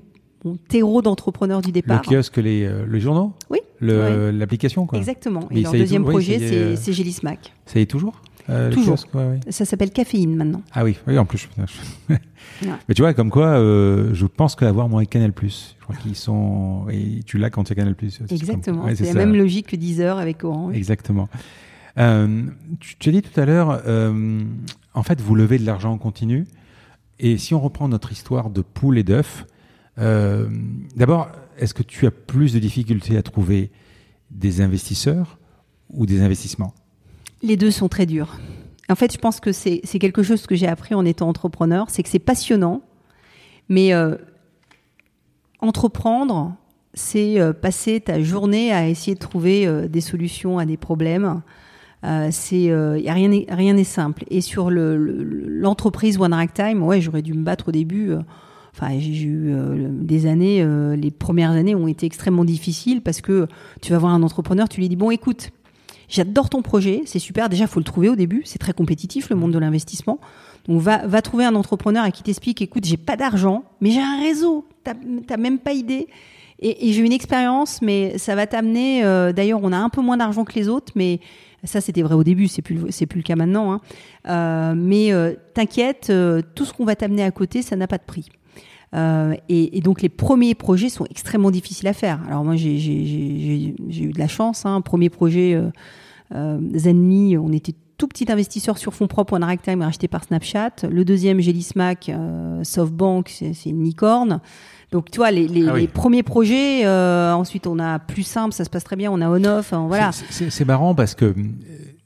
[0.45, 2.01] mon terreau d'entrepreneur du Le départ.
[2.03, 4.97] kiosque, les, euh, le journaux Oui, Le- L'application, quoi.
[4.99, 5.47] Exactement.
[5.51, 7.53] Mais Et leur y deuxième tout- projet, y c'est euh, c'est Gélismac.
[7.65, 8.93] Ça y est toujours euh, le Toujours.
[8.95, 9.39] kiosque, ouais, ouais.
[9.49, 10.61] Ça s'appelle Caféine maintenant.
[10.71, 11.49] Ah oui, oui, en plus.
[12.07, 15.33] Mais tu vois, comme quoi, euh, je pense que l'avoir moi avec Canal+.
[15.41, 16.85] Je crois qu'ils sont...
[16.89, 17.95] Et tu l'as quand tu as Canal+.
[18.09, 18.85] c'est comme- Exactement.
[18.95, 19.17] c'est la ça.
[19.17, 20.77] même logique que Deezer avec Orange.
[20.77, 21.27] Exactement.
[21.97, 23.81] Tu, tu as dit tout à l'heure,
[24.93, 26.45] en fait, vous levez de l'argent en continu.
[27.19, 29.45] Et si on reprend notre histoire de poule et d'œuf,
[29.99, 30.47] euh,
[30.95, 33.71] d'abord, est-ce que tu as plus de difficultés à trouver
[34.31, 35.39] des investisseurs
[35.89, 36.73] ou des investissements?
[37.43, 38.39] Les deux sont très durs.
[38.89, 42.03] En fait, je pense que c'est quelque chose que j'ai appris en étant entrepreneur, c'est
[42.03, 42.81] que c'est passionnant,
[43.69, 44.15] mais euh,
[45.59, 46.55] entreprendre,
[46.93, 51.41] c'est euh, passer ta journée à essayer de trouver des solutions à des problèmes.
[52.31, 54.23] C'est rien n'est- rien simple.
[54.29, 55.23] Et sur le- le-
[55.59, 58.11] l'entreprise One Ragtime, ouais, j'aurais dû me battre au début.
[58.79, 63.21] Enfin, j'ai eu euh, des années, euh, les premières années ont été extrêmement difficiles parce
[63.21, 63.47] que
[63.81, 65.51] tu vas voir un entrepreneur, tu lui dis bon, écoute,
[66.09, 67.49] J'adore ton projet, c'est super.
[67.49, 68.41] Déjà, faut le trouver au début.
[68.45, 70.21] C'est très compétitif le monde de l'investissement.
[70.69, 73.99] Donc, va, va trouver un entrepreneur à qui t'explique, écoute, j'ai pas d'argent, mais j'ai
[73.99, 74.65] un réseau.
[74.85, 76.07] T'as même pas idée.
[76.59, 79.03] Et, j'ai une expérience, mais ça va t'amener.
[79.03, 81.19] euh, D'ailleurs, on a un peu moins d'argent que les autres, mais
[81.65, 82.47] ça, c'était vrai au début.
[82.47, 83.81] C'est plus, plus le cas maintenant.
[84.25, 84.75] Hein.
[84.75, 85.11] Mais
[85.53, 86.09] t'inquiète,
[86.55, 88.29] tout ce qu'on va t'amener à côté, ça n'a pas de prix.
[88.95, 92.19] Euh, et, et donc les premiers projets sont extrêmement difficiles à faire.
[92.27, 94.65] Alors moi j'ai eu de la chance.
[94.65, 94.81] Hein.
[94.81, 95.69] Premier projet euh,
[96.33, 100.71] euh, Zenly, on était tout petit investisseur sur fonds propres, One Ragtime racheté par Snapchat.
[100.89, 104.39] Le deuxième Gélismac, euh, SoftBank, c'est une licorne.
[104.91, 105.81] Donc tu vois les, les, Ah oui.
[105.81, 106.85] les premiers projets.
[106.85, 109.11] euh, ensuite on a plus simple, ça se passe très bien.
[109.11, 110.11] On a on-off, hein, voilà.
[110.11, 111.33] C'est- marrant parce que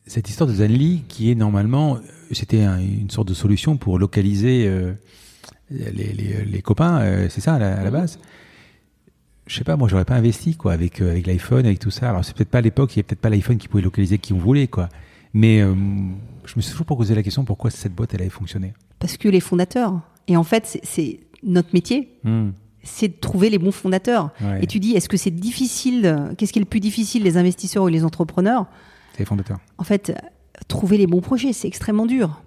[0.07, 1.97] cette histoire de Zenly, qui est normalement,
[2.31, 4.93] c'était un- une sorte de solution pour localiser euh,
[5.71, 8.19] les, les- les copains, euh, c'est ça à la, à la base.
[9.47, 12.09] Je sais pas, moi j'aurais pas investi quoi avec euh, avec l'iPhone, avec tout ça.
[12.09, 14.17] Alors c'est peut-être pas à l'époque, il y avait peut-être pas l'iPhone qui pouvait localiser
[14.17, 14.89] qui on voulait quoi.
[15.33, 15.73] Mais euh,
[16.45, 18.73] je me suis toujours posé la question pourquoi cette boîte elle avait fonctionné.
[18.99, 19.99] Parce que les fondateurs.
[20.27, 22.49] Et en fait c'est- notre métier, Hmm,
[22.83, 24.29] c'est de trouver les bons fondateurs.
[24.41, 27.35] ouais, Et tu dis, est-ce que c'est difficile Qu'est-ce qui est le plus difficile, les
[27.37, 28.67] investisseurs ou les entrepreneurs
[29.19, 29.59] les fondateurs.
[29.77, 30.13] En fait, euh,
[30.67, 32.41] trouver les bons projets, c'est extrêmement dur.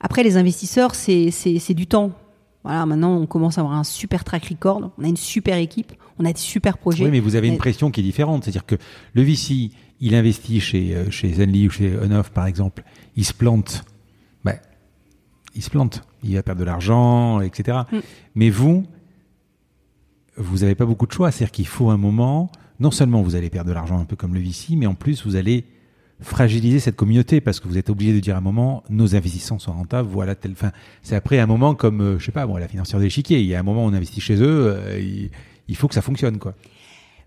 [0.00, 2.12] Après, les investisseurs, c'est c'est- c'est du temps.
[2.66, 4.90] Voilà, maintenant, on commence à avoir un super track record.
[4.98, 7.04] On a une super équipe, on a des super projets.
[7.04, 8.42] Oui, mais vous avez une pression qui est différente.
[8.42, 8.74] C'est-à-dire que
[9.12, 9.70] le VC,
[10.00, 12.82] il investit chez, euh, chez Zenly ou chez Onoff, par exemple,
[13.14, 13.84] il se plante.
[14.44, 14.58] Ben,
[15.54, 16.02] il se plante.
[16.24, 17.82] Il va perdre de l'argent, etc.
[17.92, 17.98] Mm.
[18.34, 18.84] Mais vous,
[20.36, 21.30] vous n'avez pas beaucoup de choix.
[21.30, 24.34] C'est-à-dire qu'il faut un moment, non seulement vous allez perdre de l'argent un peu comme
[24.34, 25.66] le VC, mais en plus, vous allez
[26.20, 29.60] fragiliser cette communauté parce que vous êtes obligé de dire à un moment nos investisseurs
[29.60, 30.72] sont rentables voilà tel fin
[31.02, 33.46] c'est après un moment comme euh, je sais pas bon la financière de l'échiquier il
[33.46, 35.30] y a un moment où on investit chez eux euh, il,
[35.68, 36.54] il faut que ça fonctionne quoi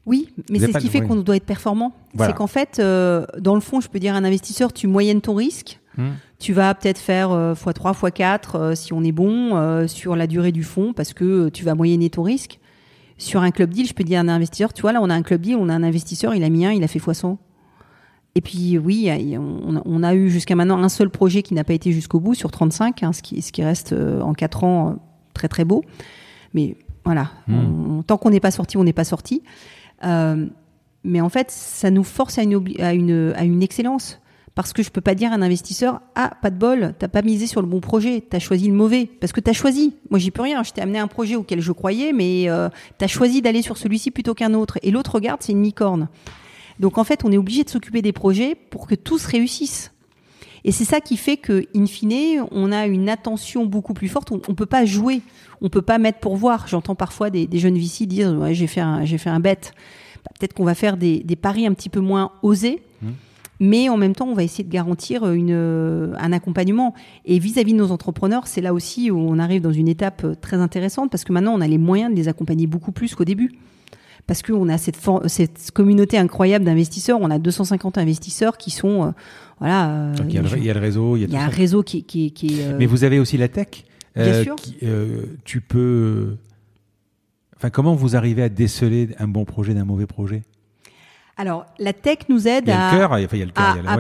[0.06, 1.94] Oui, mais c'est ce qui fait qu'on doit être performant.
[2.14, 2.32] Voilà.
[2.32, 5.22] C'est qu'en fait, euh, dans le fond, je peux dire à un investisseur, tu moyennes
[5.22, 5.80] ton risque.
[5.98, 6.12] Hmm.
[6.40, 10.52] Tu vas peut-être faire euh, x3, x4 euh, si on est bon sur la durée
[10.52, 12.60] du fonds parce que tu vas moyenner ton risque.
[13.18, 15.14] Sur un club deal, je peux dire à un investisseur, tu vois, là, on a
[15.14, 17.36] un club deal, on a un investisseur, il a mis un, il a fait x100.
[18.36, 21.92] Et puis oui, on, a eu jusqu'à maintenant un seul projet qui n'a pas été
[21.92, 24.94] jusqu'au bout sur 35, hein, ce, qui, ce qui reste euh, en 4 ans euh,
[25.34, 25.84] très très beau.
[26.54, 28.04] Mais voilà, hmm.
[28.06, 29.42] tant qu'on n'est pas sorti, on n'est pas sorti.
[30.06, 30.46] Euh,
[31.04, 34.22] mais en fait, ça nous force à une, à une, à une excellence.
[34.56, 37.22] Parce que je peux pas dire à un investisseur, ah, pas de bol, t'as pas
[37.22, 39.10] misé sur le bon projet, t'as choisi le mauvais.
[39.20, 39.96] Parce que t'as choisi.
[40.10, 40.64] Moi, j'y peux rien.
[40.64, 42.48] Je t'ai amené un projet auquel je croyais, mais
[42.98, 44.78] t'as choisi d'aller sur celui-ci plutôt qu'un autre.
[44.84, 46.10] Et l'autre, regarde, c'est une licorne.
[46.80, 49.92] Donc en fait, on est obligé de s'occuper des projets pour que tous réussissent.
[50.64, 54.32] Et c'est ça qui fait que, in fine, on a une attention beaucoup plus forte.
[54.32, 55.22] On, ne peut pas jouer,
[55.62, 56.68] on peut pas mettre pour voir.
[56.68, 59.60] J'entends parfois des, jeunes VC dire ouais, j'ai fait un, j'ai fait un bet.
[60.24, 63.08] Bah, peut-être qu'on va faire des, paris un petit peu moins osés, mmh.
[63.62, 66.94] mais en même temps, on va essayer de garantir une, un accompagnement.
[67.26, 70.26] Et vis-à-vis -vis de nos entrepreneurs, c'est là aussi où on arrive dans une étape
[70.42, 73.26] très intéressante parce que maintenant, on a les moyens de les accompagner beaucoup plus qu'au
[73.26, 73.52] début
[74.30, 77.18] parce qu'on a cette, cette communauté incroyable d'investisseurs.
[77.20, 79.12] On a 250 investisseurs qui sont, euh,
[79.58, 79.90] voilà.
[79.90, 82.68] Euh, il, y a le, réseau, il y a, un réseau qui, qui, est.
[82.68, 83.86] Euh, Mais vous avez aussi la tech.
[84.16, 84.56] Bien sûr.
[85.46, 86.36] tu peux.
[87.58, 90.44] Enfin, comment vous arrivez à déceler un bon projet d'un mauvais projet?
[91.40, 92.92] Alors, la tech nous aide à,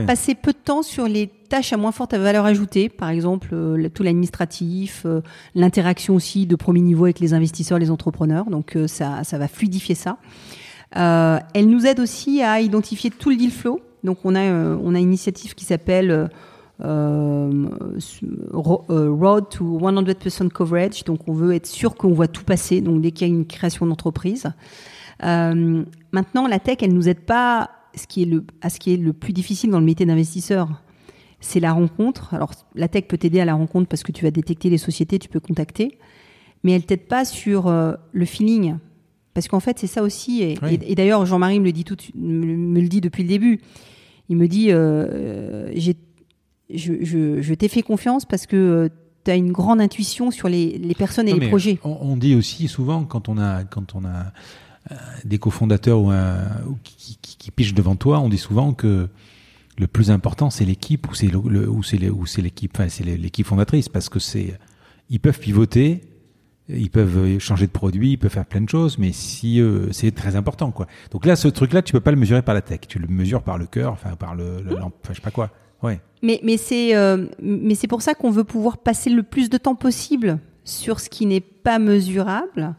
[0.05, 3.87] passer peu de temps sur les tâches à moins forte valeur ajoutée, par exemple euh,
[3.87, 5.21] tout l'administratif, euh,
[5.55, 8.49] l'interaction aussi de premier niveau avec les investisseurs, les entrepreneurs.
[8.49, 10.17] Donc, euh, ça, ça va fluidifier ça.
[10.91, 13.79] elle nous aide aussi à identifier tout le deal flow.
[14.03, 16.29] Donc, on a, on a une initiative qui s'appelle
[16.81, 16.99] Road
[19.49, 21.05] to 100% Coverage.
[21.05, 22.81] Donc, on veut être sûr qu'on voit tout passer.
[22.81, 24.51] Donc, dès qu'il y a une création d'entreprise.
[25.23, 28.93] Euh, maintenant, la tech, elle nous aide pas ce qui est le, à ce qui
[28.93, 30.81] est le plus difficile dans le métier d'investisseur.
[31.39, 32.33] C'est la rencontre.
[32.33, 35.19] Alors, la tech peut t'aider à la rencontre parce que tu vas détecter les sociétés,
[35.19, 35.97] tu peux contacter,
[36.63, 38.77] mais elle t'aide pas sur euh, le feeling.
[39.33, 40.41] Parce qu'en fait, c'est ça aussi.
[40.41, 43.61] Et, d'ailleurs, Jean-Marie me le dit tout, me, le dit depuis le début.
[44.27, 48.89] Il me dit, euh, je, je, je t'ai fait confiance parce que
[49.23, 51.79] tu as une grande intuition sur les, les personnes et les projets.
[51.83, 54.33] On, on, dit aussi souvent quand on a quand on a
[55.25, 56.37] des cofondateurs ou, un,
[56.83, 59.07] qui, qui, qui, pichent devant toi, on dit souvent que
[59.77, 61.97] le plus important c'est l'équipe ou c'est le, ou c'est
[62.41, 64.57] l'équipe, enfin c'est l'équipe fondatrice parce que c'est
[65.09, 66.01] ils peuvent pivoter,
[66.69, 70.11] ils peuvent changer de produit, ils peuvent faire plein de choses, mais si euh, c'est
[70.11, 70.87] très important quoi.
[71.11, 73.41] Donc là, ce truc-là, tu peux pas le mesurer par la tech, tu le mesures
[73.41, 75.49] par le cœur, enfin par le, le enfin je sais pas quoi.
[75.81, 75.99] Ouais.
[76.21, 79.57] Mais mais c'est euh, mais c'est pour ça qu'on veut pouvoir passer le plus de
[79.57, 82.75] temps possible sur ce qui n'est pas mesurable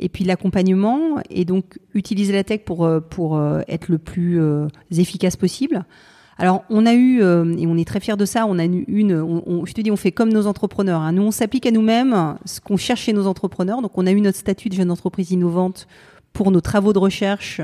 [0.00, 4.40] et puis l'accompagnement et donc utiliser la tech pour euh, pour euh, être le plus
[4.40, 5.84] euh, efficace possible.
[6.38, 8.46] Alors on a eu et on est très fiers de ça.
[8.46, 11.02] On a eu une, je te dis, on fait comme nos entrepreneurs.
[11.02, 11.12] Hein.
[11.12, 13.82] Nous on s'applique à nous-mêmes ce qu'on cherche chez nos entrepreneurs.
[13.82, 15.86] Donc on a eu notre statut de jeune entreprise innovante
[16.32, 17.60] pour nos travaux de recherche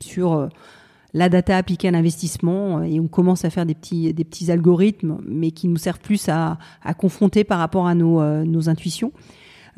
[0.00, 0.50] sur
[1.14, 5.16] la data appliquée à l'investissement et on commence à faire des petits des petits algorithmes,
[5.26, 9.12] mais qui nous servent plus à, à confronter par rapport à nos, nos intuitions.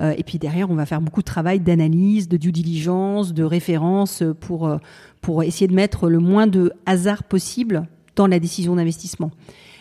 [0.02, 3.44] Euh, et puis derrière, on va faire beaucoup de travail d'analyse, de due diligence, de
[3.44, 4.78] référence pour, euh,
[5.20, 9.30] pour essayer de mettre le moins de hasard possible dans la décision d'investissement.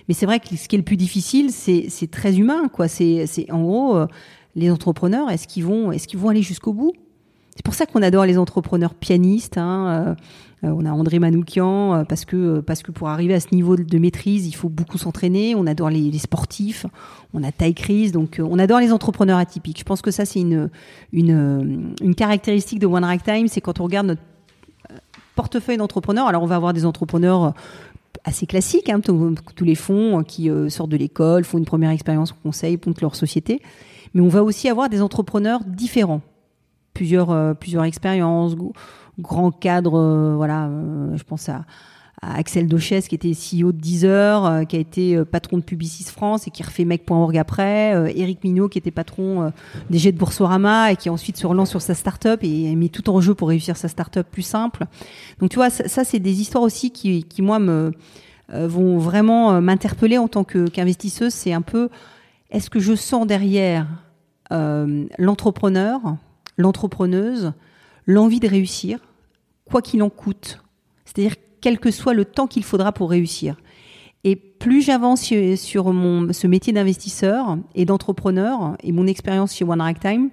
[0.08, 2.68] Mais c'est vrai que ce qui est le plus difficile, c'est très humain.
[2.68, 2.88] quoi.
[2.88, 4.08] C'est en gros, euh,
[4.56, 6.94] les entrepreneurs, est-ce qu'ils vont, est qu'ils vont aller jusqu'au bout?
[7.56, 9.58] C'est pour ça qu'on adore les entrepreneurs pianistes.
[9.58, 10.16] Hein, euh,
[10.64, 13.76] on a André Manoukian euh, parce que euh, parce que pour arriver à ce niveau
[13.76, 15.56] de maîtrise, il faut beaucoup s'entraîner.
[15.56, 16.86] On adore les, sportifs,
[17.34, 19.80] on a taille crise, donc on adore les entrepreneurs atypiques.
[19.80, 20.70] Je pense que ça c'est une
[21.14, 24.22] une caractéristique de One Rack Time, c'est quand on regarde notre
[25.36, 26.28] portefeuille d'entrepreneurs.
[26.28, 27.54] Alors on va avoir des entrepreneurs
[28.24, 32.36] assez classiques, hein, tous, les fonds qui sortent de l'école, font une première expérience au
[32.44, 33.62] conseil, montent leur société.
[34.14, 36.22] Mais on va aussi avoir des entrepreneurs différents,
[36.94, 38.56] plusieurs plusieurs expériences
[39.20, 41.64] grand cadre, euh, voilà, euh, je pense à,
[42.24, 46.46] Axel Dochès qui était CEO de Deezer, euh, qui a été patron de Publicis France
[46.46, 49.52] et qui refait mec.org après, Eric Minot qui était patron
[49.90, 53.10] des jets de Boursorama et qui ensuite se relance sur sa start-up et met tout
[53.10, 54.86] en jeu pour réussir sa start-up plus simple.
[55.40, 57.92] Donc tu vois, ça, c'est des histoires aussi qui, qui moi me
[58.54, 61.34] vont vraiment m'interpeller en tant qu'investisseuse.
[61.34, 61.90] C'est un peu,
[62.52, 63.88] est-ce que je sens derrière
[64.52, 66.02] l'entrepreneur,
[66.60, 67.54] l'entrepreneuse,
[68.06, 69.00] l'envie de réussir,
[69.66, 70.62] quoi qu'il en coûte.
[71.06, 73.58] C'est-à-dire quel que soit le temps qu'il faudra pour réussir.
[74.24, 79.94] Et plus j'avance sur mon, ce métier d'investisseur et d'entrepreneur et mon expérience chez One
[80.00, 80.30] Time,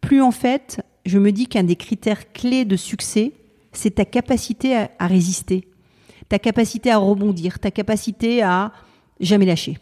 [0.00, 3.32] plus en fait, je me dis qu'un des critères clés de succès,
[3.72, 5.68] c'est ta capacité à, à, résister,
[6.28, 8.72] ta capacité à rebondir, ta capacité à
[9.20, 9.78] jamais lâcher.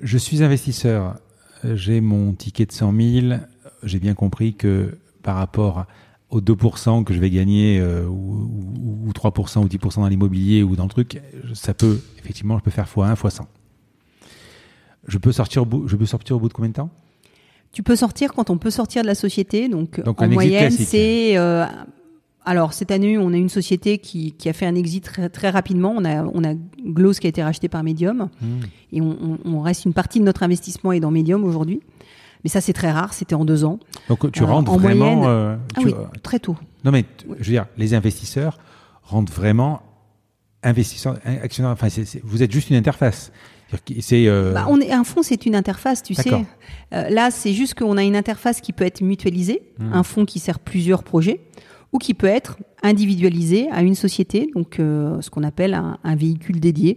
[0.00, 1.16] Je suis investisseur,
[1.62, 3.40] j'ai mon ticket de 100 000,
[3.84, 5.86] j'ai bien compris que par rapport
[6.30, 8.50] aux 2% que je vais gagner ou,
[9.06, 11.22] ou, 3% ou 10% dans l'immobilier ou dans le truc,
[11.54, 13.40] ça peut effectivement, je peux faire x1, x100.
[15.06, 16.90] Je peux sortir je peux sortir au bout de combien de temps?
[17.72, 19.68] Tu peux sortir quand on peut sortir de la société.
[19.68, 21.36] Donc, en moyenne, c'est
[22.48, 25.92] alors cette année, on a une société qui, a fait un exit très, très, rapidement.
[25.94, 28.46] On a, on a Gloss qui a été racheté par Medium hmm.
[28.92, 31.82] et on, reste une partie de notre investissement est dans Medium aujourd'hui.
[32.44, 33.14] Mais ça, c'est très rare.
[33.14, 33.78] C'était en deux ans.
[34.08, 36.56] Donc tu euh, rentres en vraiment moyenne, euh, ah oui, très tôt.
[36.84, 37.04] Non mais
[37.40, 38.58] je veux dire, les investisseurs
[39.02, 39.82] rentrent vraiment
[40.62, 41.72] investisseurs, actionnaires.
[41.72, 41.88] Enfin,
[42.24, 43.32] vous êtes juste une interface.
[44.00, 44.52] C'est euh...
[44.52, 46.30] bah, on est un fonds, c'est une interface, tu sais.
[46.94, 49.92] Euh, là, c'est juste qu'on a une interface qui peut être mutualisée, hmm.
[49.92, 51.40] un fonds qui sert plusieurs projets
[51.92, 56.60] ou qui peut être individualisé à une société, donc euh, ce qu'on appelle un, véhicule
[56.60, 56.96] dédié,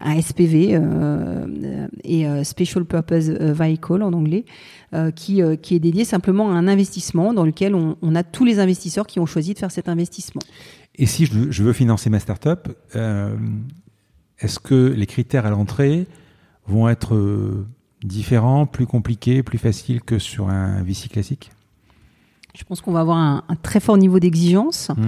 [0.00, 4.44] un SPV euh, et euh, Special Purpose Vehicle en anglais,
[5.16, 9.08] qui, qui est dédié simplement à un investissement dans lequel on, a tous les investisseurs
[9.08, 10.40] qui ont choisi de faire cet investissement.
[10.94, 12.68] Et si je, veux financer ma startup,
[14.38, 16.06] est-ce que les critères à l'entrée
[16.68, 17.64] vont être
[18.04, 21.50] différents, plus compliqués, plus faciles que sur un VC classique?
[22.56, 25.02] Je pense qu'on va avoir un, très fort niveau d'exigence, mmh.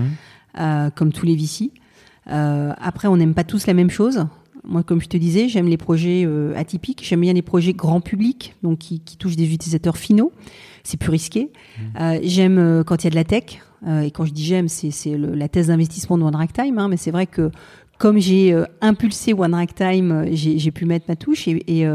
[0.58, 1.70] euh, comme tous les VC.
[2.28, 4.26] Euh, après, on n'aime pas tous la même chose.
[4.66, 8.01] Moi, comme je te disais, j'aime les projets euh, atypiques, j'aime bien les projets grand
[8.01, 10.32] public, donc qui, touchent des utilisateurs finaux.
[10.84, 11.51] C'est plus risqué.
[11.78, 12.18] Mmh.
[12.22, 13.60] j'aime quand il y a de la tech.
[13.86, 16.78] et quand je dis j'aime, c'est la thèse d'investissement de One Time.
[16.78, 17.51] Hein, mais c'est vrai que
[17.98, 21.88] comme j'ai impulsé One Time, j'ai pu mettre ma touche et, et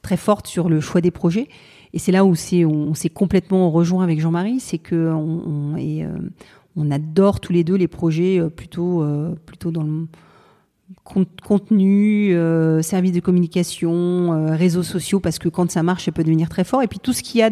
[0.00, 1.48] très forte sur le choix des projets.
[1.96, 2.34] Et c'est là où
[2.66, 6.18] on, s'est complètement rejoint avec Jean-Marie, c'est que on, euh,
[6.76, 10.06] on, adore tous les deux les projets euh, plutôt, euh, plutôt dans le
[11.04, 12.36] contenu,
[12.82, 16.82] services de communication, réseaux sociaux, parce que quand ça marche, ça peut devenir très fort.
[16.82, 17.50] Et puis tout ce qui a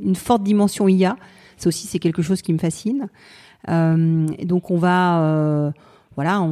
[0.00, 1.16] une forte dimension IA,
[1.56, 3.08] ça aussi c'est quelque chose qui me fascine.
[3.68, 5.72] et donc on va,
[6.16, 6.46] voilà,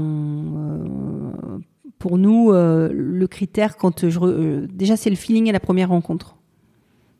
[1.98, 6.36] pour nous, le critère quand je, déjà c'est le feeling à la première rencontre.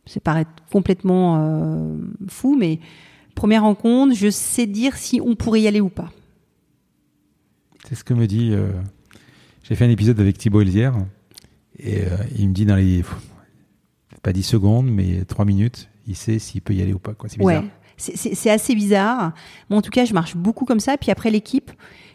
[0.06, 1.96] Ça paraît complètement euh,
[2.28, 2.80] fou, mais
[3.34, 6.10] première rencontre, je sais dire si on pourrait y aller ou pas.
[7.88, 8.50] C'est ce que me dit.
[8.52, 8.70] Euh,
[9.62, 10.94] j'ai fait un épisode avec Thibaut Elzière
[11.78, 13.04] et euh, il me dit dans les
[14.22, 17.12] pas 10 secondes, mais 3 minutes, il sait s'il peut y aller ou pas.
[17.26, 17.62] C'est bizarre.
[17.62, 19.32] Ouais, c'est assez bizarre.
[19.68, 20.96] Moi, en tout cas, je marche beaucoup comme ça.
[20.96, 21.70] Puis après, l'équipe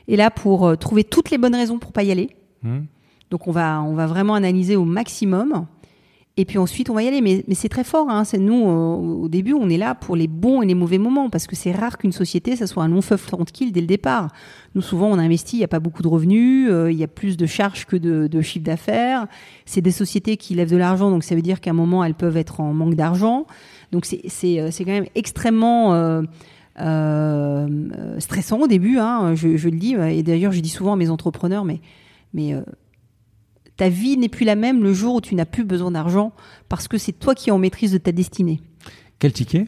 [0.08, 2.30] est là pour trouver toutes les bonnes raisons pour pas y aller.
[2.64, 2.84] Hmm.
[3.30, 5.68] Donc, on va, on va vraiment analyser au maximum.
[6.40, 7.22] Et puis ensuite, on va y aller.
[7.22, 8.10] Mais, c'est très fort.
[8.10, 8.24] Hein.
[8.24, 11.32] C'est nous, euh, au début, on est là pour les bons et les mauvais moments,
[11.32, 14.30] parce que c'est rare qu'une société, ça soit un long feu tranquille dès le départ.
[14.76, 17.08] Nous, souvent, on investit, il n'y a pas beaucoup de revenus, euh, il y a
[17.08, 19.26] plus de charges que de, de chiffre d'affaires.
[19.66, 22.14] C'est des sociétés qui lèvent de l'argent, donc ça veut dire qu'à un moment, elles
[22.14, 23.48] peuvent être en manque d'argent.
[23.92, 26.22] Donc c'est c'est quand même extrêmement euh,
[26.80, 29.00] euh, stressant au début.
[29.00, 29.96] Hein, je, le dis.
[29.96, 31.82] Et d'ailleurs, je dis souvent à mes entrepreneurs, mais
[33.78, 36.34] ta vie n'est plus la même le jour où tu n'as plus besoin d'argent
[36.68, 38.60] parce que c'est toi qui es en maîtrise de ta destinée.
[39.20, 39.68] Quel ticket?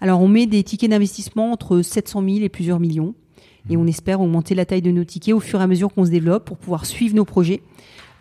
[0.00, 3.14] Alors, on met des tickets d'investissement entre 700 000 et plusieurs millions.
[3.68, 3.80] Et mmh.
[3.80, 6.10] on espère augmenter la taille de nos tickets au fur et à mesure qu'on se
[6.10, 7.62] développe pour pouvoir suivre nos projets.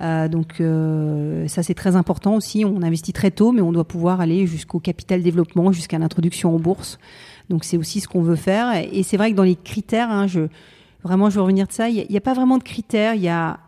[0.01, 2.65] Euh, donc euh, ça c'est très important aussi.
[2.65, 6.59] On investit très tôt, mais on doit pouvoir aller jusqu'au capital développement, jusqu'à l'introduction en
[6.59, 6.97] bourse.
[7.49, 8.83] Donc c'est aussi ce qu'on veut faire.
[8.91, 10.47] Et c'est vrai que dans les critères, hein, je,
[11.03, 13.13] vraiment je veux revenir de ça, il n'y a, a, pas vraiment de critères.
[13.15, 13.59] Il y a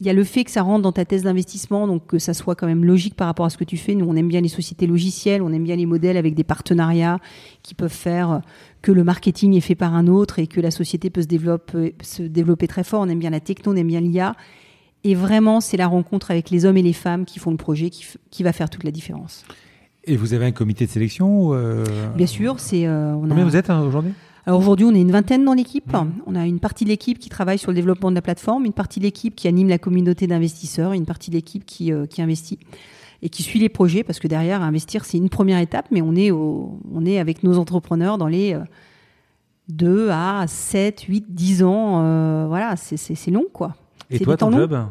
[0.00, 2.32] il y a le fait que ça rentre dans ta thèse d'investissement, donc que ça
[2.32, 3.94] soit quand même logique par rapport à ce que tu fais.
[3.94, 7.18] Nous, on aime bien les sociétés logicielles, on aime bien les modèles avec des partenariats
[7.62, 8.40] qui peuvent faire
[8.80, 11.94] que le marketing est fait par un autre et que la société peut se développer,
[12.02, 13.02] se développer très fort.
[13.02, 14.36] On aime bien la techno, on aime bien l'IA.
[15.04, 17.90] Et vraiment, c'est la rencontre avec les hommes et les femmes qui font le projet
[17.90, 19.44] qui, qui va faire toute la différence.
[20.04, 21.84] Et vous avez un comité de sélection euh,
[22.16, 22.86] Bien sûr, c'est.
[22.86, 24.12] Euh, Combien vous êtes hein, aujourd'hui?
[24.46, 25.94] Alors aujourd'hui, on est une vingtaine dans l'équipe.
[26.26, 28.72] On a une partie de l'équipe qui travaille sur le développement de la plateforme, une
[28.72, 32.22] partie de l'équipe qui anime la communauté d'investisseurs, une partie de l'équipe qui, euh, qui
[32.22, 32.58] investit
[33.22, 36.14] et qui suit les projets parce que derrière, investir, c'est une première étape, mais on
[36.14, 38.56] est, au, on est avec nos entrepreneurs dans les
[39.68, 42.02] 2 euh, à 7, 8, 10 ans.
[42.02, 43.74] Euh, voilà, c'est long, quoi.
[44.08, 44.86] Et toi, ton job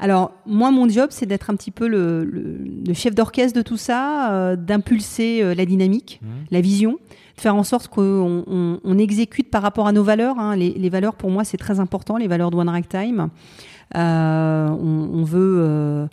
[0.00, 3.76] alors, moi, mon job, c'est d'être un petit peu le, le, chef d'orchestre de tout
[3.76, 6.26] ça, d'impulser la dynamique, mmh.
[6.50, 6.98] la vision,
[7.36, 8.44] faire en sorte qu'on
[8.82, 10.38] on, exécute par rapport à nos valeurs.
[10.38, 10.56] Hein.
[10.56, 13.28] Les, valeurs, pour moi, c'est très important, les valeurs de One Ragtime.
[13.96, 16.06] Euh, on, veut euh,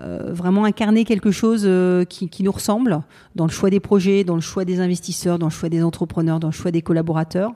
[0.00, 1.68] euh, vraiment incarner quelque chose
[2.08, 3.00] qui, nous ressemble
[3.34, 6.40] dans le choix des projets, dans le choix des investisseurs, dans le choix des entrepreneurs,
[6.40, 7.52] dans le choix des collaborateurs.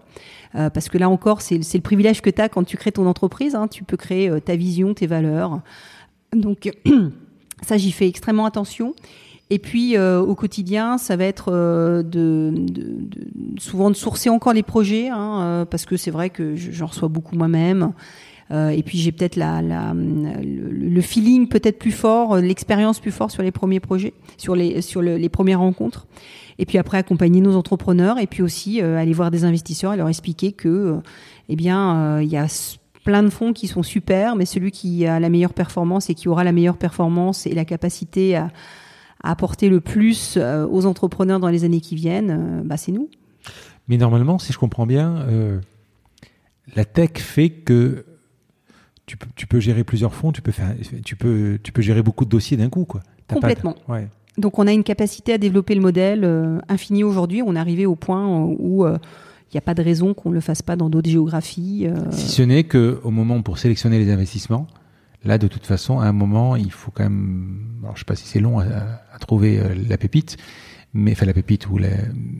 [0.53, 3.55] Parce que là encore, c'est le privilège que tu as quand tu crées ton entreprise.
[3.55, 3.69] Hein.
[3.69, 5.61] Tu peux créer ta vision, tes valeurs.
[6.35, 6.71] Donc,
[7.63, 8.95] ça, j'y fais extrêmement attention.
[9.51, 12.55] Et puis au quotidien, ça va être de,
[13.59, 17.37] souvent de sourcer encore les projets, hein, parce que c'est vrai que j'en reçois beaucoup
[17.37, 17.93] moi-même.
[18.51, 23.53] et puis j'ai peut-être la, le, feeling peut-être plus fort, l'expérience plus fort sur les
[23.53, 26.07] premiers projets, sur les sur les premières rencontres.
[26.59, 30.09] Et puis après accompagner nos entrepreneurs et puis aussi aller voir des investisseurs et leur
[30.09, 30.99] expliquer que
[31.51, 32.47] eh bien il y a
[33.05, 36.29] plein de fonds qui sont super, mais celui qui a la meilleure performance et qui
[36.29, 38.51] aura la meilleure performance et la capacité à,
[39.23, 43.09] apporter le plus euh, aux entrepreneurs dans les années qui viennent, euh, bah, c'est nous.
[43.89, 45.61] Mais normalement, si je comprends bien, euh,
[46.77, 48.05] la tech fait que
[49.07, 50.75] tu peux, tu peux, gérer plusieurs fonds, tu peux, faire,
[51.05, 52.85] tu peux, tu peux gérer beaucoup de dossiers d'un coup.
[52.85, 53.03] Quoi.
[53.29, 53.77] Complètement.
[53.89, 54.09] ouais.
[54.39, 56.25] Donc on a une capacité à développer le modèle
[56.69, 57.43] infini aujourd'hui.
[57.45, 58.87] On est arrivé au point où
[59.53, 61.87] il n'y a pas de raison qu'on ne le fasse pas dans d'autres géographies.
[61.87, 62.11] Euh.
[62.11, 64.67] Si ce n'est qu'au moment pour sélectionner les investissements,
[65.25, 68.17] là, de toute façon, à un moment, il faut quand même, alors je sais pas
[68.17, 70.37] si c'est long à, trouver euh, la pépite,
[70.95, 71.89] mais enfin la pépite ou la,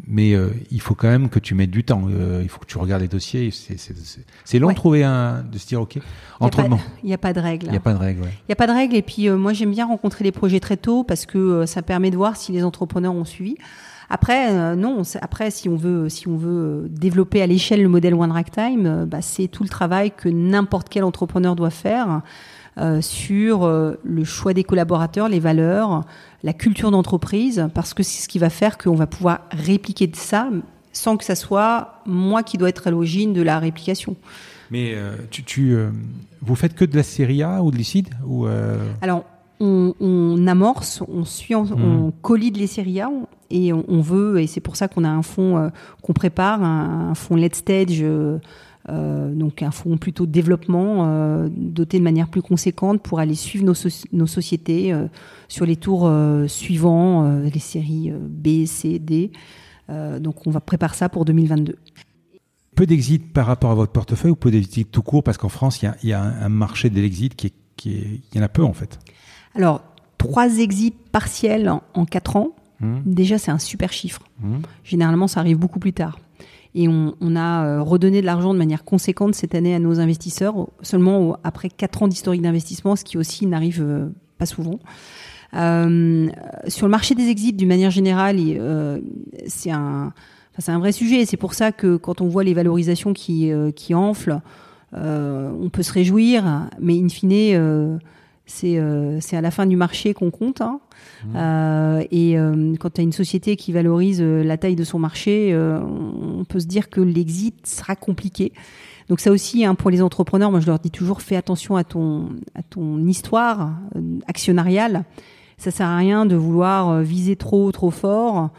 [0.07, 2.09] mais euh, il faut quand même que tu mettes du temps.
[2.43, 3.51] il faut que tu regardes les dossiers.
[4.45, 5.99] C'est long de trouver un de se dire ok.
[6.41, 6.61] Entre
[7.03, 7.67] il n'y a pas de règle.
[7.67, 8.23] Il n'y a pas de règle.
[8.25, 8.97] Il n'y a pas de règle.
[8.97, 12.17] Et puis moi j'aime bien rencontrer les projets très tôt parce que ça permet de
[12.17, 13.57] voir si les entrepreneurs ont suivi.
[14.13, 15.01] Après, euh, non.
[15.23, 18.85] Après, si on veut, si on veut développer à l'échelle le modèle One Rack Time,
[18.85, 22.19] euh, bah, c'est tout le travail que n'importe quel entrepreneur doit faire euh,
[23.01, 23.67] sur
[24.03, 26.05] le choix des collaborateurs, les valeurs,
[26.43, 30.17] la culture d'entreprise, parce que c'est ce qui va faire qu'on va pouvoir répliquer de
[30.17, 30.49] ça
[30.93, 34.17] sans que ça soit moi qui dois être à l'origine de la réplication.
[34.71, 34.97] Mais
[35.31, 35.77] tu,
[36.41, 38.47] vous faites que de la série A ou de l'ICID ou
[39.03, 39.25] Alors,
[39.61, 42.13] on, amorce, on suit, on, mmh.
[42.25, 43.11] on les séries A
[43.51, 45.69] et on, veut, et c'est pour ça qu'on a un fonds euh,
[46.03, 48.39] qu'on prépare, un, fonds Let's Stage, euh, euh,
[48.89, 54.27] donc un fonds plutôt de développement, doté de manière plus conséquente pour aller suivre nos,
[54.27, 54.93] sociétés
[55.49, 56.11] sur les tours
[56.49, 59.31] suivants, les séries B, C, D.
[59.89, 61.77] donc on va préparer ça pour 2022
[62.75, 65.23] peu d'exit par rapport à votre portefeuille ou peu d'exit tout court?
[65.23, 68.39] Parce qu'en France, il y a, un, marché de l'exit qui est, qui est, il
[68.39, 68.99] y en a peu en fait.
[69.55, 69.83] Alors,
[70.19, 72.51] trois exits partiels en, quatre ans,
[72.81, 73.01] mmh.
[73.07, 74.23] déjà c'est un super chiffre.
[74.41, 74.59] Mmh.
[74.85, 76.19] Généralement, ça arrive beaucoup plus tard.
[76.75, 80.69] Et on, a euh, redonné de l'argent de manière conséquente cette année à nos investisseurs,
[80.81, 84.09] seulement après quatre ans d'historique d'investissement, ce qui aussi n'arrive euh,
[84.39, 84.79] pas souvent.
[85.55, 86.31] Euh,
[86.69, 88.39] sur le marché des exits, d'une manière générale,
[89.47, 90.15] c'est un,
[90.79, 91.21] vrai sujet.
[91.21, 93.53] Et c'est pour ça que quand on voit les valorisations qui,
[93.93, 94.41] enflent,
[94.95, 97.99] on peut se réjouir, mais in fine,
[98.47, 100.63] c'est à la fin du marché qu'on compte.
[100.63, 100.81] Hein.
[101.25, 101.37] Mmh.
[101.37, 105.57] Euh, et euh, quand tu as une société qui valorise la taille de son marché,
[105.57, 108.53] on peut se dire que l'exit sera compliqué.
[109.09, 111.85] Donc ça aussi, hein, pour les entrepreneurs, moi je leur dis toujours, fais attention à
[111.85, 113.73] ton, à ton histoire
[114.27, 115.05] actionnariale.
[115.59, 118.51] Ça sert à rien de vouloir viser trop, trop fort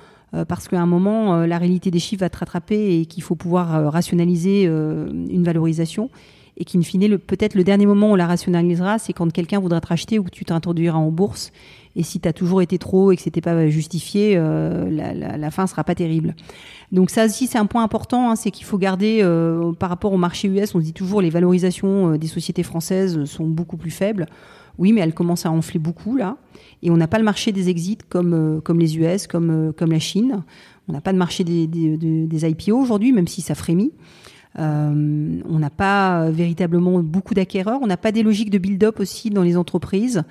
[0.48, 3.92] parce qu'à un moment, la réalité des chiffres va te rattraper et qu'il faut pouvoir
[3.92, 6.10] rationaliser une valorisation
[6.58, 9.82] et qu'in fine, peut-être le dernier moment où on la rationalisera, c'est quand quelqu'un voudra
[9.82, 11.52] te racheter ou que tu t'introduiras en bourse.
[11.96, 15.38] Et si tu as toujours été trop et que c'était pas justifié, euh, la, la,
[15.38, 16.36] la, fin sera pas terrible.
[16.92, 20.12] Donc ça aussi, c'est un point important, hein, c'est qu'il faut garder, euh, par rapport
[20.12, 23.78] au marché US, on se dit toujours les valorisations euh, des sociétés françaises sont beaucoup
[23.78, 24.26] plus faibles.
[24.80, 26.38] Oui, mais elles commencent à enfler beaucoup là.
[26.82, 30.00] Et on n'a pas le marché des exits comme, comme les US, comme, comme la
[30.00, 30.44] Chine.
[30.88, 33.92] On n'a pas de marché des, des, des IPO aujourd'hui, même si ça frémit.
[34.60, 37.80] Euh, on n'a pas véritablement beaucoup d'acquéreurs.
[37.82, 40.24] On n'a pas des logiques de build-up aussi dans les entreprises.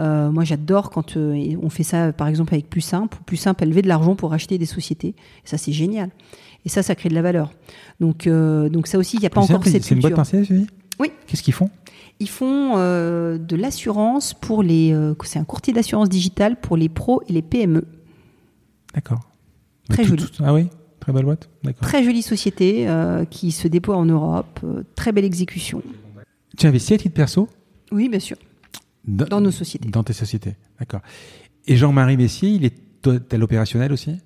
[0.00, 3.18] Euh, moi, j'adore quand euh, on fait ça, par exemple, avec Plus Simple.
[3.26, 5.08] Plus Simple a levé de l'argent pour acheter des sociétés.
[5.44, 6.10] Et ça, c'est génial.
[6.64, 7.52] Et ça, ça crée de la valeur.
[8.00, 10.66] Donc, donc ça aussi, il n'y a pas encore cette C'est une boîte partielle,
[10.98, 11.12] Oui.
[11.26, 11.70] Qu'est-ce qu'ils font?
[12.18, 14.96] Ils font de l'assurance pour les.
[15.22, 17.84] c'est un courtier d'assurance digitale pour les pros et les PME.
[18.94, 19.20] D'accord.
[19.88, 20.24] Très joli.
[20.42, 20.68] Ah oui?
[21.06, 21.48] Très belle boîte
[21.82, 24.58] Très jolie société euh, qui se déploie en Europe.
[24.64, 25.80] Euh, très belle exécution.
[26.58, 27.48] Tu investis à titre perso?
[27.92, 28.36] Oui, bien sûr.
[29.06, 29.88] Dans, nos sociétés.
[29.88, 31.02] Dans tes sociétés, d'accord.
[31.68, 32.74] Et Jean-Marie Messier, il est
[33.06, 34.16] à l'opérationnel aussi?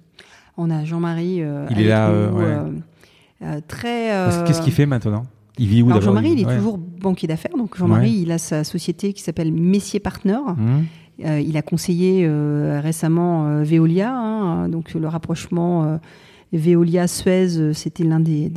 [0.56, 1.42] On a Jean-Marie.
[1.42, 2.10] Euh, il est là.
[3.68, 4.14] très.
[4.46, 5.26] Qu'est-ce qu'il fait maintenant?
[5.58, 7.58] Il vit où Jean-Marie, il est toujours banquier d'affaires.
[7.58, 10.38] Donc Jean-Marie, il a sa société qui s'appelle Messier Partner.
[10.56, 11.40] Mmh.
[11.40, 12.26] il a conseillé
[12.80, 16.00] récemment Veolia, hein, donc le rapprochement
[16.52, 18.50] Veolia Suez, euh, c'était l'un des,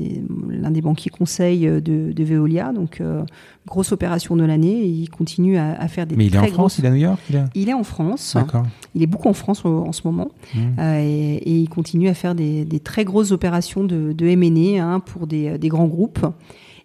[0.49, 3.23] l'un des banquiers conseils euh, de, de Veolia, donc euh,
[3.67, 4.83] grosse opération de l'année.
[4.83, 6.15] Il continue à, à, faire des.
[6.15, 7.21] Mais il est en France, il est à New York.
[7.53, 8.33] Il, est en France.
[8.35, 8.65] D'accord.
[8.95, 10.79] Il est beaucoup en France en, ce moment, mmh.
[10.79, 14.99] et, et, il continue à faire des, des très grosses opérations de, de M&A hein,
[14.99, 16.25] pour des, des, grands groupes.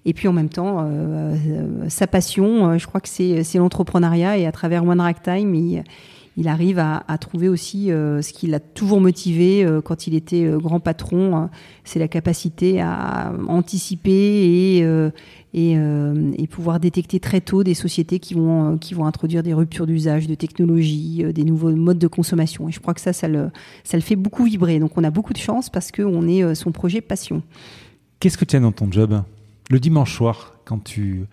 [0.05, 1.35] Et puis en même temps, euh,
[1.89, 4.39] sa passion, je crois que c'est, c'est l'entrepreneuriat.
[4.39, 5.85] Et à travers One Rack Time, il,
[6.39, 11.51] il arrive à, trouver aussi ce qui l'a toujours motivé quand il était grand patron,
[11.85, 14.79] c'est la capacité à anticiper
[15.53, 20.27] et, pouvoir détecter très tôt des sociétés qui vont, qui vont introduire des ruptures d'usage,
[20.27, 22.69] de technologie, des nouveaux modes de consommation.
[22.69, 23.51] Et je crois que ça, ça le,
[23.85, 24.79] ça le fait beaucoup vibrer.
[24.79, 27.43] Donc on a beaucoup de chance parce qu'on est son projet passion.
[28.21, 29.23] Qu'est-ce que tu as dans ton job
[29.71, 31.27] Le dimanche soir, quand tu,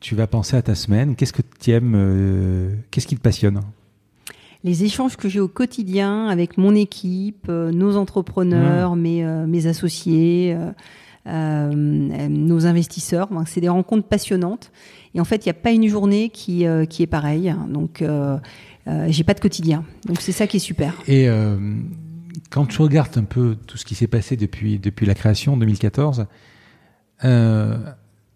[0.00, 3.60] tu vas penser à ta semaine, qu'est-ce que tu aimes euh, Qu'est-ce qui te passionne?
[4.64, 9.66] Les échanges que j'ai au quotidien avec mon équipe, euh, nos entrepreneurs, mes, euh, mes,
[9.66, 10.56] associés,
[11.26, 14.70] nos investisseurs, c'est des rencontres passionnantes.
[15.14, 17.54] Et en fait, il n'y a pas une journée qui, qui est pareille.
[17.68, 18.04] Donc,
[19.08, 19.84] j'ai pas de quotidien.
[20.06, 20.94] Donc, c'est ça qui est super.
[21.08, 21.28] Et
[22.50, 25.56] quand tu regardes un peu tout ce qui s'est passé depuis, depuis la création en
[25.56, 26.26] 2014,
[27.24, 27.78] euh,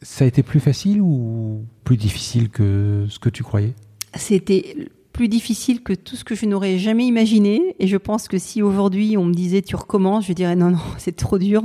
[0.03, 3.75] ça a été plus facile ou plus difficile que ce que tu croyais?
[4.15, 4.77] C'était
[5.13, 7.75] plus difficile que tout ce que je n'aurais jamais imaginé.
[7.79, 10.79] Et je pense que si aujourd'hui on me disait tu recommences, je dirais non, non,
[10.99, 11.63] c'est trop dur.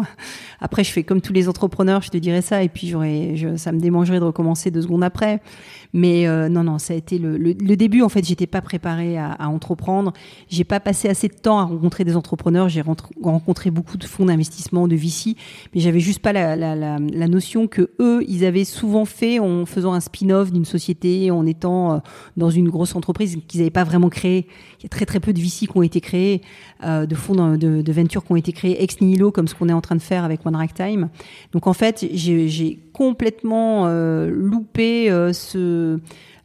[0.59, 3.71] Après, je fais comme tous les entrepreneurs, je te dirais ça, et puis j'aurais, ça
[3.71, 5.41] me démangerait de recommencer deux secondes après.
[5.95, 8.01] Mais euh, non, non, ça a été le, début.
[8.01, 10.11] En fait, j'étais pas préparée à, à entreprendre.
[10.49, 12.67] J'ai pas passé assez de temps à rencontrer des entrepreneurs.
[12.67, 15.37] J'ai rencontré beaucoup de fonds d'investissement, de VC,
[15.73, 16.99] mais j'avais juste pas la,
[17.29, 21.93] notion que eux, ils avaient souvent fait en faisant un spin-off d'une société, en étant
[21.93, 21.97] euh,
[22.35, 24.47] dans une grosse entreprise qu'ils n'avaient pas vraiment créée.
[24.79, 26.41] Il y a très très peu de VC qui ont été créés,
[26.83, 29.69] euh, de fonds de, de venture qui ont été créés ex nihilo, comme ce qu'on
[29.69, 31.07] est en train de faire avec One Time.
[31.53, 35.99] Donc en fait, j'ai complètement euh, loupé euh, ce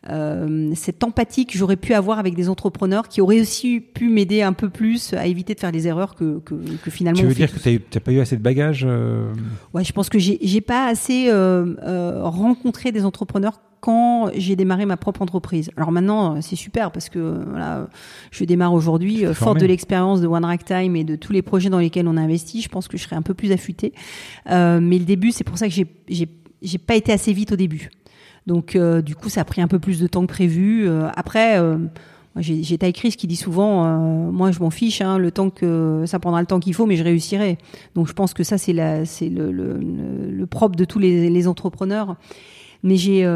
[0.08, 4.40] euh, cette empathie que j'aurais pu avoir avec des entrepreneurs qui auraient aussi pu m'aider
[4.40, 7.20] un peu plus à éviter de faire les erreurs que, que, que finalement.
[7.20, 9.30] Tu veux dire que tu n'as pas eu assez de bagages euh
[9.74, 14.84] Ouais, je pense que j'ai pas assez euh, euh, rencontré des entrepreneurs quand j'ai démarré
[14.84, 15.70] ma propre entreprise.
[15.76, 17.88] Alors maintenant, c'est super parce que voilà,
[18.30, 21.70] je démarre aujourd'hui, forte de l'expérience de One Rack Time et de tous les projets
[21.70, 22.60] dans lesquels on a investi.
[22.60, 23.94] Je pense que je serai un peu plus affûtée.
[24.50, 27.90] Euh, mais le début, c'est pour ça que j'ai pas été assez vite au début.
[28.46, 30.88] Donc, euh, du coup, ça a pris un peu plus de temps que prévu.
[30.88, 31.76] Euh, après, euh,
[32.36, 33.84] j'ai Ty Chris qui dit souvent,
[34.30, 36.96] moi, je m'en fiche, hein, le temps que ça prendra le temps qu'il faut, mais
[36.96, 37.58] je réussirai.
[37.94, 39.04] Donc, je pense que ça, c'est le,
[39.42, 42.16] le, propre de tous les, entrepreneurs.
[42.82, 43.28] Mais j'ai,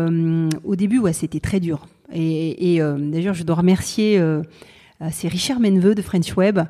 [0.64, 1.86] au début, c'était très dur.
[2.12, 4.22] Et, et d'ailleurs, je dois remercier.
[5.10, 6.60] c'est Richard Menveux de French Web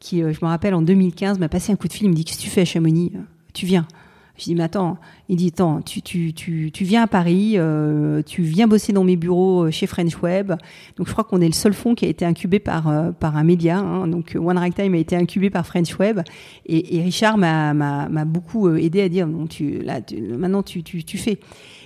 [0.00, 2.06] qui, je me rappelle, en 2015, m'a passé un coup de fil.
[2.06, 3.12] Il me dit Qu'est-ce que tu fais à Chamonix?
[3.52, 3.86] Tu viens.
[4.36, 4.98] Je dis, mais attends,
[5.28, 9.04] il dit, attends, tu, tu, tu, tu viens à Paris, euh, tu viens bosser dans
[9.04, 10.48] mes bureaux euh, chez French Web.
[10.96, 13.36] Donc, je crois qu'on est le seul fonds qui a été incubé par, euh, par
[13.36, 13.78] un média.
[13.78, 14.08] Hein.
[14.08, 16.20] Donc, One Time a été incubé par French Web.
[16.66, 20.00] Et, et Richard m'a beaucoup aidé à dire, non, tu, là,
[20.36, 21.38] maintenant, tu, tu, tu fais.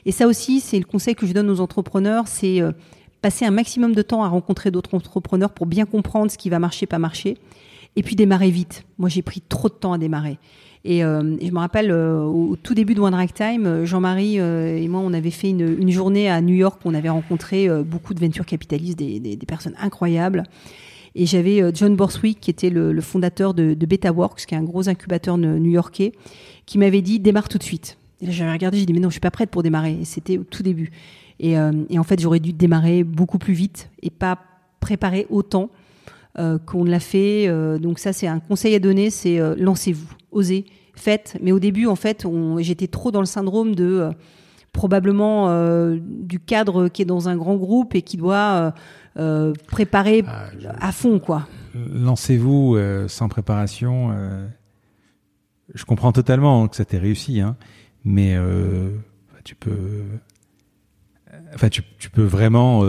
[0.07, 2.63] Et ça aussi, c'est le conseil que je donne aux entrepreneurs, c'est
[3.21, 6.59] passer un maximum de temps à rencontrer d'autres entrepreneurs pour bien comprendre ce qui va
[6.59, 7.37] marcher, pas marcher.
[7.97, 8.85] Et puis démarrer vite.
[8.97, 10.39] Moi, j'ai pris trop de temps à démarrer.
[10.89, 14.37] Et, euh, je me rappelle euh, au tout début de One Rack Time, euh, Jean-Marie
[14.37, 18.15] et moi, on avait fait une, journée à New York où on avait rencontré beaucoup
[18.15, 20.45] de venture capitalistes, des, personnes incroyables.
[21.15, 24.89] Et j'avais John Borswick, qui était le, fondateur de, de BetaWorks, qui est un gros
[24.89, 26.13] incubateur new-yorkais,
[26.65, 27.99] qui m'avait dit démarre tout de suite.
[28.23, 29.99] Et là, j'avais regardé, j'ai dit mais non, je suis pas prête pour démarrer.
[30.05, 30.91] C'était au tout début.
[31.39, 34.39] Et, et en fait, j'aurais dû démarrer beaucoup plus vite et pas
[34.81, 35.69] préparer autant
[36.39, 37.49] euh, qu'on l'a fait.
[37.79, 40.65] donc ça, c'est un conseil à donner, c'est lancez-vous, osez,
[40.99, 41.37] faites.
[41.43, 42.27] Mais au début, en fait,
[42.59, 44.11] j'étais trop dans le syndrome de euh,
[44.73, 48.75] probablement euh, du cadre qui est dans un grand groupe et qui doit
[49.17, 50.49] euh, préparer ah,
[50.81, 51.49] à fond, quoi.
[51.75, 52.77] Lancez-vous
[53.09, 54.11] sans préparation.
[55.73, 57.57] je comprends totalement que ça t'ait réussi, hein,
[58.05, 58.37] mais
[59.45, 60.03] tu peux,
[61.55, 62.83] enfin, tu, tu peux vraiment,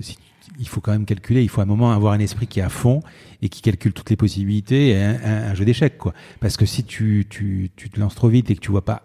[0.00, 0.16] si
[0.58, 2.62] il faut quand même calculer, il faut à un moment avoir un esprit qui est
[2.62, 3.00] à fond
[3.42, 6.14] et qui calcule toutes les possibilités, et un, jeu d'échecs, quoi.
[6.40, 9.02] Parce que si tu, tu, tu, te lances trop vite et que tu vois pas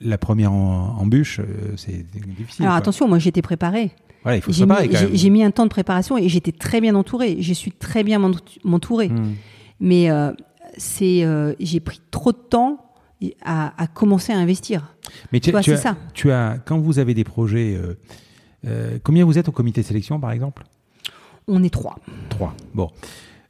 [0.00, 2.64] la première embûche, euh, c'est difficile.
[2.64, 3.92] Alors attention, moi j'étais préparé.
[4.22, 4.90] Voilà, il faut se préparer.
[5.12, 7.36] J'ai mis un temps de préparation et j'étais très bien entouré.
[7.40, 8.20] Je suis très bien
[8.64, 9.08] m'entourer.
[9.08, 9.34] Hmm.
[9.78, 10.32] Mais euh,
[10.76, 12.80] c'est, euh, j'ai pris trop de temps
[13.44, 14.94] à, à commencer à investir.
[15.32, 15.96] Mais tu, tu, as, ça.
[16.12, 17.78] tu as, quand vous avez des projets,
[19.04, 20.64] combien vous êtes au comité de sélection, par exemple?
[21.48, 21.96] On est trois.
[22.28, 22.54] Trois.
[22.74, 22.90] Bon.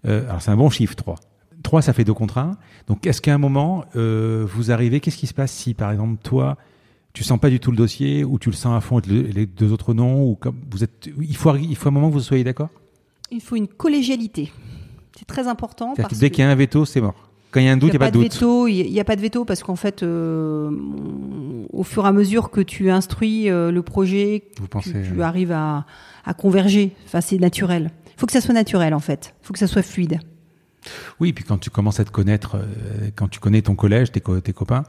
[0.06, 1.16] Euh, alors c'est un bon chiffre, trois.
[1.62, 2.56] Trois, ça fait deux contre un.
[2.86, 6.22] Donc est-ce qu'à un moment, euh, vous arrivez, qu'est-ce qui se passe si par exemple
[6.22, 6.56] toi,
[7.12, 9.46] tu sens pas du tout le dossier ou tu le sens à fond et les
[9.46, 12.20] deux autres non ou comme vous êtes, il faut, il faut un moment que vous
[12.20, 12.68] soyez d'accord?
[13.30, 14.52] Il faut une collégialité.
[15.18, 15.94] C'est très important.
[15.96, 17.25] Parce que dès qu'il y a un veto, c'est mort.
[17.56, 18.68] Quand il y a un doute, il n'y a, pas de doute.
[18.68, 20.70] Il n'y a pas de veto parce qu'en fait, euh,
[21.72, 24.44] au fur et à mesure que tu instruis le projet,
[24.82, 25.86] tu, arrives à,
[26.26, 26.94] à converger.
[27.06, 27.90] Enfin, c'est naturel.
[28.16, 29.34] Il faut que ça soit naturel en fait.
[29.42, 30.20] Il faut que ça soit fluide.
[31.20, 34.20] Oui, puis quand tu commences à te connaître, euh, quand tu connais ton collège, tes,
[34.20, 34.84] tes copains,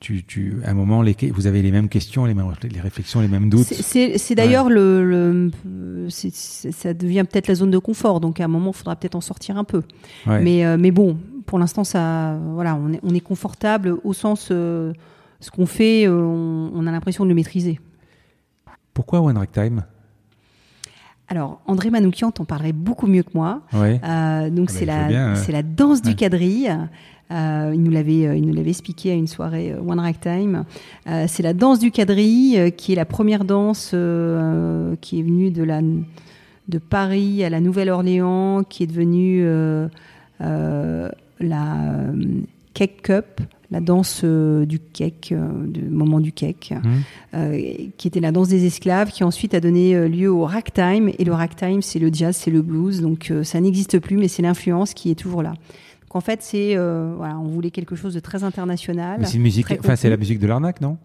[0.00, 3.20] tu, tu, à un moment, les, vous avez les mêmes questions, les mêmes les réflexions,
[3.20, 3.72] les mêmes doutes.
[3.72, 5.50] C'est d'ailleurs le, le
[6.08, 8.20] ça devient peut-être la zone de confort.
[8.20, 9.82] Donc à un moment, il faudra peut-être en sortir un peu.
[10.26, 14.48] Mais, euh, mais bon, pour l'instant, ça, voilà, on est, on est confortable au sens,
[14.50, 14.92] euh,
[15.40, 17.80] ce qu'on fait, on, a l'impression de le maîtriser.
[18.94, 19.84] Pourquoi One Time?
[21.32, 23.62] Alors, André Manoukian t'en parlerait beaucoup mieux que moi.
[23.72, 26.70] Euh, donc, ah c'est bah, la, c'est la danse du quadrille.
[27.30, 30.64] Euh, il nous l'avait, euh, il nous l'avait expliqué à une soirée One Ragtime.
[31.06, 33.94] c'est la danse du quadrille qui est la première danse
[35.00, 35.80] qui est venue de la
[36.68, 39.42] de Paris à la Nouvelle-Orléans, qui est devenue
[41.42, 42.12] la
[42.74, 43.40] Cake Cup,
[43.72, 46.88] la danse euh, du cake, euh, du moment du cake, mmh.
[47.34, 47.60] euh,
[47.96, 51.10] qui était la danse des esclaves, qui ensuite a donné lieu au ragtime.
[51.18, 53.00] Et le ragtime, c'est le jazz, c'est le blues.
[53.00, 55.50] Donc ça n'existe plus, mais c'est l'influence qui est toujours là.
[56.02, 59.26] Donc en fait, c'est voilà, on voulait quelque chose de très international.
[59.26, 60.98] c'est musique, enfin c'est la musique de l'arnaque, non?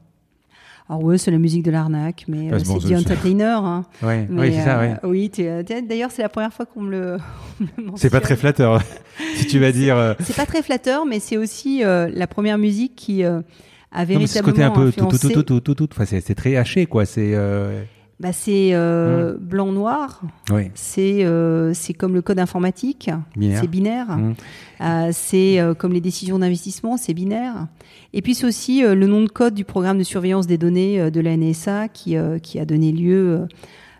[0.89, 3.57] Alors oui, c'est la musique de l'arnaque, mais euh, c'est du entertainer.
[3.57, 3.85] Hein.
[4.01, 5.29] oui, c'est ça, euh, oui.
[5.39, 7.17] Euh, d'ailleurs, c'est la première fois qu'on me le.
[7.95, 8.81] c'est pas très flatteur,
[9.35, 10.15] si tu vas dire.
[10.21, 13.43] C'est pas très flatteur, mais c'est aussi la première musique qui a
[13.93, 14.27] véritablement.
[14.27, 15.89] ce côté un peu tout, tout, tout, tout, tout, tout.
[15.91, 17.05] Enfin, c'est très haché, quoi.
[17.05, 17.35] C'est
[18.19, 19.37] bah, c'est euh, mmh.
[19.37, 20.21] blanc noir.
[20.49, 20.71] Oui.
[20.73, 23.11] C'est euh, c'est comme le code informatique.
[23.39, 24.17] C'est binaire.
[24.17, 24.33] Mmh.
[24.81, 27.67] Euh, c'est euh, comme les décisions d'investissement, c'est binaire.
[28.13, 30.99] Et puis c'est aussi euh, le nom de code du programme de surveillance des données
[30.99, 33.45] euh, de la NSA qui qui a donné lieu euh,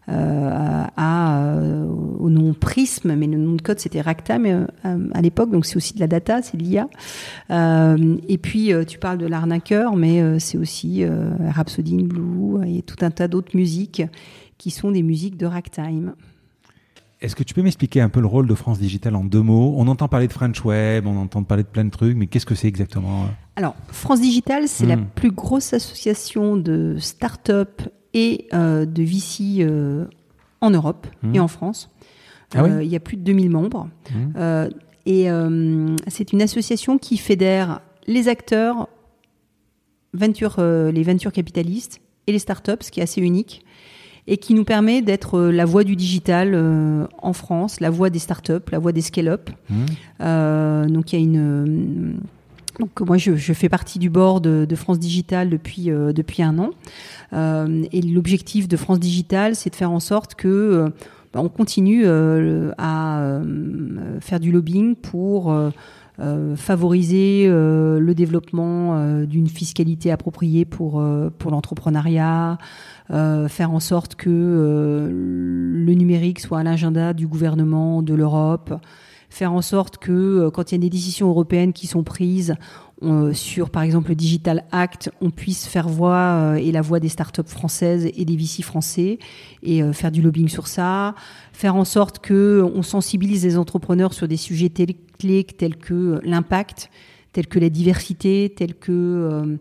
[0.07, 1.85] à, euh,
[2.19, 4.65] au nom Prism, mais le nom de code c'était Ractam euh,
[5.13, 6.87] à l'époque, donc c'est aussi de la data, c'est de l'IA.
[7.49, 13.11] et puis tu parles de l'arnaqueur, mais c'est aussi Rhapsody in Blue et tout un
[13.11, 14.03] tas d'autres musiques
[14.57, 16.13] qui sont des musiques de Ragtime.
[17.19, 19.73] Est-ce que tu peux m'expliquer un peu le rôle de France Digital en deux mots?
[19.77, 22.45] On entend parler de French Web, on entend parler de plein de trucs, mais qu'est-ce
[22.45, 23.25] que c'est exactement?
[23.55, 25.07] Alors, France Digital, c'est la hmm.
[25.15, 27.81] plus grosse association de start-up
[28.13, 30.05] et euh, de VC euh,
[30.61, 31.35] en Europe mmh.
[31.35, 31.89] et en France.
[32.55, 33.89] Ah euh, il y a plus de 2000 membres.
[34.09, 34.69] Mmh.
[35.05, 35.27] et
[36.07, 38.87] c'est une association qui fédère les acteurs,
[40.13, 43.63] venture, les ventures capitalistes et les startups, ce qui est assez unique
[44.29, 48.71] et qui nous permet d'être la voix du digital en France, la voix des startups,
[48.71, 49.49] la voix des scale-up.
[49.69, 50.87] Mmh.
[50.87, 52.19] donc il y a une
[52.79, 56.43] donc moi, je, je, fais partie du board de, de France Digital depuis euh, depuis
[56.43, 56.71] un an.
[57.33, 60.89] Euh, et l'objectif de France Digital, c'est de faire en sorte que euh,
[61.33, 63.41] bah, on continue euh, à
[64.21, 65.53] faire du lobbying pour
[66.55, 71.03] favoriser le développement d'une fiscalité appropriée pour
[71.37, 72.57] pour l'entrepreneuriat,
[73.09, 78.73] faire en sorte que le numérique soit à l'agenda du gouvernement de l'Europe
[79.29, 82.55] faire en sorte que euh, quand il y a des décisions européennes qui sont prises
[83.33, 87.09] sur, par exemple, le Digital Act, on puisse faire voix euh, et la voix des
[87.09, 89.19] startups françaises et des VC français
[89.61, 91.13] et euh, faire du lobbying sur ça,
[91.53, 94.71] faire en sorte que on sensibilise les entrepreneurs sur des sujets
[95.19, 96.89] clés tels que l'impact,
[97.33, 99.57] tels que la diversité, tels que euh,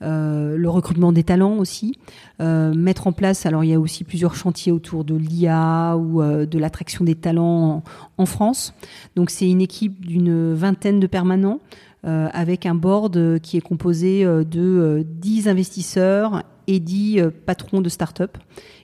[0.00, 1.98] le recrutement des talents aussi,
[2.40, 6.22] euh, mettre en place, alors il y a aussi plusieurs chantiers autour de l'IA ou
[6.22, 7.82] euh, de l'attraction des talents
[8.16, 8.74] en, France.
[9.16, 11.60] Donc c'est une équipe d'une vingtaine de permanents
[12.04, 18.38] avec un board qui est composé de 10 investisseurs et 10 patrons de start-up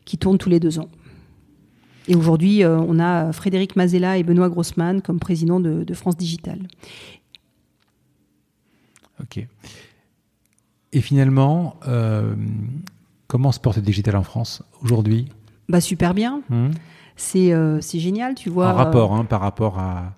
[0.04, 0.88] qui tournent tous les deux ans.
[2.08, 6.58] Et aujourd'hui, on a Frédéric Mazella et Benoît Grossman comme présidents de, de France Digital.
[9.22, 9.46] Ok.
[10.94, 12.34] Et finalement, euh,
[13.26, 15.28] comment se porte le digital en France aujourd'hui?
[15.68, 16.40] Bah super bien.
[16.50, 16.70] Hum.
[17.34, 18.68] Euh, c'est génial, tu vois.
[18.68, 20.14] En rapport, hein, par rapport à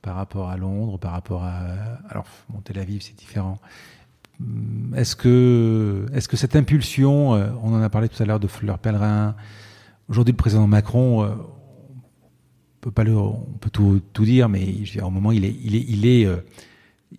[0.00, 1.60] par rapport à Londres, par rapport à
[2.08, 3.58] alors bon, Tel Aviv, c'est différent.
[4.40, 8.40] Hum, est-ce que est-ce que cette impulsion, euh, on en a parlé tout à l'heure
[8.40, 9.34] de Fleur Pellerin.
[10.08, 11.36] Aujourd'hui, le président Macron, on
[12.80, 14.72] peut pas le, on peut tout, tout dire, mais
[15.02, 16.28] au moment il est il est il est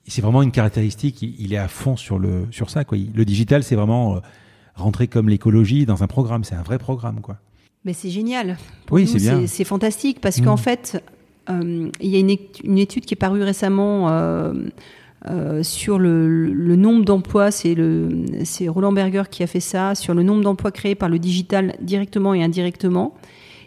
[0.07, 1.21] c'est vraiment une caractéristique.
[1.21, 2.83] Il est à fond sur le sur ça.
[2.83, 2.97] Quoi.
[3.13, 4.19] Le digital, c'est vraiment euh,
[4.75, 6.43] rentrer comme l'écologie dans un programme.
[6.43, 7.37] C'est un vrai programme, quoi.
[7.83, 8.57] Mais c'est génial.
[8.91, 9.47] oui, c'est bien.
[9.47, 10.59] C'est fantastique parce qu'en mmh.
[10.59, 11.03] fait,
[11.49, 14.09] euh, il y a une, une, étude qui est parue récemment.
[14.09, 14.53] Euh,
[15.29, 17.75] euh, sur le, le, nombre d'emplois, c'est
[18.67, 22.33] Roland Berger qui a fait ça sur le nombre d'emplois créés par le digital directement
[22.33, 23.13] et indirectement.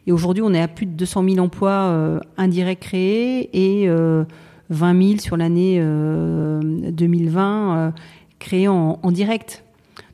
[0.08, 3.88] Et aujourd'hui, on est à plus de 200 000 emplois indirects créés et
[4.70, 7.90] 20 000 sur l'année 2020 euh, euh,
[8.38, 9.64] créés en, en, direct.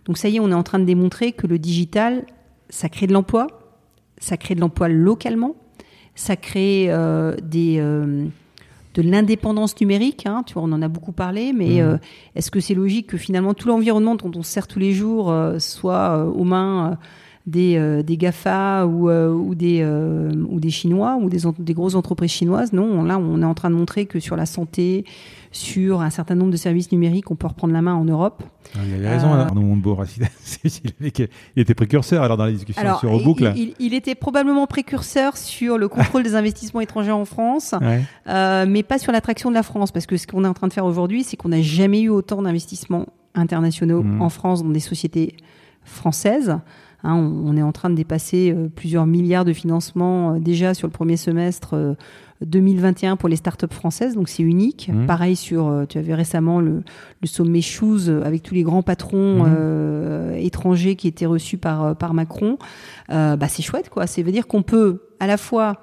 [0.05, 2.25] Donc ça y est, on est en train de démontrer que le digital,
[2.69, 3.47] ça crée de l'emploi,
[4.21, 5.57] ça crée de l'emploi localement,
[6.15, 8.27] Ça crée euh, des euh,
[8.95, 10.27] de l'indépendance numérique.
[10.27, 11.97] Hein, tu vois, on en a beaucoup parlé, mais euh,
[12.35, 15.35] est-ce que c'est logique que finalement tout l'environnement dont on se sert tous les jours
[15.59, 16.99] soit aux mains
[17.47, 21.95] des, euh, des GAFA ou, euh, ou, des, euh, ou des Chinois ou des, grosses
[21.95, 25.05] entreprises chinoises Non, là, on est en train de montrer que sur la santé,
[25.51, 28.43] sur un certain nombre de services numériques, on peut reprendre la main en Europe.
[28.75, 30.05] Ah, Il avait raison, Euh, Arnaud Montebourg.
[30.65, 33.53] il, était précurseur alors dans la discussion Alors, sur il, là.
[33.57, 38.03] il- il était probablement précurseur sur le contrôle des investissements étrangers en France, Ouais.
[38.29, 40.69] euh, mais pas sur l'attraction de la France, parce que ce qu'on est en train
[40.69, 44.23] de faire aujourd'hui, c'est qu'on n'a jamais eu autant d'investissements internationaux Mhm.
[44.23, 45.37] en France dans des sociétés
[45.85, 46.57] françaises.
[47.03, 50.75] Hein, on, on est en train de dépasser euh, plusieurs milliards de financements euh, déjà
[50.75, 51.95] sur le premier semestre euh,
[52.45, 54.91] 2021 pour les startups françaises, donc c'est unique.
[54.93, 55.07] Mhm.
[55.07, 56.83] Pareil sur, euh, tu avais récemment le,
[57.21, 61.85] le sommet Shoes euh, avec tous les grands patrons euh, étrangers qui étaient reçus par,
[61.85, 62.59] euh, par Macron.
[63.11, 64.07] Euh, bah, c'est chouette, quoi.
[64.07, 65.83] Ça veut dire qu'on peut à la fois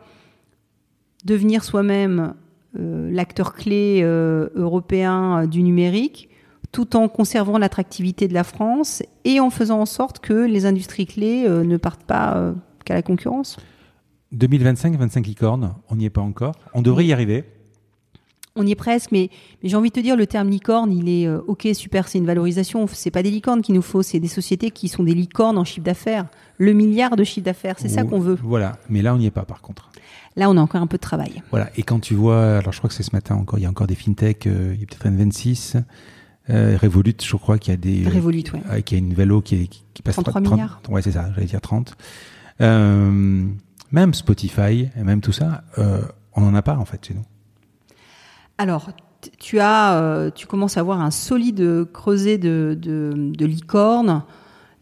[1.26, 2.34] devenir soi-même
[2.80, 6.30] euh, l'acteur clé euh, européen euh, du numérique,
[6.72, 11.06] tout en conservant l'attractivité de la France et en faisant en sorte que les industries
[11.06, 12.54] clés euh, ne partent pas euh,
[12.86, 13.58] qu'à la concurrence.
[14.34, 16.56] 2025, 25 licornes, on n'y est pas encore.
[16.74, 17.46] On devrait y arriver.
[18.60, 19.30] On y est presque, mais,
[19.62, 22.18] mais j'ai envie de te dire, le terme licorne, il est euh, ok, super, c'est
[22.18, 22.88] une valorisation.
[22.88, 25.64] C'est pas des licornes qu'il nous faut, c'est des sociétés qui sont des licornes en
[25.64, 26.26] chiffre d'affaires.
[26.58, 28.38] Le milliard de chiffre d'affaires, c'est ça qu'on veut.
[28.42, 29.92] Voilà, mais là on n'y est pas par contre.
[30.38, 31.42] Là, on a encore un peu de travail.
[31.50, 33.66] Voilà, et quand tu vois, alors je crois que c'est ce matin encore, il y
[33.66, 35.78] a encore des fintechs, euh, il y a peut-être un 26,
[36.50, 38.08] euh, Revolut, je crois qu'il y a des.
[38.10, 38.62] Revolut, ouais.
[38.72, 40.82] euh, qui a une vélo qui, est- qui, passe 33 30 milliards.
[40.90, 41.96] Ouais, c'est ça, j'allais dire 30.
[42.62, 43.46] Euh,
[43.92, 46.02] même Spotify, même tout ça, euh,
[46.34, 47.24] on n'en a pas en fait chez nous.
[48.58, 48.90] Alors,
[49.40, 54.24] tu as, euh, tu commences à avoir un solide creuset de, de, de licornes,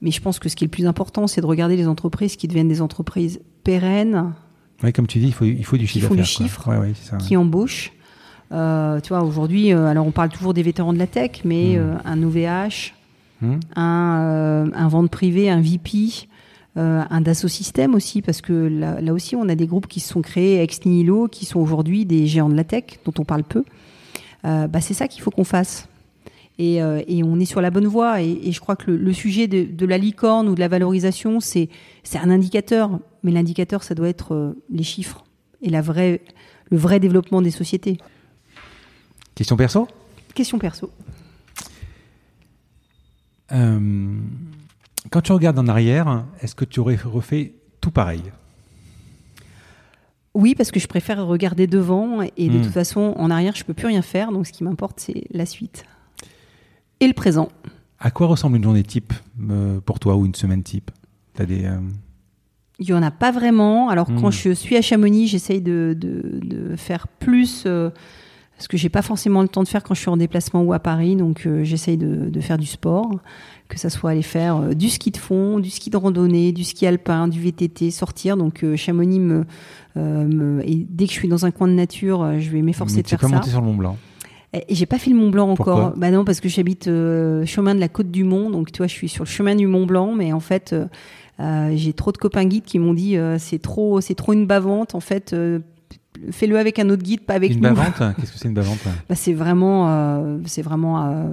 [0.01, 2.35] mais je pense que ce qui est le plus important, c'est de regarder les entreprises
[2.35, 4.33] qui deviennent des entreprises pérennes,
[4.83, 6.45] Ouais, comme tu dis, il faut, il faut du chiffre font du d'affaires, quoi.
[6.47, 7.17] chiffre, Ouais, ouais, c'est ça.
[7.17, 7.93] qui embauchent.
[8.51, 11.75] Euh, tu vois, aujourd'hui, euh, alors on parle toujours des vétérans de la tech, mais
[11.75, 11.79] Mm.
[11.79, 12.93] euh, un OVH,
[13.41, 16.27] Hmm un, un vente privé, un VP,
[16.77, 20.09] un Dassault Systèmes aussi, parce que là, là aussi, on a des groupes qui se
[20.09, 23.43] sont créés ex nihilo, qui sont aujourd'hui des géants de la tech, dont on parle
[23.43, 23.63] peu.
[24.43, 25.87] Bah, c'est ça qu'il faut qu'on fasse.
[26.59, 28.21] Et, et on est sur la bonne voie.
[28.21, 30.67] Et, et je crois que le, le sujet de, de la licorne ou de la
[30.67, 31.69] valorisation, c'est
[32.03, 32.99] c'est un indicateur.
[33.23, 35.23] Mais l'indicateur, ça doit être les chiffres
[35.61, 36.21] et la vraie,
[36.71, 37.97] le vrai développement des sociétés.
[39.35, 39.87] Question perso?
[40.33, 40.89] Question perso.
[43.51, 44.19] Euh,
[45.11, 48.23] Quand tu regardes en arrière, est-ce que tu aurais refait tout pareil?
[50.33, 52.61] Oui, parce que je préfère regarder devant et de Hmm.
[52.63, 54.31] toute façon, en arrière, je peux plus rien faire.
[54.31, 55.85] Donc, ce qui m'importe, c'est la suite
[56.99, 57.49] et le présent.
[57.99, 59.13] À quoi ressemble une journée type
[59.49, 60.91] euh, pour toi ou une semaine type?
[61.35, 61.79] T'as des, euh,
[62.79, 63.87] Il y en a pas vraiment.
[63.89, 64.19] Alors, Hmm.
[64.19, 67.63] quand je suis à Chamonix, j'essaye de, de, de faire plus.
[67.65, 67.91] euh,
[68.57, 70.71] parce que j'ai pas forcément le temps de faire quand je suis en déplacement ou
[70.73, 73.19] à Paris, donc euh, j'essaye de, de faire du sport,
[73.67, 76.63] que ça soit aller faire euh, du ski de fond, du ski de randonnée, du
[76.63, 78.37] ski alpin, du VTT, sortir.
[78.37, 79.45] Donc euh, Chamonix me,
[79.95, 83.07] me- et dès que je suis dans un coin de nature, je vais m'efforcer de
[83.07, 83.35] faire peux ça.
[83.35, 83.97] monter sur le Mont Blanc.
[84.53, 85.65] Et j'ai pas fait le Mont Blanc encore.
[85.79, 88.87] Pourquoi bah non, parce que j'habite chemin de la Côte du Mont, donc tu vois,
[88.87, 90.73] je suis sur le chemin du Mont Blanc, mais en fait,
[91.39, 94.95] j'ai trop de copains guides qui m'ont dit c'est trop, c'est trop une bavante.
[94.95, 95.35] En fait,
[96.31, 97.61] fais-le avec un autre guide, pas avec une nous.
[97.63, 97.93] bavante?
[98.19, 98.79] Qu'est-ce que c'est une bavante?
[99.09, 101.27] Bah, c'est vraiment, euh, c'est vraiment euh,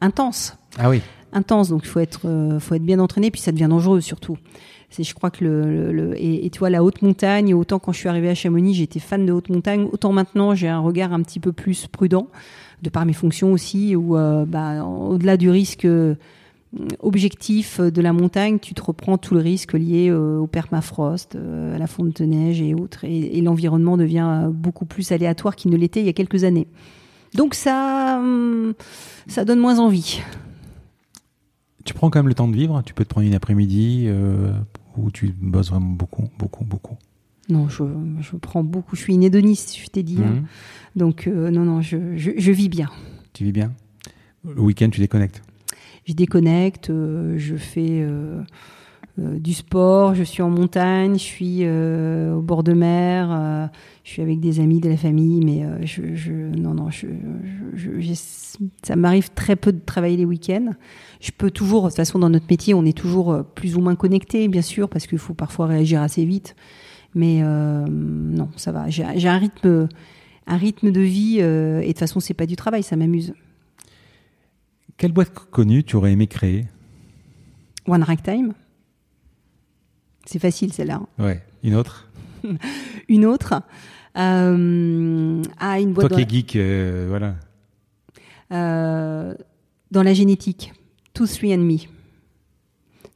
[0.00, 1.02] intense, Ah oui.
[1.32, 1.68] intense.
[1.70, 4.36] Donc il faut être, euh, faut être bien entraîné, puis ça devient dangereux surtout.
[4.90, 7.52] C'est, je crois que le, le- le- et, et tu vois la haute montagne.
[7.54, 9.86] Autant quand je suis arrivée à Chamonix, j'étais fan de haute montagne.
[9.92, 12.28] Autant maintenant, j'ai un regard un petit peu plus prudent,
[12.82, 14.14] de par mes fonctions aussi, où
[14.46, 15.86] bah, au-delà du risque
[17.00, 21.74] objectif de la montagne, tu te reprends tout le risque lié euh, au permafrost, euh,
[21.74, 25.56] à la fonte de neige et autres, et, et l'environnement devient euh, beaucoup plus aléatoire
[25.56, 26.66] qu'il ne l'était il y a quelques années.
[27.34, 28.74] Donc ça, hum,
[29.26, 30.20] ça donne moins envie.
[31.84, 34.52] Tu prends quand même le temps de vivre Tu peux te prendre une après-midi euh,
[34.96, 36.96] où tu bosses vraiment beaucoup, beaucoup, beaucoup.
[37.48, 37.82] Non, je,
[38.20, 38.94] je prends beaucoup.
[38.94, 40.18] Je suis une hédoniste, je t'ai dit.
[40.22, 40.34] hein.
[40.34, 40.46] Mhm.
[40.96, 42.90] Donc euh, non, non, je, je, je vis bien.
[43.32, 43.72] Tu vis bien?
[44.44, 45.42] Le week-end, tu déconnectes?
[46.08, 48.40] Je déconnecte, euh, je fais euh,
[49.18, 53.68] euh, du sport, je suis en montagne, je suis au bord de mer,
[54.04, 57.08] je suis avec des amis de la famille, mais je, non, non, je,
[58.82, 60.70] ça m'arrive très peu de travailler les week-ends.
[61.20, 63.94] Je peux toujours, de toute façon, dans notre métier, on est toujours plus ou moins
[63.94, 66.56] connecté, bien sûr, parce qu'il faut parfois réagir assez vite.
[67.14, 68.88] Mais non, ça va.
[68.88, 69.88] J'ai un rythme,
[70.46, 73.34] un rythme de vie, et de toute façon, c'est pas du travail, ça m'amuse.
[74.98, 76.66] Quelle boîte connue tu aurais aimé créer?
[77.86, 78.52] One Ragtime.
[80.26, 81.00] C'est facile celle-là.
[81.18, 81.24] hein.
[81.24, 81.42] Ouais.
[81.62, 82.08] Une autre?
[83.08, 83.62] Une autre.
[84.16, 87.36] Euh, ah, une boîte Toi qui es geek, euh, voilà.
[88.52, 89.34] euh,
[89.90, 90.72] dans la génétique,
[91.14, 91.76] Two, Three and Me.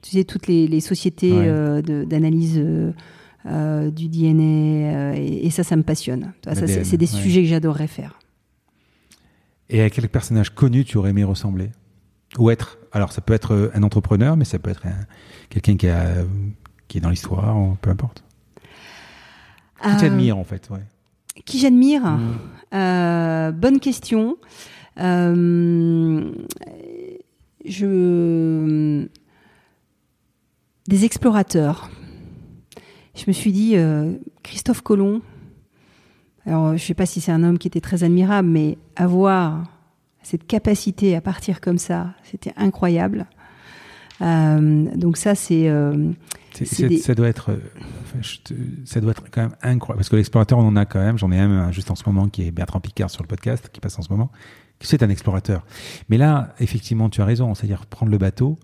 [0.01, 1.83] Tu sais, toutes les, les sociétés Ouais.
[2.07, 2.57] d'analyse
[3.45, 6.33] du DNA, et, et ça, ça me passionne.
[6.45, 7.21] Ça, c'est des ouais.
[7.21, 8.19] sujets que j'adorerais faire.
[9.75, 11.71] Et à quel personnage connu tu aurais aimé ressembler
[12.39, 12.79] Ou être?
[12.93, 15.07] Alors, ça peut être euh, un entrepreneur, mais ça peut être un-
[15.49, 16.25] quelqu'un qui, a,
[16.89, 18.23] qui est dans l'histoire, peu importe.
[19.83, 20.83] Qui Euh, t'admire, en fait, ouais.
[21.47, 22.03] Qui j'admire?
[22.05, 22.39] Mm.
[22.75, 24.37] Euh, Bonne question.
[24.99, 26.31] Euh,
[27.65, 29.07] je
[30.89, 31.91] des explorateurs.
[33.15, 33.75] Je me suis dit
[34.43, 35.23] Christophe Colomb.
[36.47, 39.65] Alors je sais pas si c'est un homme qui était très admirable, mais avoir
[40.23, 43.27] cette capacité à partir comme ça, c'était incroyable.
[44.21, 46.13] Euh, donc ça c'est euh,
[46.89, 47.57] des- Ça doit être, euh,
[48.03, 48.55] enfin, je te-
[48.85, 49.99] ça doit être quand même incroyable.
[49.99, 51.19] Parce que l'explorateur, on en a quand même.
[51.19, 53.81] J'en ai un juste en ce moment qui est Bertrand Picard sur le podcast, qui
[53.81, 54.31] passe en ce moment.
[54.81, 55.65] C'est un explorateur.
[56.09, 57.55] Mais là, effectivement, tu as raison.
[57.55, 58.59] C'est-à-dire prendre le bateau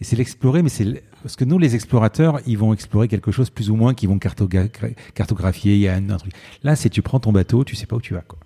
[0.00, 0.62] et c'est l'explorer.
[0.62, 3.94] Mais c'est parce que nous, les explorateurs, ils vont explorer quelque chose plus ou moins,
[3.94, 4.68] qu'ils vont cartogra-
[5.14, 5.74] cartographier.
[5.74, 6.32] Il y a un, un truc.
[6.62, 8.20] Là, c'est tu prends ton bateau, tu sais pas où tu vas.
[8.22, 8.38] Quoi.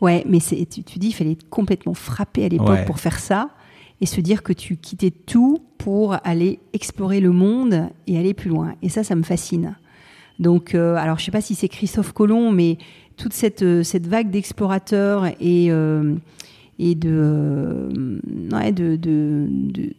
[0.00, 2.84] Ouais, mais tu, tu dis, il fallait être complètement frappé à l'époque Ouais.
[2.86, 3.50] pour faire ça
[4.00, 8.48] et se dire que tu quittais tout pour aller explorer le monde et aller plus
[8.48, 8.74] loin.
[8.82, 9.76] Et ça, ça me fascine.
[10.38, 12.78] Donc, euh, alors, je sais pas si c'est Christophe Colomb, mais
[13.18, 16.14] toute cette, euh, cette vague d'explorateurs et, euh,
[16.78, 18.00] et de,
[18.52, 19.92] ouais, de, de, de,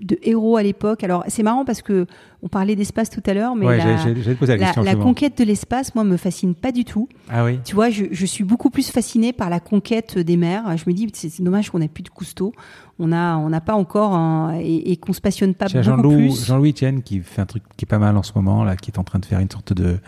[0.00, 1.04] de héros à l'époque.
[1.04, 2.06] Alors, c'est marrant parce que
[2.42, 6.54] on parlait d'espace tout à l'heure, mais ouais, la, conquête de l'espace, moi, me fascine
[6.54, 7.08] pas du tout.
[7.28, 7.58] Ah oui.
[7.64, 10.76] Tu vois, je, je suis beaucoup plus fascinée par la conquête des mers.
[10.76, 12.52] Je me dis, c'est dommage qu'on n'ait plus de Cousteau.
[12.98, 16.28] On a, on n'a pas encore un- et, et qu'on se passionne pas beaucoup Jean-Louis
[16.28, 16.46] plus.
[16.46, 18.90] Jean-Louis Etienne qui fait un truc qui est pas mal en ce moment, là, qui
[18.90, 19.98] est en train de faire une sorte de,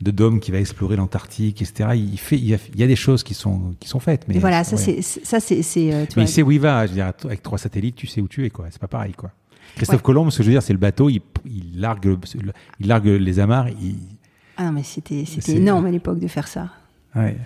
[0.00, 1.90] de dôme qui va explorer l'Antarctique, etc.
[1.96, 4.26] Il, fait, il, y a, il y a des choses qui sont, qui sont faites.
[4.28, 5.02] Mais Et voilà, ça ouais.
[5.02, 5.60] c'est, ça c'est,
[5.92, 6.86] euh, Mais il sait où il va.
[6.86, 8.66] Je veux dire, avec trois satellites, tu sais où tu es, quoi.
[8.70, 9.32] C'est pas pareil, quoi.
[9.76, 10.02] Christophe Ouais.
[10.04, 12.16] Colomb, ce que je veux dire, c'est le bateau, il, il, largue,
[12.80, 13.68] il largue les amarres.
[13.70, 13.96] Il,
[14.56, 16.70] ah non mais c'était, énorme à l'époque de faire ça.
[17.14, 17.36] ouais.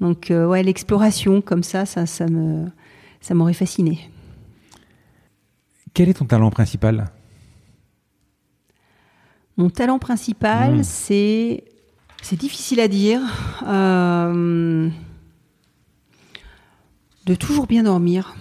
[0.00, 2.66] Donc euh, ouais, l'exploration comme ça, ça, ça me,
[3.20, 3.98] ça m'aurait fasciné.
[5.94, 7.10] Quel est ton talent principal?
[9.56, 10.82] Mon talent principal, Mm.
[10.84, 11.64] c'est,
[12.22, 13.20] c'est difficile à dire,
[13.66, 14.88] euh,
[17.26, 18.34] de toujours bien dormir.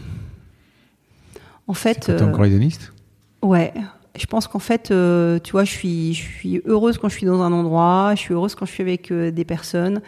[1.67, 2.93] En fait, T'es euh, encore hédoniste?
[3.41, 3.73] Ouais,
[4.17, 7.25] je pense qu'en fait, euh, tu vois, je suis, je suis heureuse quand je suis
[7.25, 10.01] dans un endroit, je suis heureuse quand je suis avec euh, des personnes.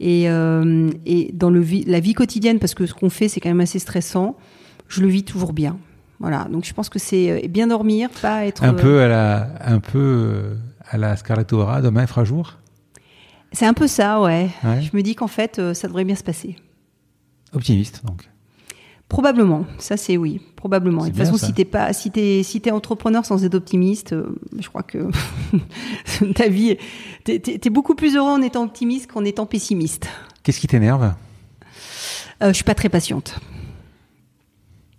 [0.00, 3.58] Et, et dans le la vie quotidienne, parce que ce qu'on fait, c'est quand même
[3.58, 4.36] assez stressant,
[4.86, 5.76] je le vis toujours bien.
[6.20, 8.62] Voilà, donc je pense que c'est bien dormir, pas être.
[8.62, 10.56] Un peu à la, un peu
[10.88, 12.57] à la Scarlett O'Hara, demain fera jour?
[13.52, 14.50] C'est un peu ça, ouais.
[14.62, 14.82] Ouais.
[14.82, 16.56] Je me dis qu'en fait, euh, ça devrait bien se passer.
[17.52, 18.28] Optimiste, donc.
[19.08, 21.04] Probablement, ça c'est oui, probablement.
[21.04, 21.46] De toute façon, ça.
[21.46, 25.08] si t'es pas, si t'es, si t'es entrepreneur sans être optimiste, euh, je crois que
[26.34, 26.76] ta vie,
[27.24, 30.08] t'es, t'es beaucoup plus heureux en étant optimiste qu'en étant pessimiste.
[30.42, 31.14] Qu'est-ce qui t'énerve?
[32.42, 33.40] Euh, je suis pas très patiente,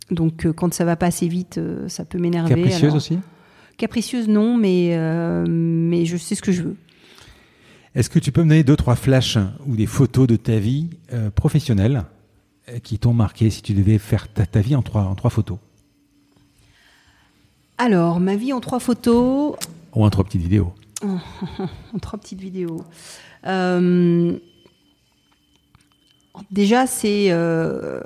[0.10, 2.56] donc euh, quand ça va pas assez vite, ça peut m'énerver.
[2.56, 3.20] Capricieuse Alors, aussi?
[3.78, 4.98] Capricieuse non, mais
[5.48, 6.78] mais je sais ce que je veux.
[7.96, 10.90] Est-ce que tu peux me donner deux, trois flashs ou des photos de ta vie
[11.12, 12.06] euh, professionnelle
[12.70, 15.32] euh, qui t'ont marqué si tu devais faire ta, ta vie en trois, en trois
[15.32, 15.58] photos?
[17.80, 19.56] Alors, ma vie en trois photos,
[19.96, 20.74] Ou en trois petites vidéos.
[21.94, 22.84] En trois petites vidéos.
[23.48, 24.38] Euh,
[26.52, 28.02] déjà, c'est euh,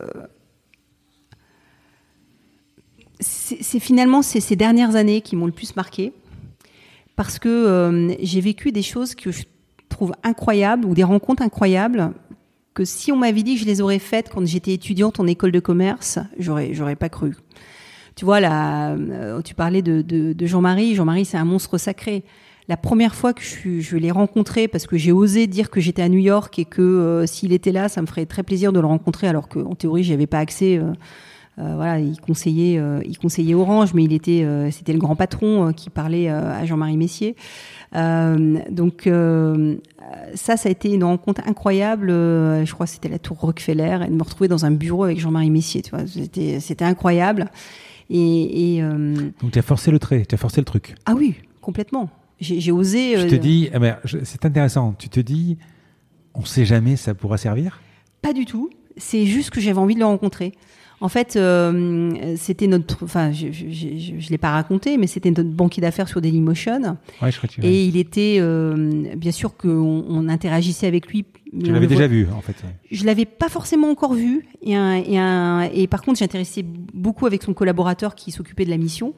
[3.19, 6.14] c'est finalement c'est ces dernières années qui m'ont le plus marqué.
[7.15, 9.43] Parce que euh, j'ai vécu des choses que je
[9.94, 12.11] trouve incroyables ou des rencontres incroyables
[12.74, 15.52] que si on m'avait dit que je les aurais faites quand j'étais étudiante en école
[15.52, 17.36] de commerce, j'aurais j'aurais pas cru.
[18.15, 20.94] Tu vois là, euh, tu parlais de, de, Jean-Marie.
[20.94, 22.24] Jean-Marie, c'est un monstre sacré.
[22.68, 26.02] La première fois que je, je l'ai rencontré, parce que j'ai osé dire que j'étais
[26.02, 28.80] à New York et que euh, s'il était là, ça me ferait très plaisir de
[28.80, 30.78] le rencontrer, alors qu'en théorie, j'y avais pas accès.
[30.78, 30.94] euh,
[31.57, 36.30] voilà, il conseillait, il conseillait Orange, mais il était, c'était le grand patron qui parlait
[36.30, 37.36] à Jean-Marie Messier.
[37.95, 39.76] Euh, donc euh,
[40.36, 42.10] ça, ça a été une rencontre incroyable.
[42.10, 45.03] euh, je crois que c'était la Tour Rockefeller, et de me retrouver dans un bureau
[45.03, 45.82] avec Jean-Marie Messier.
[45.82, 47.49] Tu vois, c'était, c'était incroyable.
[48.10, 50.95] Et, et, Donc tu as forcé le trait, tu as forcé le truc.
[51.06, 52.10] ah oui, complètement.
[52.40, 53.15] J'ai, j'ai osé.
[53.18, 55.57] Tu te dis, eh ben, je- c'est intéressant, tu te dis,
[56.34, 57.80] on sait jamais, ça pourra servir?
[58.22, 58.70] Pas du tout.
[58.98, 60.53] C'est juste que j'avais envie de le rencontrer.
[61.04, 65.32] En fait, euh, c'était notre, enfin, je, je, je, je l'ai pas raconté, mais c'était
[65.32, 66.98] notre banquier d'affaires sur Dailymotion.
[67.22, 71.08] Ouais, je crois que tu Et il était, euh, bien sûr qu'on on interagissait avec
[71.10, 71.26] lui.
[71.54, 72.56] on l'avais déjà voit- vu, en fait.
[72.64, 72.74] ouais.
[72.90, 74.46] Je l'avais pas forcément encore vu.
[74.62, 76.64] Et, un, et, un- et par contre, j'intéressais
[76.94, 79.14] beaucoup avec son collaborateur qui s'occupait de la mission.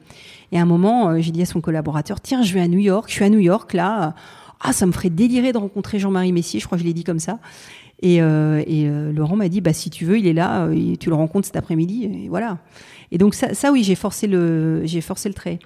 [0.50, 2.80] Et à un moment, euh, j'ai dit à son collaborateur, tiens, je vais à New
[2.80, 4.16] York, je suis à New York là.
[4.60, 6.58] Ah, ça me ferait délirer de rencontrer Jean-Marie Messier.
[6.58, 7.38] Je crois que je l'ai dit comme ça.
[8.02, 10.66] Et, euh, euh, Laurent m'a dit, bah si tu veux, il est là.
[10.66, 12.04] euh, tu le rencontres cet après-midi.
[12.04, 12.58] Et voilà.
[13.10, 15.58] Et donc ça, ça oui, j'ai forcé le, j'ai forcé le trait.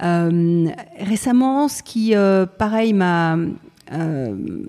[0.00, 2.14] Récemment, ce qui,
[2.58, 3.38] pareil, m'a,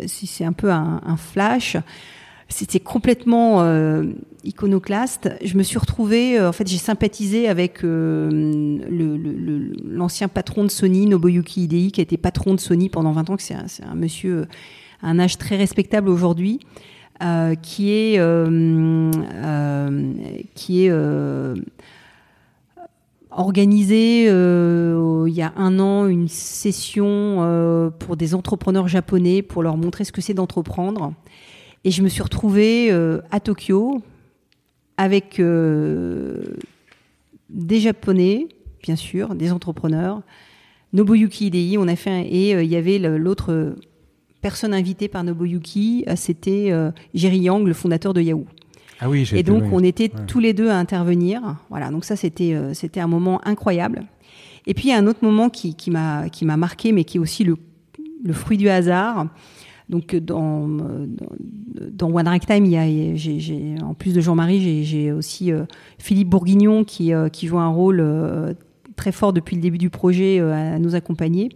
[0.08, 1.78] c'est un peu un, flash,
[2.48, 3.66] c'était complètement
[4.44, 5.32] iconoclaste.
[5.44, 7.80] Je me suis retrouvée, en fait, j'ai sympathisé avec
[9.84, 13.36] l'ancien patron de Sony, Nobuyuki Hidei, qui a été patron de Sony pendant 20 ans,
[13.36, 14.46] que c'est un, un monsieur
[15.02, 16.62] à un âge très respectable aujourd'hui,
[17.24, 20.14] euh, qui est, euh, euh,
[20.54, 21.56] qui est euh,
[23.32, 30.04] organisé il y a un an une session pour des entrepreneurs japonais pour leur montrer
[30.06, 31.14] ce que c'est d'entreprendre.
[31.84, 32.92] Et je me suis retrouvée
[33.32, 34.02] à Tokyo
[34.98, 35.42] avec
[37.50, 38.48] des Japonais,
[38.82, 40.22] bien sûr, des entrepreneurs,
[40.94, 41.78] Nobuyuki Hidei.
[41.78, 43.76] On a fait un- et il y avait l'autre
[44.46, 48.46] personne invitée par Nobuyuki, euh, c'était euh, Jerry Yang, le fondateur de Yahoo.
[49.00, 50.26] Ah oui, Et donc, on était Ouais.
[50.28, 51.42] tous les deux à intervenir.
[51.72, 54.04] Voilà, donc ça, c'était euh, c'était un moment incroyable.
[54.68, 57.06] Et puis, il y a un autre moment qui, qui m'a qui m'a marqué, mais
[57.06, 57.56] qui est aussi le,
[58.24, 59.26] le fruit du hasard.
[59.90, 60.68] Donc, dans,
[61.92, 65.64] dans One Ragtime, il y a, en plus de Jean-Marie, j'ai, j'ai aussi euh,
[65.98, 68.54] Philippe Bourguignon qui, euh, qui joue un rôle euh,
[68.96, 71.50] très fort depuis le début du projet à nous accompagner.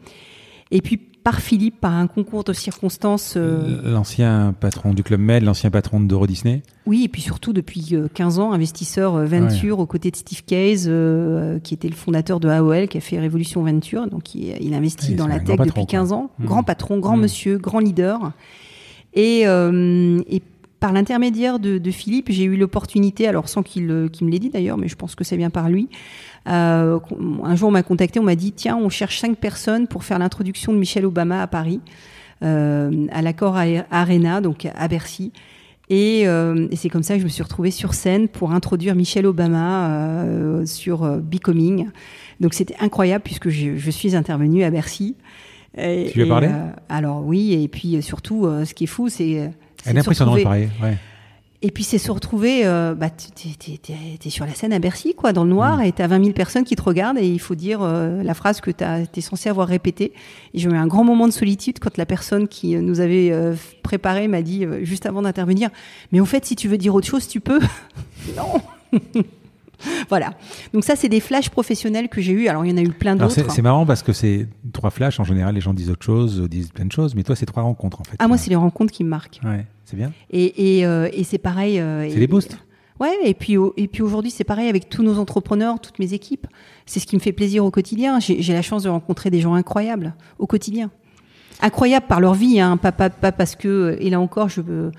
[0.71, 3.33] Et puis, par Philippe, par un concours de circonstances.
[3.37, 6.61] euh, L'ancien patron du Club Med, l'ancien patron d'Euro Disney.
[6.85, 10.43] oui, et puis surtout depuis euh, 15 ans, investisseur euh, Venture aux côtés de Steve
[10.45, 14.07] Case, euh, qui était le fondateur de AOL, qui a fait Révolution Venture.
[14.07, 16.17] Donc il, il investit dans la tech depuis patron, 15 quoi.
[16.17, 16.31] ans.
[16.39, 16.45] Mm.
[16.45, 17.21] Grand patron, grand Mm.
[17.21, 18.31] monsieur, grand leader.
[19.13, 20.41] Et, euh, et
[20.79, 24.39] par l'intermédiaire de, de Philippe, j'ai eu l'opportunité, alors sans qu'il euh, qu'il me l'ait
[24.39, 25.89] dit d'ailleurs, mais je pense que c'est bien par lui.
[26.47, 26.99] euh,
[27.43, 30.19] un jour, on m'a contacté, on m'a dit tiens, on cherche cinq personnes pour faire
[30.19, 31.81] l'introduction de Michelle Obama à Paris,
[32.43, 33.57] euh, à l'accord
[33.91, 35.31] Arena, donc à Bercy.
[35.91, 38.93] Et, euh, et c'est comme ça que je me suis retrouvée sur scène pour introduire
[38.95, 41.87] Michelle Obama euh, sur euh, Becoming.
[42.39, 45.15] Donc c'était incroyable puisque je, je suis intervenue à Bercy.
[45.77, 46.49] Et- Tu lui as parlé?
[46.89, 49.51] Alors oui, et puis surtout, ce qui est fou, c'est...
[49.85, 50.69] Elle est impressionnante, pareil.
[50.81, 50.97] Ouais.
[51.61, 55.43] et puis c'est se retrouver, euh, bah, t'es, sur la scène à Bercy, quoi, dans
[55.43, 55.83] le noir, Mm.
[55.83, 58.61] et t'as 20 000 personnes qui te regardent, et il faut dire euh, la phrase
[58.61, 60.13] que t'es censé avoir répétée.
[60.53, 63.29] Et j'ai eu un grand moment de solitude quand la personne qui euh, nous avait
[63.31, 65.69] euh, préparé m'a dit, juste avant d'intervenir,
[66.11, 67.59] mais au fait, si tu veux dire autre chose, tu peux.
[68.37, 68.61] non
[70.09, 70.33] Voilà.
[70.73, 72.47] Donc ça, c'est des flashs professionnels que j'ai eu.
[72.47, 73.51] Alors, il y en a eu plein d'autres.
[73.51, 75.19] c'est marrant parce que c'est trois flashs.
[75.19, 77.15] En général, les gens disent autre chose, disent plein de choses.
[77.15, 78.15] Mais toi, c'est trois rencontres, en fait.
[78.19, 79.39] Ah, moi, c'est les rencontres qui me marquent.
[79.43, 80.11] Ouais, c'est bien.
[80.31, 81.79] Et, et, euh, et c'est pareil.
[81.79, 82.57] euh, C'est des boosts.
[82.99, 86.47] Ouais, et puis, et puis aujourd'hui, c'est pareil avec tous nos entrepreneurs, toutes mes équipes.
[86.85, 88.19] C'est ce qui me fait plaisir au quotidien.
[88.19, 90.91] J'ai la chance de rencontrer des gens incroyables au quotidien.
[91.61, 94.91] Incroyables par leur vie, hein, pas, pas, pas parce que, et là encore, je veux,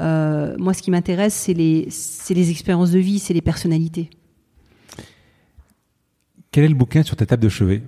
[0.00, 4.10] euh, moi, ce qui m'intéresse, c'est les, c'est les expériences de vie, c'est les personnalités.
[6.54, 7.82] Quel est le bouquin sur ta table de chevet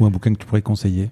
[0.00, 1.10] Ou un bouquin que tu pourrais conseiller?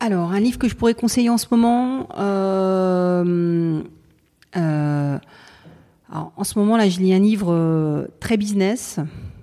[0.00, 2.08] Alors, un livre que je pourrais conseiller en ce moment.
[2.18, 3.82] euh,
[4.56, 5.18] euh,
[6.10, 8.98] alors, en ce moment, là, je lis un livre euh, très business.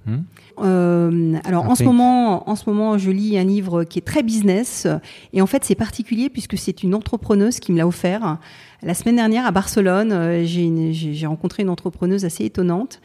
[0.07, 0.21] Hmm?
[0.63, 4.23] Euh, alors en ce moment, en ce moment, je lis un livre qui est très
[4.23, 4.87] business
[5.31, 8.37] et en fait c'est particulier puisque c'est une entrepreneuse qui me l'a offert.
[8.83, 12.99] La semaine dernière à Barcelone, j'ai rencontré une entrepreneuse assez étonnante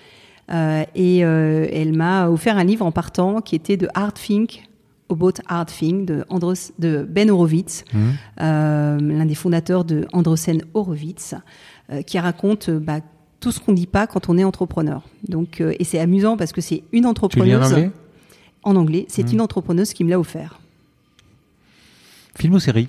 [0.48, 4.62] et euh, elle m'a offert un livre en partant qui était de Hard Think
[5.10, 8.10] About Hard Think de, Andros, de Ben Horowitz, Hmm
[8.40, 11.34] euh, l'un des fondateurs de Androsen Horowitz,
[11.90, 13.00] euh, qui raconte euh, bah,
[13.38, 15.02] tout ce qu'on dit pas quand on est entrepreneur.
[15.28, 17.90] Donc, euh, et c'est amusant parce que c'est une Tu lis entrepreneuse en anglais?
[18.64, 19.34] En anglais, c'est Mm.
[19.34, 20.58] une entrepreneuse qui me l'a offert.
[22.36, 22.88] Film ou série?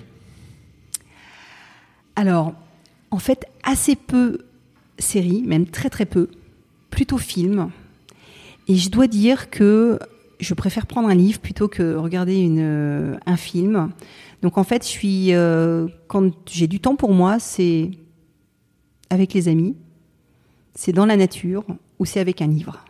[2.16, 2.52] Alors,
[3.10, 4.40] en fait, assez peu
[4.98, 6.28] séries, même très très peu,
[6.90, 7.70] plutôt films.
[8.66, 9.98] Et je dois dire que
[10.40, 13.90] je préfère prendre un livre plutôt que regarder une, euh, un film.
[14.42, 17.90] Donc en fait, je suis euh, quand j'ai du temps pour moi, c'est
[19.10, 19.74] avec les amis,
[20.74, 21.64] c'est dans la nature
[21.98, 22.84] ou c'est avec un livre.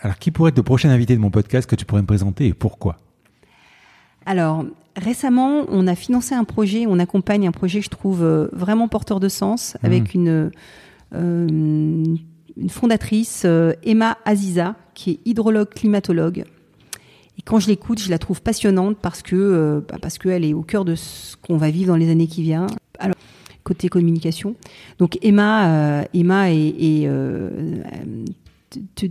[0.00, 2.46] Alors, qui pourrait être le prochain invité de mon podcast que tu pourrais me présenter
[2.46, 2.98] et pourquoi?
[4.26, 4.64] Alors,
[4.94, 8.88] récemment, on a financé un projet, on accompagne un projet que je trouve euh, vraiment
[8.88, 10.20] porteur de sens avec Mhm.
[10.20, 10.50] une,
[11.12, 12.18] une
[12.68, 16.44] fondatrice, euh, Emma Aziza, qui est hydrologue climatologue.
[17.38, 20.54] Et quand je l'écoute, je la trouve passionnante parce que euh, bah, parce qu'elle est
[20.54, 22.66] au cœur de ce qu'on va vivre dans les années qui viennent.
[22.98, 23.16] Alors
[23.62, 24.54] côté communication.
[24.98, 27.82] Donc Emma, euh, Emma euh,
[28.94, 29.06] te-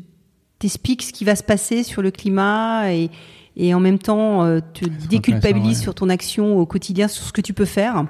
[0.57, 3.11] t'explique ce qui va se passer sur le climat et,
[3.57, 5.83] et en même temps euh, te déculpabilise ouais.
[5.83, 8.05] sur ton action au quotidien, sur ce que tu peux faire.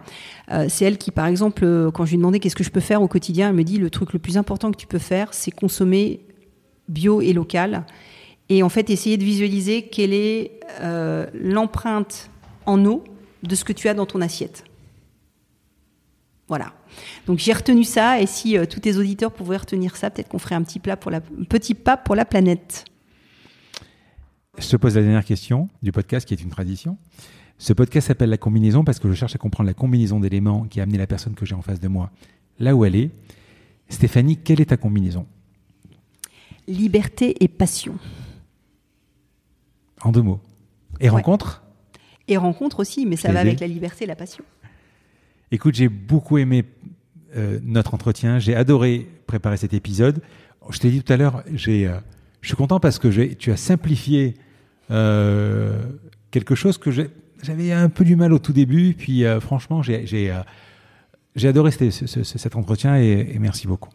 [0.52, 2.70] Euh, c'est elle qui, par exemple, euh, quand je lui ai demandé qu'est-ce que je
[2.70, 5.00] peux faire au quotidien, elle me dit le truc le plus important que tu peux
[5.00, 6.26] faire, c'est consommer
[6.88, 7.86] bio et local.
[8.50, 12.30] Et en fait, essayer de visualiser quelle est euh, l'empreinte
[12.66, 13.04] en eau
[13.44, 14.64] de ce que tu as dans ton assiette.
[16.48, 16.74] Voilà.
[17.26, 20.56] Donc j'ai retenu ça, et si tous tes auditeurs pouvaient retenir ça, peut-être qu'on ferait
[20.56, 22.86] un petit plat pour la, petit pas pour la planète.
[24.58, 26.98] Je pose la dernière question du podcast, qui est une tradition.
[27.58, 30.80] Ce podcast s'appelle La combinaison parce que je cherche à comprendre la combinaison d'éléments qui
[30.80, 32.12] a amené la personne que j'ai en face de moi
[32.60, 33.12] là où elle est.
[33.90, 35.26] Stéphanie, quelle est ta combinaison?
[36.68, 37.96] Liberté et passion.
[40.02, 40.40] En deux mots.
[41.00, 41.10] Et Ouais.
[41.10, 41.64] rencontre?
[42.28, 44.44] Et rencontre aussi, mais ça va avec la liberté et la passion.
[45.52, 46.66] Écoute, j'ai beaucoup aimé
[47.36, 48.40] euh, notre entretien.
[48.40, 50.22] J'ai adoré préparer cet épisode.
[50.70, 52.00] Je t'ai dit tout à l'heure, j'ai, euh,
[52.42, 54.34] je suis content parce que tu as simplifié
[54.92, 55.84] euh,
[56.32, 57.10] quelque chose que j'ai-
[57.42, 58.94] j'avais un peu du mal au tout début.
[58.98, 63.90] Puis euh, franchement, j'ai, euh, adoré cet, ce- ce- cet entretien et, et merci beaucoup.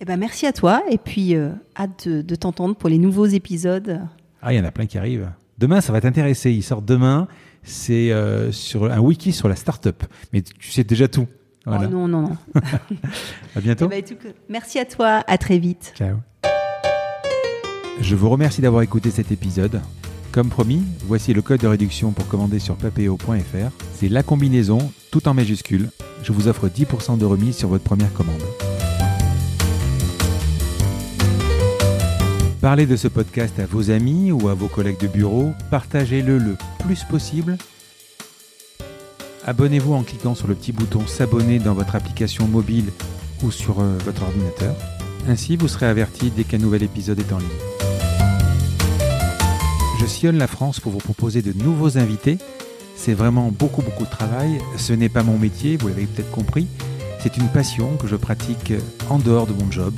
[0.00, 3.26] Eh ben, merci à toi, et puis euh, hâte de, de t'entendre pour les nouveaux
[3.26, 4.00] épisodes.
[4.42, 5.30] Ah, il y en a plein qui arrivent.
[5.58, 6.50] Demain, ça va t'intéresser.
[6.52, 7.28] Il sort demain.
[7.62, 10.02] C'est euh, sur un wiki sur la start-up.
[10.32, 11.26] Mais tu sais déjà tout.
[11.64, 11.86] Voilà.
[11.88, 12.36] Oh non, non, non.
[13.56, 13.88] À bientôt.
[13.90, 14.16] Eh ben,
[14.50, 15.94] merci à toi, à très vite.
[15.96, 16.16] Ciao.
[18.00, 19.80] Je vous remercie d'avoir écouté cet épisode.
[20.34, 23.70] Comme promis, voici le code de réduction pour commander sur papeo.fr.
[23.94, 24.78] C'est la combinaison,
[25.12, 25.90] tout en majuscule.
[26.24, 28.42] Je vous offre 10% de remise sur votre première commande.
[32.60, 35.52] Parlez de ce podcast à vos amis ou à vos collègues de bureau.
[35.70, 37.56] Partagez-le le plus possible.
[39.46, 42.90] Abonnez-vous en cliquant sur le petit bouton s'abonner dans votre application mobile
[43.44, 44.74] ou sur euh, votre ordinateur.
[45.28, 47.83] Ainsi, vous serez averti dès qu'un nouvel épisode est en ligne.
[50.04, 52.36] Je sillonne la France pour vous proposer de nouveaux invités.
[52.94, 54.58] C'est vraiment beaucoup beaucoup de travail.
[54.76, 56.66] Ce n'est pas mon métier, vous l'avez peut-être compris.
[57.20, 58.74] C'est une passion que je pratique
[59.08, 59.94] en dehors de mon job.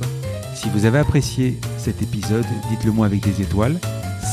[0.55, 3.77] Si vous avez apprécié cet épisode, dites-le moi avec des étoiles,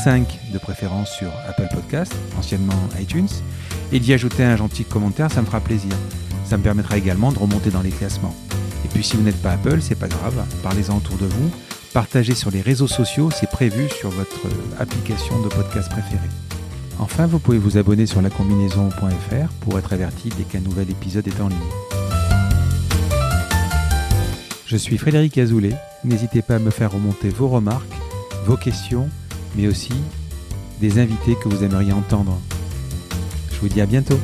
[0.05, 3.27] 5 de préférence sur Apple Podcast, anciennement iTunes,
[3.91, 5.91] et d'y ajouter un gentil commentaire, ça me fera plaisir.
[6.45, 8.33] Ça me permettra également de remonter dans les classements.
[8.85, 11.51] Et puis si vous n'êtes pas Apple, c'est pas grave, parlez-en autour de vous,
[11.95, 16.27] partagez sur les réseaux sociaux, c'est prévu sur votre euh, application de podcast préférée.
[16.99, 21.39] Enfin, vous pouvez vous abonner sur lacombinaison.fr pour être averti dès qu'un nouvel épisode est
[21.39, 21.57] en ligne.
[24.65, 25.73] Je suis Frédéric Azoulay,
[26.03, 27.95] n'hésitez pas à me faire remonter vos remarques,
[28.43, 29.07] vos questions,
[29.55, 29.93] mais aussi
[30.81, 32.37] des invités que vous aimeriez entendre.
[33.53, 34.19] Je vous dis à bientôt.